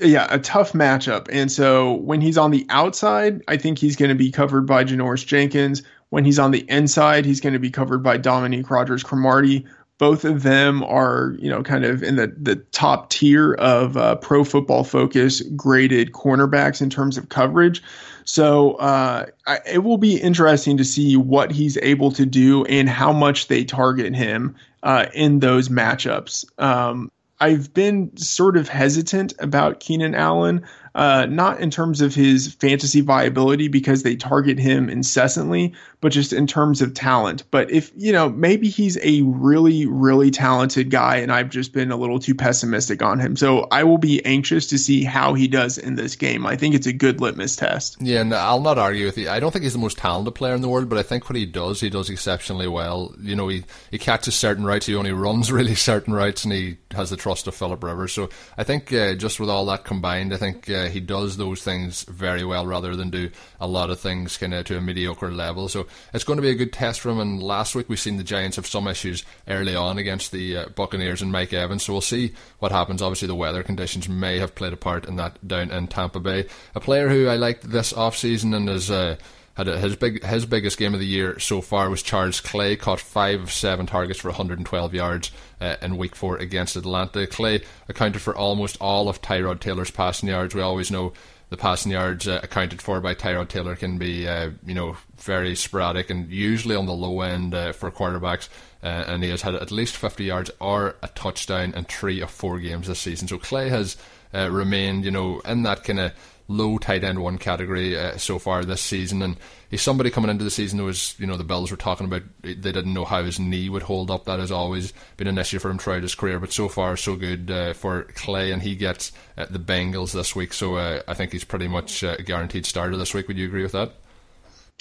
yeah, 0.00 0.26
a 0.30 0.38
tough 0.38 0.72
matchup. 0.72 1.28
And 1.30 1.52
so 1.52 1.94
when 1.94 2.20
he's 2.20 2.38
on 2.38 2.50
the 2.50 2.66
outside, 2.70 3.42
I 3.48 3.56
think 3.56 3.78
he's 3.78 3.96
going 3.96 4.08
to 4.08 4.14
be 4.14 4.30
covered 4.30 4.62
by 4.62 4.84
Janoris 4.84 5.26
Jenkins. 5.26 5.82
When 6.08 6.24
he's 6.24 6.38
on 6.38 6.50
the 6.50 6.68
inside, 6.68 7.24
he's 7.24 7.40
going 7.40 7.52
to 7.52 7.58
be 7.58 7.70
covered 7.70 8.02
by 8.02 8.16
Dominique 8.16 8.70
Rodgers 8.70 9.02
Cromartie. 9.02 9.66
Both 10.00 10.24
of 10.24 10.42
them 10.42 10.82
are, 10.82 11.36
you 11.38 11.50
know, 11.50 11.62
kind 11.62 11.84
of 11.84 12.02
in 12.02 12.16
the, 12.16 12.34
the 12.34 12.56
top 12.56 13.10
tier 13.10 13.52
of 13.52 13.98
uh, 13.98 14.16
pro 14.16 14.44
football 14.44 14.82
focus 14.82 15.42
graded 15.54 16.12
cornerbacks 16.12 16.80
in 16.80 16.88
terms 16.88 17.18
of 17.18 17.28
coverage. 17.28 17.82
So 18.24 18.76
uh, 18.76 19.26
I, 19.46 19.58
it 19.66 19.84
will 19.84 19.98
be 19.98 20.16
interesting 20.16 20.78
to 20.78 20.84
see 20.86 21.16
what 21.16 21.52
he's 21.52 21.76
able 21.82 22.12
to 22.12 22.24
do 22.24 22.64
and 22.64 22.88
how 22.88 23.12
much 23.12 23.48
they 23.48 23.62
target 23.62 24.14
him 24.14 24.56
uh, 24.82 25.06
in 25.12 25.40
those 25.40 25.68
matchups. 25.68 26.46
Um, 26.58 27.12
I've 27.38 27.74
been 27.74 28.16
sort 28.16 28.56
of 28.56 28.68
hesitant 28.68 29.34
about 29.38 29.80
Keenan 29.80 30.14
Allen 30.14 30.66
uh, 30.94 31.26
not 31.26 31.60
in 31.60 31.70
terms 31.70 32.00
of 32.00 32.14
his 32.14 32.54
fantasy 32.54 33.00
viability 33.00 33.68
because 33.68 34.02
they 34.02 34.16
target 34.16 34.58
him 34.58 34.88
incessantly, 34.88 35.72
but 36.00 36.12
just 36.12 36.32
in 36.32 36.46
terms 36.46 36.82
of 36.82 36.94
talent. 36.94 37.44
But 37.50 37.70
if, 37.70 37.92
you 37.96 38.12
know, 38.12 38.28
maybe 38.28 38.68
he's 38.68 38.98
a 39.02 39.22
really, 39.22 39.86
really 39.86 40.30
talented 40.30 40.90
guy 40.90 41.16
and 41.16 41.30
I've 41.30 41.50
just 41.50 41.72
been 41.72 41.92
a 41.92 41.96
little 41.96 42.18
too 42.18 42.34
pessimistic 42.34 43.02
on 43.02 43.20
him. 43.20 43.36
So 43.36 43.66
I 43.70 43.84
will 43.84 43.98
be 43.98 44.24
anxious 44.24 44.66
to 44.68 44.78
see 44.78 45.04
how 45.04 45.34
he 45.34 45.46
does 45.46 45.78
in 45.78 45.94
this 45.94 46.16
game. 46.16 46.46
I 46.46 46.56
think 46.56 46.74
it's 46.74 46.86
a 46.86 46.92
good 46.92 47.20
litmus 47.20 47.56
test. 47.56 47.96
Yeah, 48.00 48.20
and 48.20 48.34
I'll 48.34 48.60
not 48.60 48.78
argue 48.78 49.06
with 49.06 49.18
you. 49.18 49.28
I 49.28 49.40
don't 49.40 49.52
think 49.52 49.64
he's 49.64 49.72
the 49.72 49.78
most 49.78 49.98
talented 49.98 50.34
player 50.34 50.54
in 50.54 50.62
the 50.62 50.68
world, 50.68 50.88
but 50.88 50.98
I 50.98 51.02
think 51.02 51.28
what 51.28 51.36
he 51.36 51.46
does, 51.46 51.80
he 51.80 51.90
does 51.90 52.10
exceptionally 52.10 52.68
well. 52.68 53.14
You 53.20 53.36
know, 53.36 53.48
he, 53.48 53.64
he 53.90 53.98
catches 53.98 54.34
certain 54.34 54.64
routes, 54.64 54.86
he 54.86 54.94
only 54.94 55.12
runs 55.12 55.52
really 55.60 55.74
certain 55.74 56.14
routes, 56.14 56.44
and 56.44 56.52
he 56.52 56.78
has 56.92 57.10
the 57.10 57.16
trust 57.16 57.46
of 57.46 57.54
Philip 57.54 57.82
Rivers. 57.82 58.12
So 58.12 58.28
I 58.56 58.64
think 58.64 58.92
uh, 58.92 59.14
just 59.14 59.38
with 59.38 59.50
all 59.50 59.66
that 59.66 59.84
combined, 59.84 60.34
I 60.34 60.36
think 60.36 60.68
uh, 60.68 60.79
he 60.88 61.00
does 61.00 61.36
those 61.36 61.62
things 61.62 62.04
very 62.04 62.44
well 62.44 62.66
rather 62.66 62.96
than 62.96 63.10
do 63.10 63.30
a 63.60 63.66
lot 63.66 63.90
of 63.90 64.00
things 64.00 64.36
kind 64.36 64.54
of 64.54 64.64
to 64.66 64.76
a 64.76 64.80
mediocre 64.80 65.30
level. 65.30 65.68
So 65.68 65.86
it's 66.14 66.24
going 66.24 66.38
to 66.38 66.42
be 66.42 66.50
a 66.50 66.54
good 66.54 66.72
test 66.72 67.00
for 67.00 67.10
him. 67.10 67.18
And 67.18 67.42
last 67.42 67.74
week 67.74 67.88
we've 67.88 68.00
seen 68.00 68.16
the 68.16 68.24
Giants 68.24 68.56
have 68.56 68.66
some 68.66 68.86
issues 68.86 69.24
early 69.48 69.74
on 69.74 69.98
against 69.98 70.32
the 70.32 70.56
uh, 70.56 70.68
Buccaneers 70.70 71.22
and 71.22 71.32
Mike 71.32 71.52
Evans. 71.52 71.84
So 71.84 71.92
we'll 71.92 72.00
see 72.00 72.32
what 72.58 72.72
happens. 72.72 73.02
Obviously, 73.02 73.28
the 73.28 73.34
weather 73.34 73.62
conditions 73.62 74.08
may 74.08 74.38
have 74.38 74.54
played 74.54 74.72
a 74.72 74.76
part 74.76 75.06
in 75.06 75.16
that 75.16 75.46
down 75.46 75.70
in 75.70 75.86
Tampa 75.88 76.20
Bay. 76.20 76.46
A 76.74 76.80
player 76.80 77.08
who 77.08 77.28
I 77.28 77.36
liked 77.36 77.70
this 77.70 77.92
off 77.92 78.16
season 78.16 78.54
and 78.54 78.68
is 78.68 78.90
uh, 78.90 79.16
his 79.56 79.96
big 79.96 80.24
his 80.24 80.46
biggest 80.46 80.78
game 80.78 80.94
of 80.94 81.00
the 81.00 81.06
year 81.06 81.38
so 81.38 81.60
far 81.60 81.90
was 81.90 82.02
Charles 82.02 82.40
Clay 82.40 82.76
caught 82.76 83.00
five 83.00 83.42
of 83.42 83.52
seven 83.52 83.86
targets 83.86 84.20
for 84.20 84.28
112 84.28 84.94
yards 84.94 85.30
uh, 85.60 85.76
in 85.82 85.96
Week 85.96 86.16
Four 86.16 86.36
against 86.36 86.76
Atlanta. 86.76 87.26
Clay 87.26 87.62
accounted 87.88 88.22
for 88.22 88.36
almost 88.36 88.76
all 88.80 89.08
of 89.08 89.20
Tyrod 89.20 89.60
Taylor's 89.60 89.90
passing 89.90 90.28
yards. 90.28 90.54
We 90.54 90.62
always 90.62 90.90
know 90.90 91.12
the 91.50 91.56
passing 91.56 91.92
yards 91.92 92.28
uh, 92.28 92.40
accounted 92.42 92.80
for 92.80 93.00
by 93.00 93.14
Tyrod 93.14 93.48
Taylor 93.48 93.76
can 93.76 93.98
be 93.98 94.26
uh, 94.26 94.50
you 94.64 94.74
know 94.74 94.96
very 95.18 95.54
sporadic 95.56 96.08
and 96.08 96.30
usually 96.30 96.76
on 96.76 96.86
the 96.86 96.92
low 96.92 97.20
end 97.20 97.54
uh, 97.54 97.72
for 97.72 97.90
quarterbacks. 97.90 98.48
Uh, 98.82 99.04
and 99.06 99.22
he 99.22 99.28
has 99.28 99.42
had 99.42 99.54
at 99.54 99.70
least 99.70 99.94
50 99.94 100.24
yards 100.24 100.50
or 100.58 100.96
a 101.02 101.08
touchdown 101.08 101.74
in 101.74 101.84
three 101.84 102.22
of 102.22 102.30
four 102.30 102.58
games 102.58 102.86
this 102.86 102.98
season. 102.98 103.28
So 103.28 103.36
Clay 103.36 103.68
has 103.68 103.98
uh, 104.32 104.50
remained, 104.50 105.04
you 105.04 105.10
know, 105.10 105.40
in 105.40 105.64
that 105.64 105.84
kind 105.84 106.00
of 106.00 106.12
low 106.50 106.78
tight 106.78 107.04
end 107.04 107.22
one 107.22 107.38
category 107.38 107.96
uh, 107.96 108.16
so 108.16 108.38
far 108.38 108.64
this 108.64 108.82
season. 108.82 109.22
And 109.22 109.36
he's 109.70 109.82
somebody 109.82 110.10
coming 110.10 110.30
into 110.30 110.44
the 110.44 110.50
season 110.50 110.78
who 110.78 110.86
was, 110.86 111.14
you 111.18 111.26
know, 111.26 111.36
the 111.36 111.44
Bills 111.44 111.70
were 111.70 111.76
talking 111.76 112.06
about 112.06 112.22
they 112.42 112.54
didn't 112.54 112.92
know 112.92 113.04
how 113.04 113.22
his 113.22 113.38
knee 113.38 113.68
would 113.68 113.82
hold 113.82 114.10
up. 114.10 114.24
That 114.24 114.40
has 114.40 114.50
always 114.50 114.92
been 115.16 115.28
an 115.28 115.38
issue 115.38 115.58
for 115.58 115.70
him 115.70 115.78
throughout 115.78 116.02
his 116.02 116.14
career. 116.14 116.40
But 116.40 116.52
so 116.52 116.68
far, 116.68 116.96
so 116.96 117.16
good 117.16 117.50
uh, 117.50 117.72
for 117.72 118.04
Clay, 118.14 118.50
and 118.50 118.62
he 118.62 118.74
gets 118.74 119.12
uh, 119.38 119.46
the 119.48 119.58
Bengals 119.58 120.12
this 120.12 120.34
week. 120.34 120.52
So 120.52 120.76
uh, 120.76 121.02
I 121.06 121.14
think 121.14 121.32
he's 121.32 121.44
pretty 121.44 121.68
much 121.68 122.02
uh, 122.02 122.16
a 122.18 122.22
guaranteed 122.22 122.66
starter 122.66 122.96
this 122.96 123.14
week. 123.14 123.28
Would 123.28 123.38
you 123.38 123.46
agree 123.46 123.62
with 123.62 123.72
that? 123.72 123.92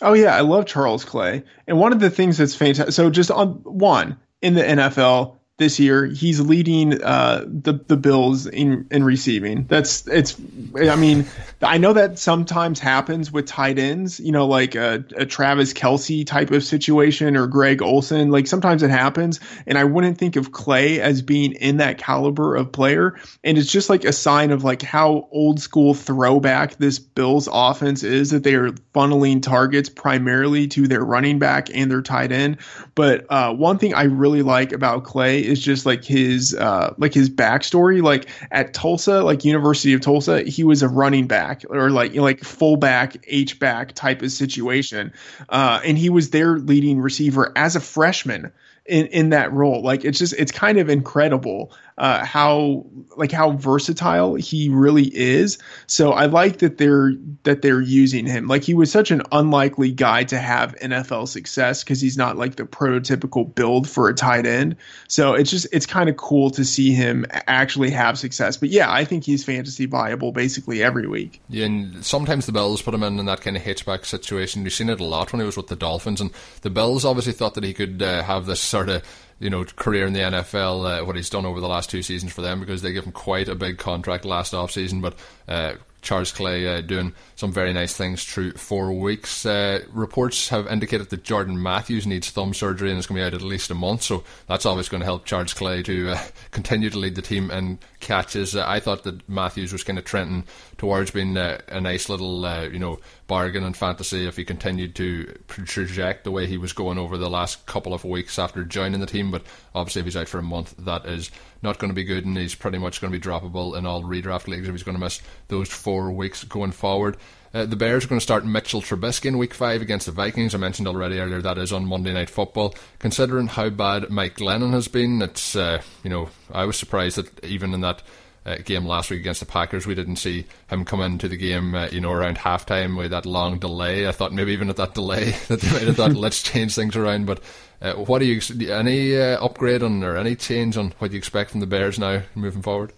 Oh 0.02 0.14
yeah, 0.14 0.36
I 0.36 0.42
love 0.42 0.66
Charles 0.66 1.06
Clay. 1.06 1.44
And 1.68 1.78
one 1.78 1.92
of 1.92 2.00
the 2.00 2.10
things 2.10 2.38
that's 2.38 2.56
fantastic. 2.56 2.94
So 2.94 3.10
just 3.10 3.32
on 3.32 3.56
one 3.64 4.18
in 4.42 4.54
the 4.54 4.64
NFL, 4.64 5.39
this 5.60 5.80
year. 5.80 6.06
He's 6.06 6.40
leading 6.40 7.04
uh, 7.04 7.46
the 7.46 7.74
the 7.74 7.98
Bills 7.98 8.48
in 8.48 8.88
in 8.90 9.04
receiving. 9.04 9.66
That's 9.66 10.08
it's. 10.08 10.36
I 10.76 10.96
mean, 10.96 11.26
I 11.62 11.78
know 11.78 11.94
that 11.94 12.18
sometimes 12.18 12.80
happens 12.80 13.32
with 13.32 13.46
tight 13.46 13.78
ends. 13.78 14.20
You 14.20 14.32
know, 14.32 14.48
like 14.48 14.74
a, 14.74 15.04
a 15.16 15.26
Travis 15.26 15.74
Kelce 15.74 16.26
type 16.26 16.50
of 16.50 16.64
situation 16.64 17.38
or 17.38 17.46
Greg 17.46 17.84
Olsen. 17.84 18.32
Like 18.32 18.48
sometimes 18.48 18.82
it 18.82 18.90
happens, 18.90 19.40
and 19.68 19.78
I 19.78 19.84
wouldn't 19.84 20.18
think 20.18 20.36
of 20.36 20.52
Clay 20.52 21.00
as 21.00 21.22
being 21.22 21.52
in 21.54 21.78
that 21.78 22.00
caliber 22.00 22.56
of 22.56 22.72
player. 22.72 23.20
And 23.44 23.58
it's 23.58 23.72
just 23.72 23.90
like 23.90 24.06
a 24.06 24.14
sign 24.14 24.52
of 24.52 24.64
like 24.64 24.82
how 24.82 25.28
old 25.32 25.60
school 25.60 25.94
throwback 25.94 26.78
this 26.78 26.98
Bills 26.98 27.48
offense 27.52 28.04
is 28.04 28.32
that 28.32 28.44
they 28.44 28.56
are 28.56 28.72
funneling 28.96 29.44
targets 29.44 29.90
primarily 29.90 30.68
to 30.70 30.88
their 30.88 31.04
running 31.04 31.38
back 31.38 31.70
and 31.74 31.92
their 31.92 32.02
tight 32.02 32.32
end. 32.32 32.58
But 32.96 33.26
uh, 33.30 33.54
one 33.54 33.78
thing 33.78 33.94
I 33.94 34.04
really 34.04 34.42
like 34.42 34.72
about 34.72 35.04
Clay 35.04 35.49
is 35.50 35.60
just 35.60 35.86
like 35.86 36.04
his 36.04 36.56
uh, 36.56 36.94
like 36.98 37.14
his 37.14 37.30
backstory. 37.30 38.02
Like 38.02 38.28
at 38.52 38.74
Tulsa, 38.74 39.22
like 39.24 39.44
University 39.44 39.94
of 39.94 40.02
Tulsa, 40.02 40.44
he 40.44 40.64
was 40.64 40.84
a 40.84 40.88
running 40.88 41.28
back 41.28 41.64
or 41.70 41.90
like 41.90 42.12
you 42.12 42.18
know, 42.18 42.24
like 42.24 42.44
fullback 42.44 43.18
H 43.28 43.60
back 43.60 43.94
type 43.94 44.22
of 44.22 44.32
situation, 44.32 45.14
uh, 45.50 45.82
and 45.84 45.98
he 45.98 46.10
was 46.10 46.30
their 46.30 46.58
leading 46.58 47.00
receiver 47.00 47.52
as 47.56 47.76
a 47.76 47.80
freshman 47.80 48.52
in, 48.90 49.08
in 49.08 49.30
that 49.30 49.54
role. 49.54 49.82
Like 49.82 50.04
it's 50.04 50.20
just 50.20 50.34
it's 50.34 50.52
kind 50.52 50.78
of 50.78 50.90
incredible 50.90 51.72
uh, 52.00 52.26
how 52.26 52.86
like 53.18 53.32
how 53.32 53.52
versatile 53.52 54.36
he 54.36 54.70
really 54.70 55.16
is. 55.16 55.58
So 55.88 56.14
I 56.14 56.28
like 56.28 56.60
that 56.60 56.78
they're 56.78 57.12
that 57.44 57.62
they're 57.62 57.82
using 57.82 58.26
him. 58.26 58.48
Like 58.48 58.64
he 58.64 58.74
was 58.74 58.90
such 58.90 59.12
an 59.12 59.22
unlikely 59.34 59.92
guy 59.92 60.24
to 60.26 60.38
have 60.38 60.76
NFL 60.78 61.28
success 61.28 61.84
because 61.84 62.00
he's 62.00 62.18
not 62.18 62.38
like 62.38 62.56
the 62.56 62.64
prototypical 62.64 63.54
build 63.54 63.90
for 63.90 64.08
a 64.08 64.14
tight 64.14 64.46
end. 64.46 64.78
So 65.10 65.34
it's 65.34 65.52
just 65.52 65.68
it's 65.74 65.86
kind 65.86 66.10
of 66.10 66.16
cool 66.16 66.50
to 66.52 66.64
see 66.64 66.94
him 66.94 67.26
actually 67.48 67.90
have 67.90 68.18
success. 68.18 68.56
But 68.56 68.70
yeah, 68.70 68.90
I 68.92 69.04
think 69.04 69.26
he's 69.26 69.44
fantasy 69.44 69.86
viable 69.86 70.32
basically 70.32 70.82
every 70.82 71.08
week. 71.08 71.42
Yeah, 71.50 71.66
and 71.66 72.06
sometimes 72.06 72.46
the 72.46 72.54
Bills 72.54 72.82
put 72.82 72.94
him 72.94 73.04
in, 73.04 73.20
in 73.20 73.26
that 73.26 73.42
kind 73.42 73.58
of 73.58 73.68
H 73.68 73.86
back 73.86 74.06
situation. 74.06 74.64
You've 74.64 74.74
seen 74.74 74.90
it 74.90 75.02
a 75.02 75.06
lot 75.06 75.34
when 75.34 75.42
he 75.42 75.46
was 75.46 75.58
with 75.58 75.68
the 75.68 75.76
Dolphins, 75.76 76.22
and 76.22 76.32
the 76.62 76.70
Bills 76.70 77.04
obviously 77.04 77.34
thought 77.34 77.56
that 77.56 77.66
he 77.66 77.74
could 77.74 78.02
uh, 78.02 78.24
have 78.24 78.46
this 78.46 78.62
sort 78.62 78.88
of 78.88 79.04
you 79.40 79.50
know 79.50 79.64
career 79.64 80.06
in 80.06 80.14
the 80.14 80.20
NFL, 80.20 81.02
uh, 81.02 81.06
what 81.06 81.16
he's 81.16 81.30
done 81.30 81.46
over 81.46 81.60
the 81.60 81.68
last 81.68 81.90
two 81.90 82.02
seasons 82.02 82.34
for 82.34 82.42
them 82.42 82.60
because 82.60 82.82
they 82.82 82.94
gave 82.94 83.04
him 83.04 83.12
quite 83.12 83.48
a 83.48 83.56
big 83.56 83.78
contract 83.78 84.26
last 84.26 84.54
off 84.54 84.72
season. 84.72 85.02
But 85.02 85.16
uh, 85.48 85.74
Charles 86.02 86.32
Clay 86.32 86.68
uh, 86.68 86.82
doing 86.82 87.14
some 87.36 87.52
very 87.52 87.74
nice 87.74 87.96
things 87.96 88.24
through 88.24 88.54
four 88.54 88.94
weeks. 88.94 89.46
Uh, 89.46 89.82
reports 89.92 90.50
have 90.50 90.68
indicated 90.68 91.10
that 91.10 91.24
Jordan 91.24 91.62
Matthews 91.62 92.08
needs 92.08 92.30
thumb 92.30 92.54
surgery 92.54 92.90
and 92.90 93.00
is 93.00 93.08
going 93.08 93.18
to 93.18 93.22
be 93.22 93.28
out 93.28 93.34
at 93.34 93.42
least 93.42 93.72
a 93.72 93.76
month, 93.76 94.04
so 94.04 94.24
that's 94.48 94.66
always 94.66 94.90
going 94.90 95.02
to 95.02 95.06
help 95.06 95.26
Charles 95.26 95.54
Clay 95.54 95.84
to 95.84 96.12
uh, 96.12 96.22
continue 96.52 96.90
to 96.90 97.00
lead 97.00 97.16
the 97.16 97.22
team 97.22 97.52
in 97.52 97.80
catches. 98.00 98.56
Uh, 98.56 98.64
I 98.68 98.80
thought 98.80 99.04
that 99.04 99.28
Matthews 99.28 99.72
was 99.72 99.84
kind 99.84 100.00
of 100.00 100.06
trending 100.06 100.46
towards 100.78 101.12
being 101.12 101.38
uh, 101.38 101.60
a 101.68 101.82
nice 101.82 102.10
little, 102.10 102.46
uh, 102.46 102.64
you 102.64 102.80
know, 102.80 103.00
bargain 103.28 103.64
in 103.64 103.74
fantasy 103.74 104.28
if 104.28 104.38
he 104.38 104.46
continued 104.46 104.96
to 104.96 105.38
project 105.48 106.24
the 106.24 106.32
way 106.32 106.48
he 106.48 106.58
was 106.58 106.74
going 106.74 106.98
over 106.98 107.18
the 107.18 107.30
last 107.30 107.66
couple 107.66 107.94
of 107.94 108.04
weeks 108.04 108.40
after 108.40 108.64
joining 108.64 109.00
the 109.00 109.06
team. 109.06 109.32
But 109.32 109.44
obviously, 109.76 110.00
if 110.02 110.06
he's 110.06 110.18
out 110.18 110.28
for 110.28 110.40
a 110.40 110.44
month, 110.44 110.76
that 110.80 111.06
is 111.06 111.32
not 111.62 111.78
going 111.78 111.90
to 111.90 111.96
be 111.96 112.04
good, 112.04 112.26
and 112.26 112.38
he's 112.38 112.56
pretty 112.56 112.78
much 112.78 113.02
going 113.02 113.12
to 113.12 113.20
be 113.20 113.24
droppable 113.24 113.78
in 113.78 113.86
all 113.86 114.04
redraft 114.04 114.48
leagues 114.48 114.68
if 114.68 114.74
he's 114.74 114.84
going 114.84 114.98
to 114.98 115.04
miss 115.04 115.22
those 115.50 115.70
four 115.70 116.12
weeks 116.12 116.44
going 116.44 116.72
forward. 116.72 117.18
Uh, 117.54 117.66
the 117.66 117.76
Bears 117.76 118.06
are 118.06 118.08
going 118.08 118.20
to 118.20 118.24
start 118.24 118.46
Mitchell 118.46 118.82
Trubisky 118.82 119.26
in 119.26 119.38
Week 119.38 119.54
Five 119.54 119.82
against 119.82 120.06
the 120.06 120.12
Vikings. 120.12 120.54
I 120.54 120.60
mentioned 120.60 120.88
already 120.88 121.20
earlier 121.20 121.42
that 121.42 121.58
is 121.58 121.74
on 121.74 121.86
Monday 121.86 122.14
Night 122.14 122.30
Football. 122.30 122.76
Considering 123.00 123.48
how 123.48 123.70
bad 123.70 124.10
Mike 124.10 124.38
Glennon 124.38 124.72
has 124.74 124.88
been, 124.88 125.22
it's 125.22 125.56
uh, 125.56 125.82
you 126.04 126.10
know 126.10 126.30
I 126.52 126.66
was 126.66 126.78
surprised 126.78 127.18
that 127.18 127.44
even 127.44 127.74
in 127.74 127.82
that 127.82 128.04
uh, 128.46 128.58
game 128.64 128.86
last 128.86 129.10
week 129.10 129.22
against 129.22 129.40
the 129.40 129.48
Packers, 129.48 129.88
we 129.88 129.96
didn't 129.96 130.18
see 130.18 130.46
him 130.70 130.86
come 130.86 131.02
into 131.02 131.28
the 131.28 131.38
game, 131.38 131.74
uh, 131.74 131.88
you 131.92 132.02
know, 132.02 132.12
around 132.12 132.38
halftime 132.38 132.96
with 132.98 133.12
that 133.12 133.26
long 133.26 133.58
delay. 133.58 134.08
I 134.08 134.12
thought 134.12 134.32
maybe 134.32 134.54
even 134.54 134.70
at 134.70 134.78
that 134.78 134.94
delay 134.94 135.32
that 135.48 135.60
they 135.60 135.72
might 135.72 135.88
have 135.88 135.96
thought, 135.96 136.14
let's 136.14 136.44
change 136.44 136.76
things 136.76 136.96
around. 136.96 137.26
But 137.26 137.42
uh, 137.82 137.94
what 137.94 138.20
do 138.20 138.26
you 138.26 138.42
any 138.72 139.18
upgrade 139.18 139.82
on 139.82 140.04
or 140.04 140.18
any 140.18 140.36
change 140.36 140.78
on 140.78 140.94
what 141.00 141.12
you 141.12 141.18
expect 141.18 141.50
from 141.50 141.62
the 141.62 141.68
Bears 141.68 141.98
now 141.98 142.22
moving 142.36 142.62
forward? 142.62 142.94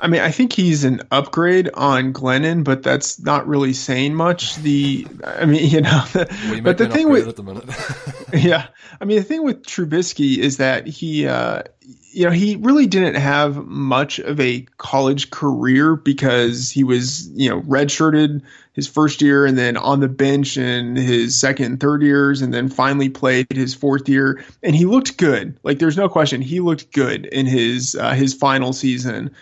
I 0.00 0.06
mean, 0.06 0.20
I 0.20 0.30
think 0.30 0.52
he's 0.52 0.84
an 0.84 1.02
upgrade 1.10 1.70
on 1.74 2.12
Glennon, 2.12 2.62
but 2.62 2.82
that's 2.82 3.20
not 3.20 3.48
really 3.48 3.72
saying 3.72 4.14
much. 4.14 4.56
The, 4.56 5.06
I 5.24 5.44
mean, 5.44 5.64
you 5.70 5.80
know, 5.80 6.04
the, 6.12 6.60
but 6.62 6.78
the 6.78 6.88
thing 6.88 7.08
with, 7.08 7.36
the 7.36 8.28
yeah, 8.38 8.68
I 9.00 9.04
mean, 9.04 9.18
the 9.18 9.24
thing 9.24 9.42
with 9.42 9.64
Trubisky 9.64 10.38
is 10.38 10.58
that 10.58 10.86
he, 10.86 11.26
uh, 11.26 11.62
you 12.10 12.24
know, 12.24 12.30
he 12.30 12.56
really 12.56 12.86
didn't 12.86 13.16
have 13.16 13.56
much 13.66 14.18
of 14.18 14.40
a 14.40 14.66
college 14.78 15.30
career 15.30 15.96
because 15.96 16.70
he 16.70 16.84
was, 16.84 17.28
you 17.30 17.48
know, 17.48 17.60
redshirted 17.62 18.42
his 18.72 18.86
first 18.86 19.20
year 19.20 19.44
and 19.44 19.58
then 19.58 19.76
on 19.76 20.00
the 20.00 20.08
bench 20.08 20.56
in 20.56 20.94
his 20.94 21.38
second 21.38 21.66
and 21.66 21.80
third 21.80 22.02
years 22.02 22.42
and 22.42 22.54
then 22.54 22.68
finally 22.68 23.08
played 23.08 23.46
his 23.52 23.74
fourth 23.74 24.08
year 24.08 24.44
and 24.62 24.76
he 24.76 24.84
looked 24.84 25.16
good. 25.16 25.58
Like 25.64 25.80
there's 25.80 25.96
no 25.96 26.08
question 26.08 26.40
he 26.40 26.60
looked 26.60 26.92
good 26.92 27.26
in 27.26 27.46
his 27.46 27.96
uh, 27.96 28.14
his 28.14 28.34
final 28.34 28.72
season. 28.72 29.34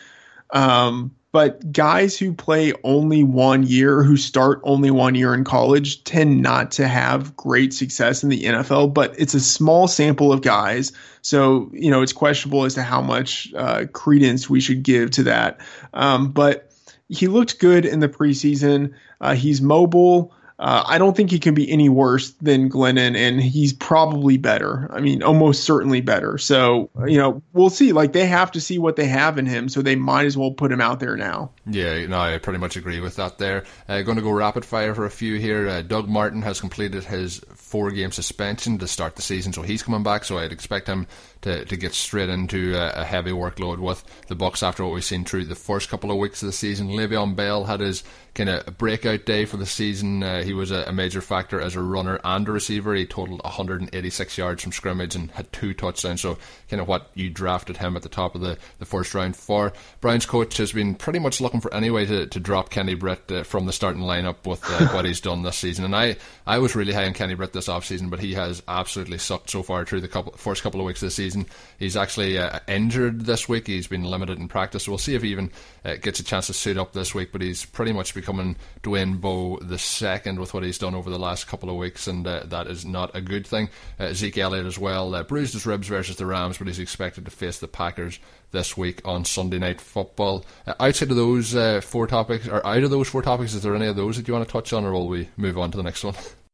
Um, 0.50 1.14
but 1.32 1.70
guys 1.70 2.18
who 2.18 2.32
play 2.32 2.72
only 2.82 3.22
one 3.22 3.62
year, 3.62 4.02
who 4.02 4.16
start 4.16 4.60
only 4.62 4.90
one 4.90 5.14
year 5.14 5.34
in 5.34 5.44
college, 5.44 6.02
tend 6.04 6.40
not 6.40 6.70
to 6.72 6.88
have 6.88 7.36
great 7.36 7.74
success 7.74 8.22
in 8.22 8.30
the 8.30 8.42
NFL. 8.42 8.94
But 8.94 9.14
it's 9.18 9.34
a 9.34 9.40
small 9.40 9.86
sample 9.86 10.32
of 10.32 10.40
guys, 10.40 10.92
so 11.20 11.70
you 11.74 11.90
know 11.90 12.00
it's 12.00 12.14
questionable 12.14 12.64
as 12.64 12.72
to 12.74 12.82
how 12.82 13.02
much 13.02 13.52
uh, 13.54 13.84
credence 13.92 14.48
we 14.48 14.60
should 14.60 14.82
give 14.82 15.10
to 15.10 15.24
that. 15.24 15.60
Um, 15.92 16.32
but 16.32 16.72
he 17.08 17.26
looked 17.26 17.58
good 17.58 17.84
in 17.84 18.00
the 18.00 18.08
preseason. 18.08 18.94
Uh, 19.20 19.34
he's 19.34 19.60
mobile. 19.60 20.32
Uh, 20.58 20.82
I 20.86 20.96
don't 20.96 21.14
think 21.14 21.30
he 21.30 21.38
can 21.38 21.52
be 21.52 21.70
any 21.70 21.90
worse 21.90 22.30
than 22.40 22.70
Glennon, 22.70 23.14
and 23.14 23.40
he's 23.40 23.74
probably 23.74 24.38
better. 24.38 24.88
I 24.90 25.00
mean, 25.00 25.22
almost 25.22 25.64
certainly 25.64 26.00
better. 26.00 26.38
So, 26.38 26.88
you 27.06 27.18
know, 27.18 27.42
we'll 27.52 27.68
see. 27.68 27.92
Like, 27.92 28.12
they 28.12 28.24
have 28.24 28.52
to 28.52 28.60
see 28.60 28.78
what 28.78 28.96
they 28.96 29.06
have 29.06 29.36
in 29.36 29.44
him, 29.44 29.68
so 29.68 29.82
they 29.82 29.96
might 29.96 30.24
as 30.24 30.36
well 30.36 30.52
put 30.52 30.72
him 30.72 30.80
out 30.80 30.98
there 30.98 31.14
now. 31.14 31.50
Yeah, 31.66 32.06
no, 32.06 32.18
I 32.18 32.38
pretty 32.38 32.58
much 32.58 32.76
agree 32.76 33.00
with 33.00 33.16
that 33.16 33.36
there. 33.36 33.64
Uh, 33.86 34.00
going 34.00 34.16
to 34.16 34.22
go 34.22 34.30
rapid 34.30 34.64
fire 34.64 34.94
for 34.94 35.04
a 35.04 35.10
few 35.10 35.38
here. 35.38 35.68
Uh, 35.68 35.82
Doug 35.82 36.08
Martin 36.08 36.40
has 36.40 36.58
completed 36.58 37.04
his 37.04 37.42
four 37.54 37.90
game 37.90 38.12
suspension 38.12 38.78
to 38.78 38.86
start 38.86 39.16
the 39.16 39.22
season, 39.22 39.52
so 39.52 39.60
he's 39.60 39.82
coming 39.82 40.02
back, 40.02 40.24
so 40.24 40.38
I'd 40.38 40.52
expect 40.52 40.86
him 40.86 41.06
to, 41.46 41.64
to 41.64 41.76
get 41.76 41.94
straight 41.94 42.28
into 42.28 42.74
a, 42.74 43.02
a, 43.02 43.04
heavy 43.04 43.30
workload 43.30 43.78
with 43.78 44.02
the 44.26 44.34
Bucs 44.34 44.64
after 44.64 44.84
what 44.84 44.92
we've 44.92 45.04
seen 45.04 45.24
through 45.24 45.44
the 45.44 45.54
first 45.54 45.88
couple 45.88 46.10
of 46.10 46.16
weeks 46.16 46.42
of 46.42 46.46
the 46.46 46.52
season. 46.52 46.88
Le'Veon 46.88 47.36
Bell 47.36 47.64
had 47.64 47.78
his 47.78 48.02
kind 48.36 48.50
of 48.50 48.76
breakout 48.76 49.24
day 49.24 49.46
for 49.46 49.56
the 49.56 49.64
season. 49.64 50.22
Uh, 50.22 50.42
he 50.42 50.52
was 50.52 50.70
a, 50.70 50.84
a, 50.88 50.92
major 50.92 51.20
factor 51.20 51.60
as 51.60 51.74
a 51.74 51.80
runner 51.80 52.20
and 52.22 52.46
a 52.48 52.52
receiver. 52.52 52.94
He 52.94 53.06
totaled 53.06 53.42
186 53.44 54.36
yards 54.36 54.62
from 54.62 54.72
scrimmage 54.72 55.14
and 55.14 55.30
had 55.30 55.50
two 55.52 55.72
touchdowns. 55.72 56.20
So, 56.20 56.36
kind 56.68 56.82
of 56.82 56.88
what 56.88 57.10
you 57.14 57.30
drafted 57.30 57.78
him 57.78 57.96
at 57.96 58.02
the 58.02 58.08
top 58.08 58.34
of 58.34 58.42
the, 58.42 58.58
the 58.78 58.84
first 58.84 59.14
round 59.14 59.36
for. 59.36 59.72
Browns 60.00 60.26
coach 60.26 60.56
has 60.58 60.72
been 60.72 60.94
pretty 60.94 61.18
much 61.18 61.40
looking 61.40 61.60
for 61.60 61.72
any 61.72 61.90
way 61.90 62.04
to, 62.06 62.26
to 62.26 62.40
drop 62.40 62.70
Kenny 62.70 62.94
Britt 62.94 63.30
uh, 63.30 63.42
from 63.42 63.66
the 63.66 63.72
starting 63.72 64.02
lineup 64.02 64.46
with 64.46 64.62
uh, 64.64 64.88
what 64.94 65.04
he's 65.04 65.20
done 65.20 65.42
this 65.42 65.56
season. 65.56 65.84
And 65.84 65.96
I, 65.96 66.16
I 66.46 66.58
was 66.58 66.76
really 66.76 66.92
high 66.92 67.06
on 67.06 67.14
Kenny 67.14 67.34
Britt 67.34 67.54
this 67.54 67.68
offseason, 67.68 68.10
but 68.10 68.20
he 68.20 68.34
has 68.34 68.62
absolutely 68.68 69.18
sucked 69.18 69.50
so 69.50 69.62
far 69.62 69.84
through 69.84 70.02
the 70.02 70.08
couple, 70.08 70.32
first 70.32 70.62
couple 70.62 70.80
of 70.80 70.86
weeks 70.86 71.02
of 71.02 71.06
the 71.06 71.12
season. 71.12 71.35
He's 71.78 71.96
actually 71.96 72.38
uh, 72.38 72.60
injured 72.68 73.26
this 73.26 73.48
week. 73.48 73.66
He's 73.66 73.86
been 73.86 74.04
limited 74.04 74.38
in 74.38 74.48
practice. 74.48 74.84
So 74.84 74.92
we'll 74.92 74.98
see 74.98 75.14
if 75.14 75.22
he 75.22 75.30
even 75.30 75.50
uh, 75.84 75.96
gets 75.96 76.20
a 76.20 76.24
chance 76.24 76.46
to 76.46 76.54
suit 76.54 76.78
up 76.78 76.92
this 76.92 77.14
week. 77.14 77.32
But 77.32 77.42
he's 77.42 77.64
pretty 77.64 77.92
much 77.92 78.14
becoming 78.14 78.56
Dwayne 78.82 79.20
Bowe 79.20 79.58
the 79.58 79.78
second 79.78 80.38
with 80.38 80.54
what 80.54 80.62
he's 80.62 80.78
done 80.78 80.94
over 80.94 81.10
the 81.10 81.18
last 81.18 81.46
couple 81.46 81.68
of 81.68 81.76
weeks, 81.76 82.06
and 82.06 82.26
uh, 82.26 82.44
that 82.46 82.66
is 82.66 82.84
not 82.84 83.14
a 83.14 83.20
good 83.20 83.46
thing. 83.46 83.68
Uh, 83.98 84.12
Zeke 84.12 84.38
Elliott 84.38 84.66
as 84.66 84.78
well 84.78 85.14
uh, 85.14 85.22
bruised 85.22 85.52
his 85.52 85.66
ribs 85.66 85.88
versus 85.88 86.16
the 86.16 86.26
Rams, 86.26 86.58
but 86.58 86.66
he's 86.66 86.78
expected 86.78 87.24
to 87.24 87.30
face 87.30 87.58
the 87.58 87.68
Packers 87.68 88.18
this 88.52 88.76
week 88.76 89.02
on 89.04 89.24
Sunday 89.24 89.58
Night 89.58 89.80
Football. 89.80 90.44
Uh, 90.66 90.74
outside 90.80 91.10
of 91.10 91.16
those 91.16 91.52
four 91.84 92.06
topics, 92.06 92.48
or 92.48 92.64
out 92.66 92.84
of 92.84 92.90
those 92.90 93.08
four 93.08 93.22
topics, 93.22 93.54
is 93.54 93.62
there 93.62 93.74
any 93.74 93.86
of 93.86 93.96
those 93.96 94.16
that 94.16 94.28
you 94.28 94.34
want 94.34 94.46
to 94.46 94.52
touch 94.52 94.72
on, 94.72 94.84
or 94.84 94.92
will 94.92 95.08
we 95.08 95.28
move 95.36 95.58
on 95.58 95.70
to 95.70 95.76
the 95.76 95.82
next 95.82 96.04
one? 96.04 96.14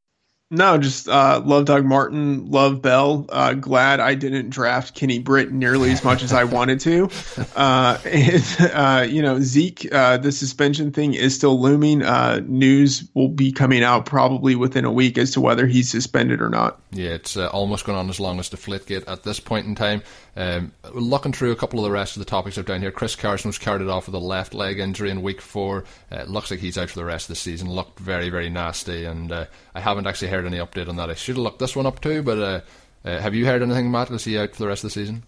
No, 0.52 0.76
just 0.76 1.08
uh, 1.08 1.40
love 1.42 1.64
Doug 1.64 1.86
Martin, 1.86 2.50
love 2.50 2.82
Bell. 2.82 3.24
Uh, 3.30 3.54
glad 3.54 4.00
I 4.00 4.14
didn't 4.14 4.50
draft 4.50 4.94
Kenny 4.94 5.18
Britt 5.18 5.50
nearly 5.50 5.90
as 5.90 6.04
much 6.04 6.22
as 6.22 6.34
I 6.34 6.44
wanted 6.44 6.78
to. 6.80 7.08
Uh, 7.54 7.98
and, 8.06 8.70
uh, 8.72 9.06
you 9.08 9.20
know, 9.20 9.38
Zeke, 9.40 9.92
uh, 9.92 10.16
the 10.16 10.32
suspension 10.32 10.90
thing 10.90 11.14
is 11.14 11.34
still 11.34 11.60
looming. 11.60 12.02
Uh, 12.02 12.40
news 12.46 13.08
will 13.14 13.28
be 13.28 13.52
coming 13.52 13.82
out 13.82 14.06
probably 14.06 14.56
within 14.56 14.84
a 14.84 14.90
week 14.90 15.18
as 15.18 15.32
to 15.32 15.40
whether 15.40 15.66
he's 15.66 15.88
suspended 15.90 16.40
or 16.40 16.48
not. 16.48 16.80
Yeah, 16.92 17.10
it's 17.10 17.36
almost 17.36 17.84
gone 17.84 17.94
on 17.94 18.08
as 18.08 18.18
long 18.18 18.38
as 18.38 18.48
the 18.48 18.56
Flitgate 18.56 19.04
at 19.06 19.22
this 19.22 19.38
point 19.38 19.66
in 19.66 19.74
time. 19.74 20.02
Um, 20.34 20.72
looking 20.94 21.32
through 21.32 21.52
a 21.52 21.56
couple 21.56 21.78
of 21.78 21.84
the 21.84 21.90
rest 21.90 22.16
of 22.16 22.20
the 22.20 22.30
topics 22.30 22.56
I've 22.56 22.64
down 22.64 22.80
here, 22.80 22.90
Chris 22.90 23.16
Carson 23.16 23.48
was 23.48 23.58
carried 23.58 23.86
off 23.88 24.06
with 24.06 24.14
a 24.14 24.18
left 24.18 24.54
leg 24.54 24.78
injury 24.78 25.10
in 25.10 25.22
week 25.22 25.40
four. 25.40 25.84
Uh, 26.10 26.24
looks 26.24 26.50
like 26.50 26.60
he's 26.60 26.78
out 26.78 26.90
for 26.90 26.98
the 26.98 27.04
rest 27.04 27.24
of 27.24 27.28
the 27.28 27.36
season. 27.36 27.70
Looked 27.70 27.98
very, 27.98 28.30
very 28.30 28.48
nasty, 28.48 29.04
and 29.04 29.30
uh, 29.30 29.46
I 29.74 29.80
haven't 29.80 30.06
actually 30.06 30.28
heard 30.28 30.46
any 30.46 30.58
update 30.58 30.88
on 30.88 30.96
that. 30.96 31.10
I 31.10 31.14
should 31.14 31.36
have 31.36 31.44
looked 31.44 31.58
this 31.58 31.76
one 31.76 31.86
up 31.86 32.00
too, 32.00 32.22
but 32.22 32.38
uh, 32.38 32.60
uh 33.04 33.18
have 33.18 33.34
you 33.34 33.44
heard 33.44 33.62
anything, 33.62 33.90
Matt? 33.90 34.10
Is 34.10 34.24
he 34.24 34.38
out 34.38 34.52
for 34.52 34.62
the 34.62 34.68
rest 34.68 34.84
of 34.84 34.90
the 34.90 35.00
season? 35.00 35.24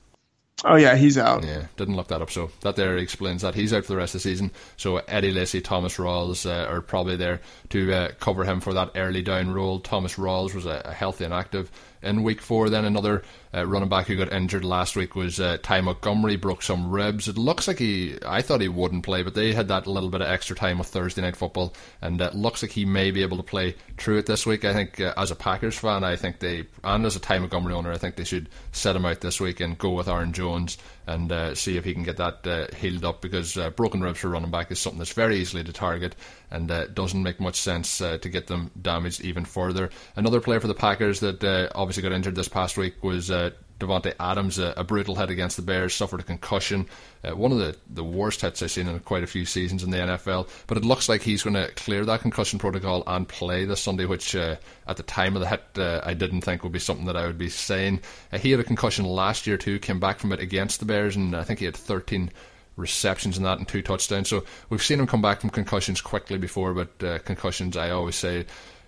Oh 0.65 0.77
yeah, 0.77 0.95
he's 0.97 1.19
out. 1.19 1.45
Yeah, 1.45 1.67
didn't 1.77 1.97
look 1.97 2.09
that 2.09 2.23
up. 2.23 2.31
So 2.31 2.51
that 2.61 2.77
there 2.77 2.97
explains 2.97 3.43
that 3.43 3.55
he's 3.55 3.73
out 3.73 3.85
for 3.85 3.93
the 3.93 3.99
rest 3.99 4.15
of 4.15 4.23
the 4.23 4.29
season. 4.29 4.51
So 4.77 4.97
Eddie 4.97 5.33
Lacy, 5.33 5.61
Thomas 5.61 5.99
Rawls 5.99 6.47
uh, 6.47 6.71
are 6.71 6.81
probably 6.81 7.17
there 7.17 7.41
to 7.71 7.93
uh, 7.93 8.09
cover 8.21 8.45
him 8.45 8.61
for 8.61 8.73
that 8.73 8.93
early 8.95 9.21
down 9.21 9.53
role. 9.53 9.81
Thomas 9.81 10.15
Rawls 10.15 10.55
was 10.55 10.65
a 10.65 10.93
healthy 10.93 11.25
and 11.25 11.35
active 11.35 11.71
in 12.05 12.23
week 12.23 12.41
four. 12.41 12.69
Then 12.69 12.85
another 12.85 13.23
uh, 13.55 13.67
running 13.67 13.89
back 13.89 14.07
who 14.07 14.17
got 14.17 14.33
injured 14.33 14.65
last 14.65 14.97
week 14.97 15.15
was 15.15 15.41
uh, 15.41 15.59
Ty 15.63 15.81
Montgomery, 15.81 16.37
broke 16.37 16.63
some 16.63 16.91
ribs. 16.91 17.29
It 17.29 17.39
looks 17.39 17.67
like 17.67 17.79
he, 17.79 18.19
I 18.27 18.43
thought 18.43 18.61
he 18.61 18.69
wouldn't 18.69 19.05
play, 19.05 19.23
but 19.23 19.35
they 19.35 19.53
had 19.53 19.69
that 19.69 19.87
little 19.87 20.11
bit 20.11 20.21
of 20.21 20.29
extra 20.29 20.57
time 20.57 20.79
with 20.79 20.89
Thursday 20.89 21.23
night 21.23 21.37
football, 21.37 21.75
and 22.03 22.21
it 22.21 22.35
looks 22.35 22.63
like 22.63 22.73
he 22.73 22.85
may 22.85 23.11
be 23.11 23.23
able 23.23 23.37
to 23.37 23.43
play 23.43 23.77
through 23.97 24.19
it 24.19 24.27
this 24.27 24.47
week. 24.47 24.65
I 24.65 24.73
think 24.73 25.01
uh, 25.01 25.15
as 25.17 25.31
a 25.31 25.37
Packers 25.37 25.79
fan, 25.79 26.05
I 26.05 26.17
think 26.17 26.39
they, 26.39 26.67
and 26.83 27.07
as 27.07 27.17
a 27.17 27.21
Ty 27.21 27.41
Montgomery 27.41 27.75
owner, 27.75 27.93
I 27.93 27.99
think 27.99 28.17
they 28.17 28.25
should 28.25 28.49
set 28.73 28.97
him 28.97 29.07
out 29.07 29.21
this 29.21 29.41
week 29.41 29.61
and 29.61 29.79
go 29.79 29.91
with 29.91 30.09
Aaron 30.09 30.33
Jones 30.33 30.79
and 31.07 31.31
uh, 31.31 31.55
see 31.55 31.77
if 31.77 31.85
he 31.85 31.93
can 31.93 32.03
get 32.03 32.17
that 32.17 32.47
uh, 32.47 32.75
healed 32.77 33.05
up 33.05 33.21
because 33.21 33.57
uh, 33.59 33.71
broken 33.71 34.01
ribs 34.01 34.21
for 34.21 34.31
running 34.31 34.51
back 34.51 34.71
is 34.71 34.79
something 34.79 34.99
that's 34.99 35.13
very 35.13 35.37
easily 35.37 35.63
to 35.63 35.73
target 35.73 36.17
and 36.51 36.71
uh, 36.71 36.87
doesn't 36.87 37.23
make 37.23 37.41
much 37.41 37.61
sense 37.61 38.01
uh, 38.01 38.17
to 38.19 38.29
get 38.29 38.47
them 38.47 38.71
damaged 38.81 39.21
even 39.21 39.45
further. 39.45 39.91
Another 40.17 40.41
player 40.41 40.61
for 40.61 40.69
the 40.69 40.75
Packers 40.75 41.21
that 41.21 41.43
uh, 41.45 41.69
obviously 41.95 42.11
got 42.11 42.17
injured 42.17 42.35
this 42.35 42.49
past 42.49 42.77
week 42.77 43.05
was 43.05 43.31
uh, 43.31 43.51
Davante 43.79 44.15
Adams, 44.19 44.59
a, 44.59 44.75
a, 44.77 44.83
brutal 44.83 45.15
hit 45.15 45.31
against 45.31 45.55
the 45.55 45.63
Bears, 45.63 45.95
suffered 45.95 46.19
a 46.19 46.25
concussion. 46.25 46.87
Uh, 47.23 47.37
one 47.37 47.53
of 47.53 47.59
the, 47.59 47.77
the 47.89 48.03
worst 48.03 48.41
hits 48.41 48.61
I've 48.65 48.73
seen 48.73 48.89
in 48.89 48.99
quite 48.99 49.23
a 49.23 49.29
few 49.29 49.45
seasons 49.45 49.85
in 49.85 49.91
the 49.91 49.99
NFL. 49.99 50.49
But 50.67 50.77
it 50.77 50.85
looks 50.85 51.09
like 51.09 51.23
he's 51.23 51.45
going 51.45 51.55
to 51.55 51.71
clear 51.75 52.05
that 52.05 52.21
concussion 52.21 52.59
protocol 52.59 53.05
and 53.07 53.29
play 53.29 53.65
this 53.65 53.81
Sunday, 53.81 54.07
which 54.07 54.35
uh, 54.35 54.57
at 54.89 54.97
the 54.97 55.05
time 55.05 55.37
of 55.37 55.43
the 55.43 55.47
hit 55.47 55.63
uh, 55.77 56.01
I 56.03 56.15
didn't 56.15 56.41
think 56.41 56.65
would 56.65 56.73
be 56.73 56.81
something 56.81 57.07
that 57.07 57.17
I 57.17 57.27
would 57.29 57.39
be 57.39 57.49
saying. 57.49 58.01
Uh, 58.33 58.39
he 58.39 58.51
had 58.51 58.59
a 58.59 58.65
concussion 58.65 59.05
last 59.05 59.47
year 59.47 59.57
too, 59.57 59.79
came 59.79 60.01
back 60.01 60.19
from 60.19 60.33
it 60.33 60.41
against 60.41 60.81
the 60.81 60.87
Bears, 60.87 61.15
and 61.15 61.37
I 61.37 61.45
think 61.45 61.61
he 61.61 61.65
had 61.65 61.77
13 61.77 62.33
receptions 62.77 63.37
in 63.39 63.45
that 63.45 63.59
and 63.59 63.69
two 63.69 63.83
touchdowns. 63.83 64.29
So 64.29 64.45
we've 64.69 64.83
seen 64.83 64.99
him 64.99 65.07
come 65.07 65.23
back 65.23 65.41
from 65.41 65.51
concussions 65.51 66.01
quickly 66.01 66.39
before, 66.39 66.75
but 66.75 67.05
uh, 67.07 67.19
concussions, 67.21 67.77
I 67.77 67.91
always 67.91 68.17
say, 68.17 68.47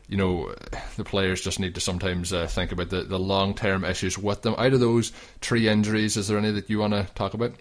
you 0.09 0.17
know, 0.17 0.55
the 0.97 1.05
players 1.05 1.41
just 1.41 1.59
need 1.59 1.75
to 1.75 1.81
sometimes 1.81 2.33
uh, 2.33 2.47
think 2.47 2.73
about 2.73 2.91
the, 2.91 3.03
the 3.03 3.19
long 3.19 3.55
term 3.55 3.85
issues 3.85 4.17
with 4.17 4.43
them. 4.43 4.55
Out 4.57 4.73
of 4.73 4.81
those 4.81 5.13
three 5.41 5.69
injuries, 5.69 6.17
is 6.17 6.29
there 6.29 6.39
any 6.39 6.53
that 6.53 6.71
you 6.71 6.79
want 6.79 6.93
to 6.93 7.07
talk 7.15 7.35
about? 7.35 7.53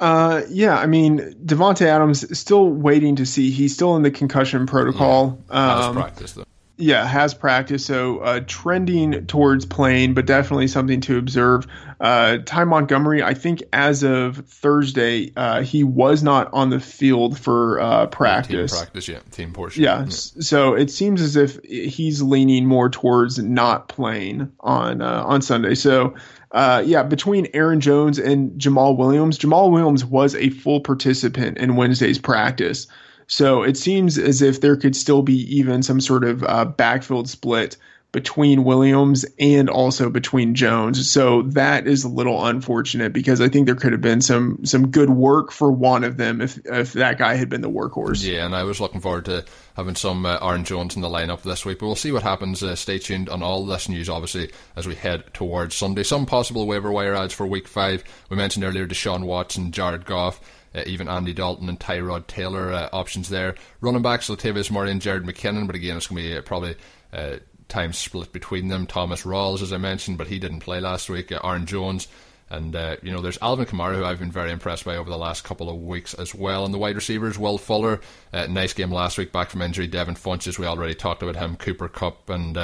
Uh, 0.00 0.42
yeah, 0.48 0.78
I 0.78 0.86
mean, 0.86 1.18
Davante 1.44 1.86
Adams 1.86 2.38
still 2.38 2.68
waiting 2.68 3.16
to 3.16 3.26
see. 3.26 3.50
He's 3.50 3.74
still 3.74 3.96
in 3.96 4.02
the 4.02 4.10
concussion 4.10 4.66
protocol. 4.66 5.38
Yeah, 5.50 5.86
um, 5.86 5.94
practice 5.94 6.32
though. 6.32 6.44
Yeah, 6.80 7.04
has 7.04 7.34
practice, 7.34 7.84
so 7.84 8.20
uh, 8.20 8.40
trending 8.46 9.26
towards 9.26 9.66
playing, 9.66 10.14
but 10.14 10.26
definitely 10.26 10.68
something 10.68 11.00
to 11.02 11.18
observe. 11.18 11.66
Uh, 12.00 12.38
Ty 12.46 12.64
Montgomery, 12.64 13.20
I 13.20 13.34
think 13.34 13.64
as 13.72 14.04
of 14.04 14.46
Thursday, 14.46 15.32
uh, 15.36 15.62
he 15.62 15.82
was 15.82 16.22
not 16.22 16.48
on 16.52 16.70
the 16.70 16.78
field 16.78 17.36
for 17.36 17.80
uh, 17.80 18.06
practice. 18.06 18.70
Team 18.70 18.78
practice, 18.78 19.08
yeah, 19.08 19.18
team 19.32 19.52
portion. 19.52 19.82
Yeah, 19.82 20.04
yeah, 20.04 20.06
so 20.08 20.74
it 20.74 20.92
seems 20.92 21.20
as 21.20 21.34
if 21.34 21.58
he's 21.64 22.22
leaning 22.22 22.64
more 22.64 22.88
towards 22.88 23.40
not 23.40 23.88
playing 23.88 24.52
on 24.60 25.02
uh, 25.02 25.24
on 25.26 25.42
Sunday. 25.42 25.74
So. 25.74 26.14
Uh, 26.50 26.82
yeah, 26.86 27.02
between 27.02 27.46
Aaron 27.52 27.78
Jones 27.78 28.18
and 28.18 28.58
Jamaal 28.58 28.96
Williams, 28.96 29.38
Jamaal 29.38 29.70
Williams 29.70 30.02
was 30.02 30.34
a 30.34 30.48
full 30.48 30.80
participant 30.80 31.58
in 31.58 31.76
Wednesday's 31.76 32.18
practice. 32.18 32.86
So 33.28 33.62
it 33.62 33.76
seems 33.76 34.18
as 34.18 34.42
if 34.42 34.60
there 34.60 34.76
could 34.76 34.96
still 34.96 35.22
be 35.22 35.56
even 35.56 35.82
some 35.82 36.00
sort 36.00 36.24
of 36.24 36.42
uh, 36.42 36.64
backfield 36.64 37.28
split 37.28 37.76
between 38.10 38.64
Williams 38.64 39.26
and 39.38 39.68
also 39.68 40.08
between 40.08 40.54
Jones. 40.54 41.10
So 41.10 41.42
that 41.42 41.86
is 41.86 42.04
a 42.04 42.08
little 42.08 42.46
unfortunate 42.46 43.12
because 43.12 43.42
I 43.42 43.48
think 43.48 43.66
there 43.66 43.74
could 43.74 43.92
have 43.92 44.00
been 44.00 44.22
some 44.22 44.64
some 44.64 44.90
good 44.90 45.10
work 45.10 45.52
for 45.52 45.70
one 45.70 46.04
of 46.04 46.16
them 46.16 46.40
if 46.40 46.58
if 46.64 46.94
that 46.94 47.18
guy 47.18 47.34
had 47.34 47.50
been 47.50 47.60
the 47.60 47.70
workhorse. 47.70 48.24
Yeah, 48.24 48.46
and 48.46 48.54
I 48.54 48.62
was 48.64 48.80
looking 48.80 49.02
forward 49.02 49.26
to 49.26 49.44
having 49.76 49.94
some 49.94 50.24
uh, 50.24 50.38
Aaron 50.40 50.64
Jones 50.64 50.96
in 50.96 51.02
the 51.02 51.08
lineup 51.08 51.42
this 51.42 51.66
week, 51.66 51.80
but 51.80 51.86
we'll 51.86 51.96
see 51.96 52.12
what 52.12 52.22
happens. 52.22 52.62
Uh, 52.62 52.74
stay 52.76 52.98
tuned 52.98 53.28
on 53.28 53.42
all 53.42 53.66
this 53.66 53.90
news, 53.90 54.08
obviously, 54.08 54.50
as 54.74 54.86
we 54.86 54.94
head 54.94 55.22
towards 55.34 55.76
Sunday. 55.76 56.02
Some 56.02 56.24
possible 56.24 56.66
waiver 56.66 56.90
wire 56.90 57.14
ads 57.14 57.34
for 57.34 57.46
Week 57.46 57.68
Five. 57.68 58.04
We 58.30 58.38
mentioned 58.38 58.64
earlier 58.64 58.86
Deshaun 58.86 59.24
Watson, 59.24 59.70
Jared 59.70 60.06
Goff. 60.06 60.40
Uh, 60.78 60.84
even 60.86 61.08
Andy 61.08 61.32
Dalton 61.32 61.68
and 61.68 61.78
Tyrod 61.78 62.26
Taylor 62.26 62.72
uh, 62.72 62.88
options 62.92 63.28
there. 63.28 63.54
Running 63.80 64.02
backs, 64.02 64.28
Latavius 64.28 64.70
Murray 64.70 64.90
and 64.90 65.00
Jerick 65.00 65.24
McKinnon, 65.24 65.66
but 65.66 65.76
again, 65.76 65.96
it's 65.96 66.06
going 66.06 66.22
to 66.22 66.28
be 66.28 66.36
uh, 66.36 66.42
probably 66.42 66.76
uh, 67.12 67.36
time 67.68 67.92
split 67.92 68.32
between 68.32 68.68
them. 68.68 68.86
Thomas 68.86 69.22
Rawls, 69.22 69.62
as 69.62 69.72
I 69.72 69.78
mentioned, 69.78 70.18
but 70.18 70.26
he 70.26 70.38
didn't 70.38 70.60
play 70.60 70.80
last 70.80 71.08
week. 71.10 71.32
Uh, 71.32 71.40
Aaron 71.42 71.66
Jones. 71.66 72.08
And, 72.50 72.74
uh, 72.74 72.96
you 73.02 73.12
know, 73.12 73.20
there's 73.20 73.36
Alvin 73.42 73.66
Kamara, 73.66 73.96
who 73.96 74.04
I've 74.06 74.18
been 74.18 74.32
very 74.32 74.50
impressed 74.50 74.86
by 74.86 74.96
over 74.96 75.10
the 75.10 75.18
last 75.18 75.44
couple 75.44 75.68
of 75.68 75.76
weeks 75.82 76.14
as 76.14 76.34
well. 76.34 76.64
And 76.64 76.72
the 76.72 76.78
wide 76.78 76.96
receivers, 76.96 77.38
Will 77.38 77.58
Fuller, 77.58 78.00
nice 78.32 78.72
game 78.72 78.90
last 78.90 79.18
week, 79.18 79.32
back 79.32 79.50
from 79.50 79.60
injury. 79.60 79.86
Devin 79.86 80.14
Funchess, 80.14 80.58
we 80.58 80.64
already 80.64 80.94
talked 80.94 81.22
about 81.22 81.36
him. 81.36 81.56
Cooper 81.56 81.88
Kupp 81.88 82.30
and 82.30 82.56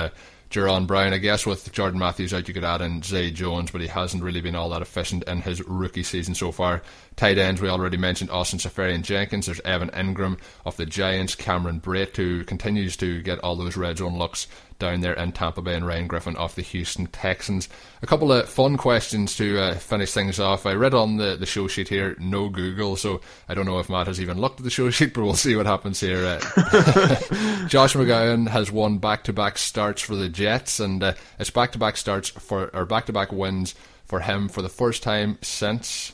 Jaron 0.54 0.86
Brown. 0.86 1.12
I 1.12 1.18
guess 1.18 1.44
with 1.44 1.72
Jordan 1.72 1.98
Matthews 1.98 2.32
out, 2.32 2.46
you 2.46 2.54
could 2.54 2.62
add 2.62 2.80
in 2.80 3.02
Zay 3.02 3.32
Jones, 3.32 3.72
but 3.72 3.80
he 3.80 3.88
hasn't 3.88 4.22
really 4.22 4.40
been 4.40 4.54
all 4.54 4.70
that 4.70 4.82
efficient 4.82 5.24
in 5.24 5.42
his 5.42 5.60
rookie 5.66 6.04
season 6.04 6.36
so 6.36 6.52
far. 6.52 6.80
Tight 7.16 7.38
ends, 7.38 7.60
we 7.60 7.68
already 7.68 7.96
mentioned 7.96 8.30
Austin 8.30 8.60
Seferian-Jenkins. 8.60 9.46
There's 9.46 9.60
Evan 9.62 9.90
Engram 9.90 10.38
of 10.64 10.76
the 10.76 10.86
Giants, 10.86 11.34
Cameron 11.34 11.80
Brate, 11.80 12.16
who 12.16 12.44
continues 12.44 12.96
to 12.98 13.20
get 13.22 13.40
all 13.40 13.56
those 13.56 13.76
red 13.76 13.98
zone 13.98 14.16
looks 14.16 14.46
down 14.84 15.00
there 15.00 15.14
in 15.14 15.32
Tampa 15.32 15.62
Bay, 15.62 15.74
and 15.74 15.86
Ryan 15.86 16.06
Griffin 16.06 16.36
of 16.36 16.54
the 16.54 16.62
Houston 16.62 17.06
Texans. 17.06 17.70
A 18.02 18.06
couple 18.06 18.30
of 18.30 18.46
fun 18.46 18.76
questions 18.76 19.34
to 19.36 19.58
uh, 19.58 19.74
finish 19.76 20.12
things 20.12 20.38
off. 20.38 20.66
I 20.66 20.74
read 20.74 20.92
on 20.92 21.16
the, 21.16 21.36
the 21.36 21.46
show 21.46 21.68
sheet 21.68 21.88
here, 21.88 22.14
no 22.18 22.50
Google, 22.50 22.96
so 22.96 23.22
I 23.48 23.54
don't 23.54 23.64
know 23.64 23.78
if 23.78 23.88
Matt 23.88 24.08
has 24.08 24.20
even 24.20 24.38
looked 24.38 24.60
at 24.60 24.64
the 24.64 24.70
show 24.70 24.90
sheet, 24.90 25.14
but 25.14 25.24
we'll 25.24 25.34
see 25.34 25.56
what 25.56 25.64
happens 25.64 26.00
here. 26.00 26.24
Uh, 26.24 26.38
Josh 27.66 27.94
McCown 27.94 28.48
has 28.48 28.70
won 28.70 28.98
back 28.98 29.24
to 29.24 29.32
back 29.32 29.56
starts 29.56 30.02
for 30.02 30.16
the 30.16 30.28
Jets, 30.28 30.80
and 30.80 31.02
uh, 31.02 31.14
it's 31.38 31.50
back 31.50 31.72
to 31.72 31.78
back 31.78 31.96
starts 31.96 32.28
for, 32.28 32.68
or 32.76 32.84
back 32.84 33.06
to 33.06 33.12
back 33.12 33.32
wins 33.32 33.74
for 34.04 34.20
him 34.20 34.48
for 34.48 34.60
the 34.60 34.68
first 34.68 35.02
time 35.02 35.38
since. 35.40 36.12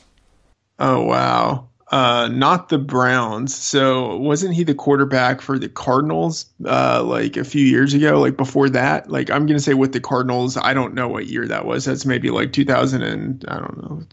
Oh, 0.79 1.03
wow 1.03 1.67
uh, 1.91 2.29
not 2.31 2.69
the 2.69 2.77
Browns. 2.77 3.53
So 3.53 4.17
wasn't 4.17 4.55
he 4.55 4.63
the 4.63 4.73
quarterback 4.73 5.41
for 5.41 5.59
the 5.59 5.69
Cardinals 5.69 6.45
uh, 6.65 7.03
like 7.03 7.35
a 7.37 7.43
few 7.43 7.65
years 7.65 7.93
ago? 7.93 8.19
Like 8.19 8.37
before 8.37 8.69
that, 8.69 9.09
like 9.09 9.29
I'm 9.29 9.45
gonna 9.45 9.59
say 9.59 9.73
with 9.73 9.91
the 9.91 9.99
Cardinals, 9.99 10.57
I 10.57 10.73
don't 10.73 10.93
know 10.93 11.09
what 11.09 11.27
year 11.27 11.47
that 11.47 11.65
was. 11.65 11.85
That's 11.85 12.05
maybe 12.05 12.29
like 12.29 12.53
2000 12.53 13.03
and 13.03 13.45
I 13.47 13.59
don't 13.59 13.77
know, 13.77 14.03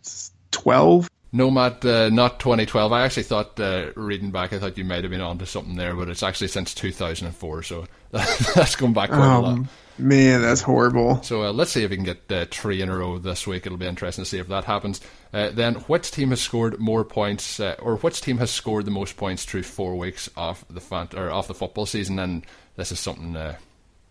12. 0.51 1.09
No, 1.31 1.51
Matt, 1.51 1.85
uh, 1.85 2.09
not 2.09 2.41
2012. 2.41 2.91
I 2.91 3.05
actually 3.05 3.22
thought, 3.24 3.61
uh, 3.61 3.93
reading 3.95 4.31
back, 4.31 4.55
I 4.55 4.59
thought 4.59 4.79
you 4.79 4.85
might 4.85 5.05
have 5.05 5.11
been 5.11 5.20
onto 5.20 5.45
something 5.45 5.76
there, 5.76 5.95
but 5.95 6.09
it's 6.09 6.22
actually 6.22 6.49
since 6.49 6.74
2004, 6.74 7.62
so 7.62 7.87
that's 8.11 8.76
going 8.76 8.95
back 8.95 9.11
quite 9.11 9.20
um, 9.20 9.45
a 9.45 9.49
lot. 9.49 9.66
Man, 9.99 10.42
that's 10.42 10.61
horrible. 10.61 11.22
So 11.22 11.42
uh, 11.42 11.53
let's 11.53 11.72
see 11.72 11.82
if 11.82 11.90
we 11.90 11.96
can 11.96 12.05
get 12.05 12.30
uh, 12.30 12.46
three 12.51 12.80
in 12.80 12.88
a 12.88 12.96
row 12.96 13.18
this 13.18 13.46
week. 13.46 13.66
It'll 13.66 13.78
be 13.78 13.86
interesting 13.86 14.24
to 14.24 14.28
see 14.28 14.38
if 14.38 14.46
that 14.49 14.64
happens. 14.64 15.01
Uh, 15.32 15.51
then, 15.51 15.74
which 15.74 16.11
team 16.12 16.30
has 16.30 16.40
scored 16.40 16.78
more 16.78 17.05
points, 17.05 17.59
uh, 17.59 17.74
or 17.80 17.96
which 17.96 18.20
team 18.20 18.38
has 18.38 18.51
scored 18.51 18.84
the 18.84 18.92
most 18.92 19.16
points 19.16 19.44
through 19.44 19.64
four 19.64 19.96
weeks 19.96 20.30
off 20.36 20.64
the 20.70 20.80
fan- 20.80 21.09
or 21.16 21.30
off 21.30 21.49
the 21.49 21.55
football 21.55 21.84
season? 21.84 22.18
And 22.18 22.46
this 22.76 22.92
is 22.92 23.01
something 23.01 23.34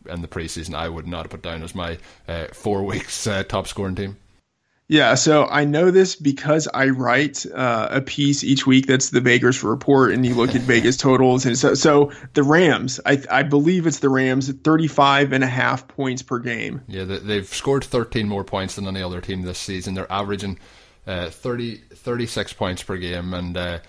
in 0.09 0.21
the 0.21 0.27
preseason 0.27 0.75
I 0.75 0.89
would 0.89 1.07
not 1.07 1.23
have 1.23 1.31
put 1.31 1.41
down 1.41 1.63
as 1.63 1.73
my 1.73 1.97
four 2.51 2.83
weeks 2.85 3.27
top 3.47 3.67
scoring 3.67 3.95
team. 3.95 4.17
Yeah, 4.89 5.15
so 5.15 5.45
I 5.45 5.65
know 5.65 5.91
this 5.91 6.15
because 6.15 6.69
I 6.73 6.87
write 6.89 7.45
uh, 7.45 7.89
a 7.91 8.01
piece 8.01 8.45
each 8.45 8.65
week 8.65 8.87
that's 8.87 9.09
the 9.09 9.19
Vegas 9.19 9.61
report, 9.61 10.13
and 10.13 10.25
you 10.25 10.33
look 10.33 10.55
at 10.55 10.61
Vegas 10.61 10.95
totals. 10.95 11.45
And 11.45 11.57
so, 11.57 11.73
so 11.73 12.13
the 12.35 12.43
Rams, 12.43 13.01
I, 13.05 13.21
I 13.29 13.43
believe 13.43 13.85
it's 13.85 13.99
the 13.99 14.07
Rams, 14.07 14.49
35 14.49 15.33
and 15.33 15.43
a 15.43 15.47
half 15.47 15.89
points 15.89 16.21
per 16.21 16.39
game. 16.39 16.81
Yeah, 16.87 17.03
they've 17.03 17.47
scored 17.47 17.83
13 17.83 18.29
more 18.29 18.45
points 18.45 18.75
than 18.75 18.87
any 18.87 19.01
other 19.01 19.19
team 19.19 19.41
this 19.41 19.59
season. 19.59 19.93
They're 19.93 20.11
averaging 20.11 20.57
uh, 21.05 21.31
30, 21.31 21.75
36 21.75 22.53
points 22.53 22.81
per 22.81 22.95
game, 22.95 23.33
and 23.33 23.57
uh, 23.57 23.79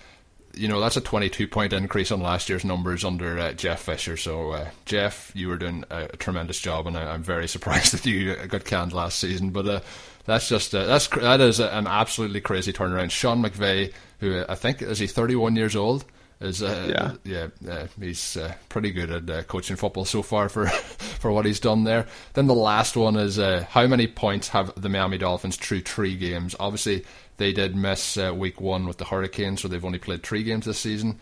you 0.53 0.67
know 0.67 0.81
that's 0.81 0.97
a 0.97 1.01
22 1.01 1.47
point 1.47 1.71
increase 1.71 2.11
on 2.11 2.19
last 2.19 2.49
year's 2.49 2.65
numbers 2.65 3.05
under 3.05 3.39
uh, 3.39 3.53
Jeff 3.53 3.83
Fisher. 3.83 4.17
So 4.17 4.51
uh, 4.51 4.69
Jeff, 4.83 5.31
you 5.33 5.47
were 5.47 5.57
doing 5.57 5.85
a, 5.89 6.09
a 6.11 6.17
tremendous 6.17 6.59
job, 6.59 6.87
and 6.87 6.97
I, 6.97 7.13
am 7.13 7.23
very 7.23 7.47
surprised 7.49 7.93
that 7.93 8.05
you 8.05 8.35
got 8.35 8.65
canned 8.65 8.91
last 8.91 9.19
season. 9.19 9.51
But 9.51 9.67
uh, 9.67 9.79
that's 10.29 10.47
just 10.47 10.75
uh, 10.75 10.85
that's 10.85 11.07
that 11.07 11.41
is 11.41 11.59
an 11.59 11.87
absolutely 11.87 12.39
crazy 12.39 12.71
turnaround. 12.71 13.09
Sean 13.09 13.43
McVay, 13.43 13.91
who 14.19 14.45
I 14.47 14.53
think 14.53 14.81
is 14.81 14.99
he 14.99 15.07
31 15.07 15.55
years 15.55 15.75
old, 15.75 16.05
is 16.39 16.61
uh, 16.61 17.17
yeah 17.25 17.47
yeah 17.63 17.71
uh, 17.71 17.87
he's 17.99 18.37
uh, 18.37 18.53
pretty 18.69 18.91
good 18.91 19.09
at 19.09 19.29
uh, 19.29 19.41
coaching 19.43 19.75
football 19.75 20.05
so 20.05 20.21
far 20.21 20.47
for 20.47 20.67
for 20.67 21.31
what 21.31 21.45
he's 21.45 21.59
done 21.59 21.83
there. 21.83 22.05
Then 22.33 22.45
the 22.45 22.53
last 22.53 22.95
one 22.95 23.15
is 23.15 23.39
uh, 23.39 23.65
how 23.69 23.87
many 23.87 24.05
points 24.05 24.49
have 24.49 24.79
the 24.79 24.87
Miami 24.87 25.17
Dolphins 25.17 25.57
through 25.57 25.81
three 25.81 26.15
games? 26.15 26.55
Obviously, 26.59 27.05
they 27.37 27.51
did 27.51 27.75
miss 27.75 28.15
week 28.15 28.61
one 28.61 28.85
with 28.85 28.97
the 28.97 29.05
Hurricanes, 29.05 29.61
so 29.61 29.67
they've 29.67 29.83
only 29.83 29.99
played 29.99 30.21
three 30.21 30.43
games 30.43 30.65
this 30.65 30.79
season. 30.79 31.19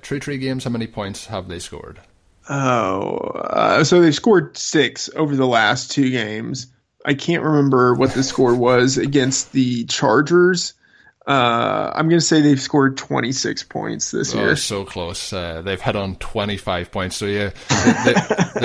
True 0.00 0.18
three 0.18 0.38
games, 0.38 0.64
how 0.64 0.70
many 0.70 0.86
points 0.86 1.26
have 1.26 1.46
they 1.46 1.58
scored? 1.58 2.00
Oh, 2.48 3.82
so 3.84 4.00
they've 4.00 4.14
scored 4.14 4.56
six 4.56 5.10
over 5.14 5.36
the 5.36 5.46
last 5.46 5.92
two 5.92 6.10
games. 6.10 6.68
I 7.06 7.14
can't 7.14 7.44
remember 7.44 7.94
what 7.94 8.12
the 8.12 8.24
score 8.24 8.54
was 8.54 8.98
against 8.98 9.52
the 9.52 9.84
Chargers. 9.84 10.74
Uh, 11.24 11.92
I'm 11.92 12.08
going 12.08 12.20
to 12.20 12.24
say 12.24 12.40
they've 12.40 12.60
scored 12.60 12.96
26 12.96 13.64
points 13.64 14.12
this 14.12 14.32
oh, 14.34 14.38
year. 14.38 14.56
So 14.56 14.84
close. 14.84 15.32
Uh, 15.32 15.60
they've 15.60 15.80
hit 15.80 15.96
on 15.96 16.16
25 16.16 16.90
points. 16.92 17.16
So 17.16 17.26
yeah, 17.26 17.50
they, 17.68 18.12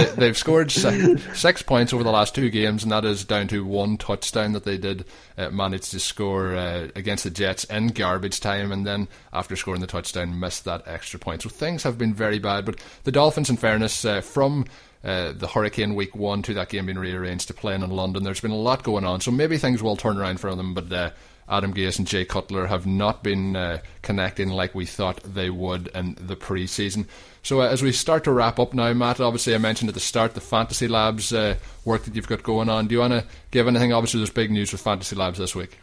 have 0.04 0.16
they, 0.16 0.34
scored 0.34 0.72
six, 0.72 1.40
six, 1.40 1.62
points 1.64 1.92
over 1.92 2.04
the 2.04 2.12
last 2.12 2.36
two 2.36 2.52
games, 2.52 2.84
and 2.84 2.92
that 2.92 3.04
is 3.04 3.26
down 3.26 3.48
to 3.48 3.66
one 3.66 3.98
touchdown 3.98 4.54
that 4.54 4.64
they 4.64 4.78
did 4.78 5.06
uh, 5.40 5.50
manage 5.50 5.90
to 5.90 6.00
score 6.00 6.56
uh, 6.56 6.90
against 6.96 7.24
the 7.24 7.32
Jets 7.32 7.64
in 7.64 7.88
garbage 7.88 8.40
time, 8.40 8.72
and 8.72 8.86
then 8.86 9.08
after 9.34 9.56
scoring 9.56 9.82
the 9.82 9.88
touchdown, 9.88 10.40
missed 10.40 10.66
that 10.66 10.84
extra 10.86 11.20
point. 11.20 11.42
So 11.42 11.50
things 11.50 11.82
have 11.82 11.98
been 11.98 12.14
very 12.14 12.38
bad. 12.38 12.66
But 12.66 12.80
the 13.06 13.12
Dolphins, 13.12 13.50
in 13.50 13.58
fairness, 13.58 14.06
uh, 14.06 14.22
from 14.22 14.66
uh, 15.04 15.34
the 15.34 15.48
Hurricane 15.48 15.96
Week 15.96 16.16
One 16.16 16.42
to 16.44 16.54
that 16.54 16.70
game 16.70 16.86
being 16.86 17.00
rearranged 17.00 17.48
to 17.48 17.54
playing 17.54 17.82
in 17.82 17.90
London. 17.90 18.24
There's 18.24 18.42
been 18.42 18.52
a 18.52 18.56
lot 18.56 18.84
going 18.84 19.06
on, 19.06 19.22
so 19.22 19.32
maybe 19.32 19.58
things 19.58 19.82
will 19.82 19.96
turn 19.96 20.18
around 20.18 20.40
for 20.40 20.56
them. 20.56 20.74
But 20.74 20.92
uh, 20.92 21.12
Adam 21.50 21.74
Gase 21.74 21.98
and 22.00 22.08
Jay 22.08 22.24
Cutler 22.24 22.68
have 22.68 22.86
not 22.86 23.24
been 23.24 23.56
uh, 23.56 23.80
connecting 24.02 24.50
like 24.50 24.74
we 24.74 24.86
thought 24.86 25.22
they 25.24 25.50
would 25.50 25.88
in 25.88 26.16
the 26.20 26.36
preseason. 26.36 27.06
So 27.44 27.62
uh, 27.62 27.68
as 27.68 27.82
we 27.82 27.92
start 27.92 28.24
to 28.26 28.32
wrap 28.32 28.60
up 28.60 28.74
now, 28.74 28.94
Matt, 28.94 29.20
obviously 29.20 29.56
I 29.56 29.58
mentioned 29.58 29.90
at 29.90 29.96
the 29.96 30.00
start 30.00 30.34
the 30.34 30.42
Fantasy 30.42 30.88
Labs 30.88 31.34
uh, 31.34 31.56
work 31.84 32.04
that 32.04 32.16
you've 32.16 32.28
got 32.28 32.44
going 32.44 32.70
on. 32.70 32.88
Do 32.88 32.94
you 32.94 33.00
want 33.00 33.14
to 33.14 33.26
give 33.52 33.68
anything? 33.68 33.92
Obviously, 33.92 34.20
there's 34.20 34.30
big 34.30 34.52
news 34.52 34.72
with 34.72 34.82
Fantasy 34.82 35.16
Labs 35.16 35.40
this 35.40 35.56
week. 35.56 35.78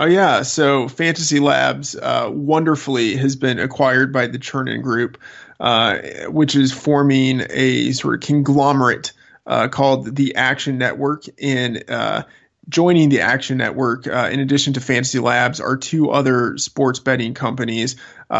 Oh 0.00 0.06
yeah, 0.06 0.42
so 0.42 0.86
Fantasy 0.86 1.40
Labs 1.40 1.96
uh, 1.96 2.30
wonderfully 2.32 3.16
has 3.16 3.34
been 3.34 3.58
acquired 3.58 4.12
by 4.12 4.28
the 4.28 4.38
Chernin 4.38 4.80
Group, 4.80 5.18
uh, 5.60 5.98
which 6.28 6.54
is 6.54 6.72
forming 6.72 7.42
a 7.50 7.92
sort 7.92 8.14
of 8.14 8.20
conglomerate 8.20 9.12
uh, 9.46 9.68
called 9.68 10.14
the 10.14 10.36
Action 10.36 10.78
Network. 10.78 11.24
And 11.42 11.82
uh, 11.90 12.24
joining 12.68 13.08
the 13.08 13.20
Action 13.20 13.56
Network, 13.58 14.06
uh, 14.06 14.28
in 14.30 14.40
addition 14.40 14.74
to 14.74 14.80
Fantasy 14.80 15.18
Labs, 15.18 15.60
are 15.60 15.76
two 15.76 16.10
other 16.10 16.58
sports 16.58 17.00
betting 17.00 17.34
companies, 17.34 17.96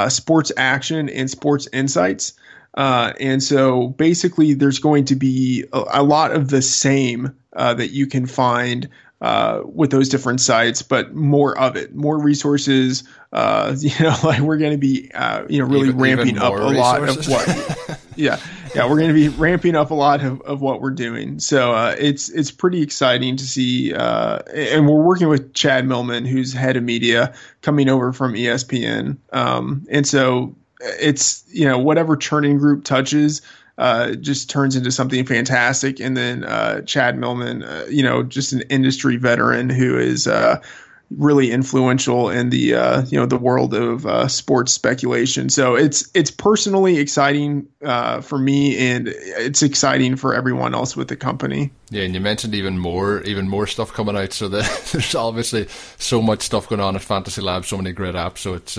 Sports 0.09 0.53
Action 0.57 1.09
and 1.09 1.31
Sports 1.31 1.67
Insights. 1.73 2.35
and 2.77 3.43
so 3.43 3.89
basically, 3.89 4.55
there's 4.55 4.79
going 4.79 5.07
to 5.07 5.17
be 5.17 5.65
a, 5.73 5.85
a 5.95 6.03
lot 6.03 6.33
of 6.33 6.49
the 6.49 6.63
same 6.63 7.35
that 7.53 7.91
you 7.91 8.07
can 8.07 8.27
find 8.27 8.89
uh, 9.21 9.63
with 9.65 9.91
those 9.91 10.09
different 10.09 10.41
sites, 10.41 10.83
but 10.83 11.15
more 11.15 11.59
of 11.59 11.77
it, 11.77 11.95
more 11.95 12.19
resources. 12.19 13.05
Uh, 13.33 13.75
you 13.79 13.91
know, 14.01 14.15
like 14.23 14.41
we're 14.41 14.59
going 14.59 14.73
to 14.73 14.79
be, 14.79 15.11
uh, 15.13 15.45
you 15.49 15.59
know, 15.59 15.67
really 15.67 15.89
even, 15.89 16.01
ramping 16.01 16.29
even 16.29 16.43
up 16.43 16.53
a 16.55 16.69
resources. 16.69 17.29
lot 17.29 17.43
of 17.45 17.89
what. 17.89 18.01
yeah, 18.17 18.41
yeah, 18.75 18.89
we're 18.89 18.99
going 18.99 19.09
to 19.09 19.15
be 19.15 19.29
ramping 19.29 19.75
up 19.75 19.91
a 19.91 19.95
lot 19.95 20.23
of, 20.23 20.41
of 20.43 20.61
what 20.61 20.81
we're 20.81 20.91
doing. 20.91 21.41
So 21.41 21.73
uh, 21.73 21.97
it's 21.99 22.29
it's 22.29 22.51
pretty 22.51 22.83
exciting 22.83 23.37
to 23.37 23.45
see, 23.45 23.93
uh, 23.93 24.39
and 24.55 24.89
we're 24.89 25.03
working 25.03 25.29
with 25.29 25.53
Chad 25.53 25.87
Millman, 25.87 26.25
who's 26.25 26.53
head 26.53 26.77
of 26.77 26.85
media, 26.85 27.35
coming 27.63 27.89
over 27.89 28.13
from 28.13 28.35
ESPN, 28.35 29.19
um, 29.33 29.87
and 29.91 30.07
so 30.07 30.55
it's 30.81 31.45
you 31.49 31.67
know 31.67 31.79
whatever 31.79 32.17
Chernin 32.17 32.59
Group 32.59 32.85
touches 32.85 33.43
uh, 33.79 34.17
just 34.17 34.51
turns 34.51 34.75
into 34.77 34.91
something 34.91 35.25
fantastic. 35.25 36.01
And 36.01 36.17
then 36.17 36.45
uh, 36.45 36.83
Chad 36.83 37.17
Millman, 37.17 37.63
uh, 37.63 37.87
you 37.89 38.03
know, 38.03 38.25
just 38.25 38.53
an 38.53 38.63
industry 38.63 39.17
veteran 39.17 39.71
who 39.71 39.97
is 39.97 40.27
uh, 40.27 40.61
really 41.17 41.53
influential 41.53 42.29
in 42.29 42.51
the 42.51 42.75
uh, 42.75 43.05
you 43.07 43.19
know 43.19 43.25
the 43.25 43.39
world 43.39 43.75
of 43.75 44.31
sports 44.31 44.73
speculation. 44.73 45.49
So 45.49 45.77
it's 45.77 46.11
it's 46.13 46.31
personally 46.31 46.99
exciting 46.99 47.69
for 47.81 48.39
me, 48.39 48.77
and 48.77 49.09
it's 49.09 49.63
exciting 49.63 50.17
for 50.17 50.35
everyone 50.35 50.75
else 50.75 50.97
with 50.97 51.07
the 51.07 51.17
company. 51.17 51.71
Yeah, 51.91 52.03
and 52.03 52.15
you 52.15 52.21
mentioned 52.21 52.55
even 52.57 52.79
more, 52.79 53.23
even 53.23 53.49
more 53.49 53.69
stuff 53.69 53.93
coming 53.93 54.17
out. 54.17 54.33
So 54.33 54.49
there's 54.49 55.15
obviously 55.15 55.69
so 55.99 56.21
much 56.21 56.43
stuff 56.43 56.69
going 56.69 56.81
on 56.81 56.97
at 56.97 57.03
Fantasy 57.03 57.43
Lab, 57.43 57.65
so 57.65 57.77
many 57.77 57.93
great 57.93 58.17
apps. 58.17 58.39
So 58.39 58.55
it's 58.55 58.77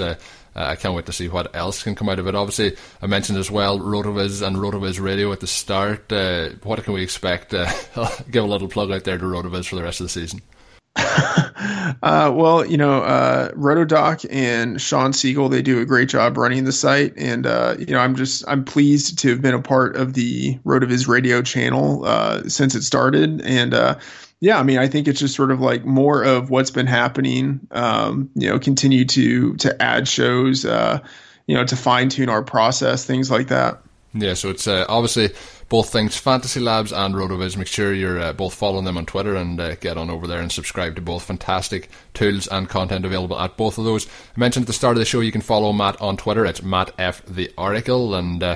uh, 0.59 0.65
I 0.65 0.75
can't 0.75 0.93
wait 0.93 1.05
to 1.05 1.13
see 1.13 1.29
what 1.29 1.55
else 1.55 1.83
can 1.83 1.95
come 1.95 2.09
out 2.09 2.19
of 2.19 2.27
it. 2.27 2.35
Obviously, 2.35 2.75
I 3.01 3.07
mentioned 3.07 3.37
as 3.37 3.49
well 3.49 3.79
Rotoviz 3.79 4.45
and 4.45 4.57
Rotoviz 4.57 4.99
Radio 4.99 5.31
at 5.31 5.39
the 5.39 5.47
start. 5.47 6.11
Uh, 6.11 6.49
what 6.63 6.83
can 6.83 6.93
we 6.93 7.01
expect? 7.01 7.53
Uh, 7.53 7.71
give 8.31 8.43
a 8.43 8.47
little 8.47 8.67
plug 8.67 8.91
out 8.91 9.05
there 9.05 9.17
to 9.17 9.23
Rotoviz 9.23 9.67
for 9.67 9.77
the 9.77 9.83
rest 9.83 10.01
of 10.01 10.05
the 10.05 10.09
season. 10.09 10.41
uh, 10.95 12.31
well, 12.35 12.65
you 12.65 12.75
know, 12.75 13.01
uh, 13.03 13.51
Rotodoc 13.51 14.25
and 14.29 14.81
Shawn 14.81 15.13
Siegele, 15.13 15.49
they 15.49 15.61
do 15.61 15.79
a 15.79 15.85
great 15.85 16.09
job 16.09 16.37
running 16.37 16.65
the 16.65 16.73
site. 16.73 17.13
And, 17.15 17.47
uh, 17.47 17.75
you 17.79 17.93
know, 17.93 17.99
I'm 17.99 18.15
just, 18.15 18.43
I'm 18.47 18.65
pleased 18.65 19.19
to 19.19 19.29
have 19.29 19.41
been 19.41 19.53
a 19.53 19.61
part 19.61 19.95
of 19.95 20.13
the 20.13 20.57
Rotoviz 20.65 21.07
radio 21.07 21.41
channel 21.41 22.03
uh, 22.03 22.43
since 22.49 22.75
it 22.75 22.83
started. 22.83 23.41
And, 23.41 23.73
uh, 23.73 23.95
yeah, 24.41 24.57
I 24.57 24.63
mean, 24.63 24.77
I 24.77 24.87
think 24.87 25.07
it's 25.07 25.19
just 25.19 25.35
sort 25.35 25.51
of 25.51 25.59
like 25.59 25.85
more 25.85 26.23
of 26.23 26.49
what's 26.49 26.71
been 26.71 26.87
happening. 26.87 27.67
Um, 27.71 28.29
you 28.35 28.49
know, 28.49 28.59
continue 28.59 29.05
to 29.05 29.55
to 29.57 29.81
add 29.81 30.07
shows, 30.07 30.65
uh, 30.65 30.99
you 31.45 31.55
know, 31.55 31.65
to 31.65 31.75
fine 31.75 32.09
tune 32.09 32.29
our 32.29 32.43
process, 32.43 33.05
things 33.05 33.29
like 33.29 33.47
that. 33.47 33.81
Yeah, 34.13 34.33
so 34.33 34.49
it's 34.49 34.65
uh, 34.65 34.85
obviously 34.89 35.29
both 35.67 35.91
things, 35.91 36.17
Fantasy 36.17 36.59
Labs 36.59 36.91
and 36.91 37.13
Rotoviz. 37.13 37.55
Make 37.57 37.67
sure 37.67 37.93
you're 37.93 38.19
uh, 38.19 38.33
both 38.33 38.55
following 38.55 38.85
them 38.85 38.97
on 38.97 39.05
Twitter 39.05 39.35
and 39.35 39.59
uh, 39.59 39.75
get 39.75 39.97
on 39.97 40.09
over 40.09 40.25
there 40.25 40.39
and 40.39 40.51
subscribe 40.51 40.95
to 40.95 41.01
both. 41.01 41.23
Fantastic 41.23 41.89
tools 42.13 42.47
and 42.47 42.67
content 42.67 43.05
available 43.05 43.39
at 43.39 43.55
both 43.55 43.77
of 43.77 43.83
those. 43.83 44.07
I 44.07 44.39
mentioned 44.39 44.63
at 44.63 44.67
the 44.67 44.73
start 44.73 44.95
of 44.95 44.99
the 44.99 45.05
show 45.05 45.19
you 45.19 45.31
can 45.31 45.41
follow 45.41 45.71
Matt 45.73 46.01
on 46.01 46.17
Twitter. 46.17 46.45
It's 46.45 46.63
Matt 46.63 46.91
F 46.97 47.23
the 47.25 47.51
Oracle, 47.57 48.15
and 48.15 48.41
uh, 48.41 48.55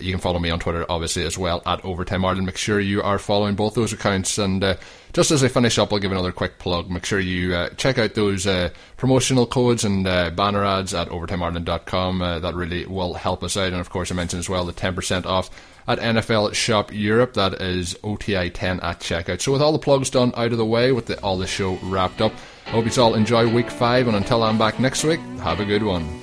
you 0.00 0.10
can 0.12 0.20
follow 0.20 0.38
me 0.38 0.50
on 0.50 0.58
Twitter, 0.58 0.84
obviously, 0.88 1.24
as 1.24 1.38
well, 1.38 1.62
at 1.64 1.84
Overtime 1.84 2.24
Ireland. 2.24 2.46
Make 2.46 2.58
sure 2.58 2.80
you 2.80 3.00
are 3.00 3.18
following 3.18 3.54
both 3.54 3.74
those 3.74 3.92
accounts. 3.92 4.36
And 4.36 4.62
uh, 4.62 4.76
just 5.12 5.30
as 5.30 5.42
I 5.42 5.48
finish 5.48 5.78
up, 5.78 5.92
I'll 5.92 5.98
give 5.98 6.12
another 6.12 6.32
quick 6.32 6.58
plug. 6.58 6.90
Make 6.90 7.04
sure 7.04 7.18
you 7.20 7.54
uh, 7.54 7.70
check 7.70 7.98
out 7.98 8.14
those 8.14 8.46
uh, 8.46 8.70
promotional 8.96 9.46
codes 9.46 9.84
and 9.84 10.06
uh, 10.06 10.30
banner 10.30 10.64
ads 10.64 10.94
at 10.94 11.08
overtimeireland.com. 11.08 12.22
Uh, 12.22 12.38
that 12.38 12.54
really 12.54 12.86
will 12.86 13.14
help 13.14 13.42
us 13.42 13.56
out. 13.56 13.72
And 13.72 13.80
of 13.80 13.90
course, 13.90 14.10
I 14.12 14.14
mentioned 14.14 14.40
as 14.40 14.48
well 14.48 14.64
the 14.64 14.72
10% 14.72 15.26
off 15.26 15.50
at 15.88 15.98
NFL 15.98 16.54
Shop 16.54 16.92
Europe. 16.92 17.34
That 17.34 17.54
is 17.60 17.98
OTI 18.04 18.50
10 18.50 18.80
at 18.80 19.00
checkout. 19.00 19.40
So, 19.40 19.52
with 19.52 19.62
all 19.62 19.72
the 19.72 19.78
plugs 19.78 20.10
done 20.10 20.32
out 20.36 20.52
of 20.52 20.58
the 20.58 20.66
way, 20.66 20.92
with 20.92 21.06
the, 21.06 21.20
all 21.22 21.38
the 21.38 21.46
show 21.46 21.76
wrapped 21.82 22.20
up, 22.20 22.32
I 22.66 22.70
hope 22.70 22.84
you 22.84 23.02
all 23.02 23.14
enjoy 23.14 23.52
week 23.52 23.70
five. 23.70 24.06
And 24.06 24.16
until 24.16 24.42
I'm 24.44 24.58
back 24.58 24.78
next 24.78 25.02
week, 25.04 25.20
have 25.40 25.60
a 25.60 25.64
good 25.64 25.82
one. 25.82 26.20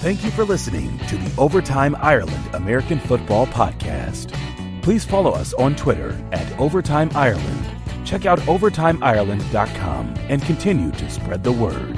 Thank 0.00 0.24
you 0.24 0.30
for 0.30 0.44
listening 0.44 0.98
to 1.08 1.16
the 1.18 1.30
Overtime 1.38 1.94
Ireland 2.00 2.54
American 2.54 2.98
Football 3.00 3.46
Podcast. 3.48 4.34
Please 4.82 5.04
follow 5.04 5.30
us 5.32 5.52
on 5.54 5.76
Twitter 5.76 6.18
at 6.32 6.58
Overtime 6.58 7.10
Ireland 7.14 7.80
check 8.10 8.26
out 8.26 8.40
OvertimeIreland.com 8.40 10.14
and 10.28 10.42
continue 10.42 10.90
to 10.90 11.10
spread 11.10 11.44
the 11.44 11.52
word. 11.52 11.96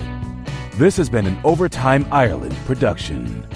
This 0.75 0.97
has 0.99 1.09
been 1.09 1.27
an 1.27 1.39
Overtime 1.43 2.07
Ireland 2.13 2.55
production. 2.67 3.47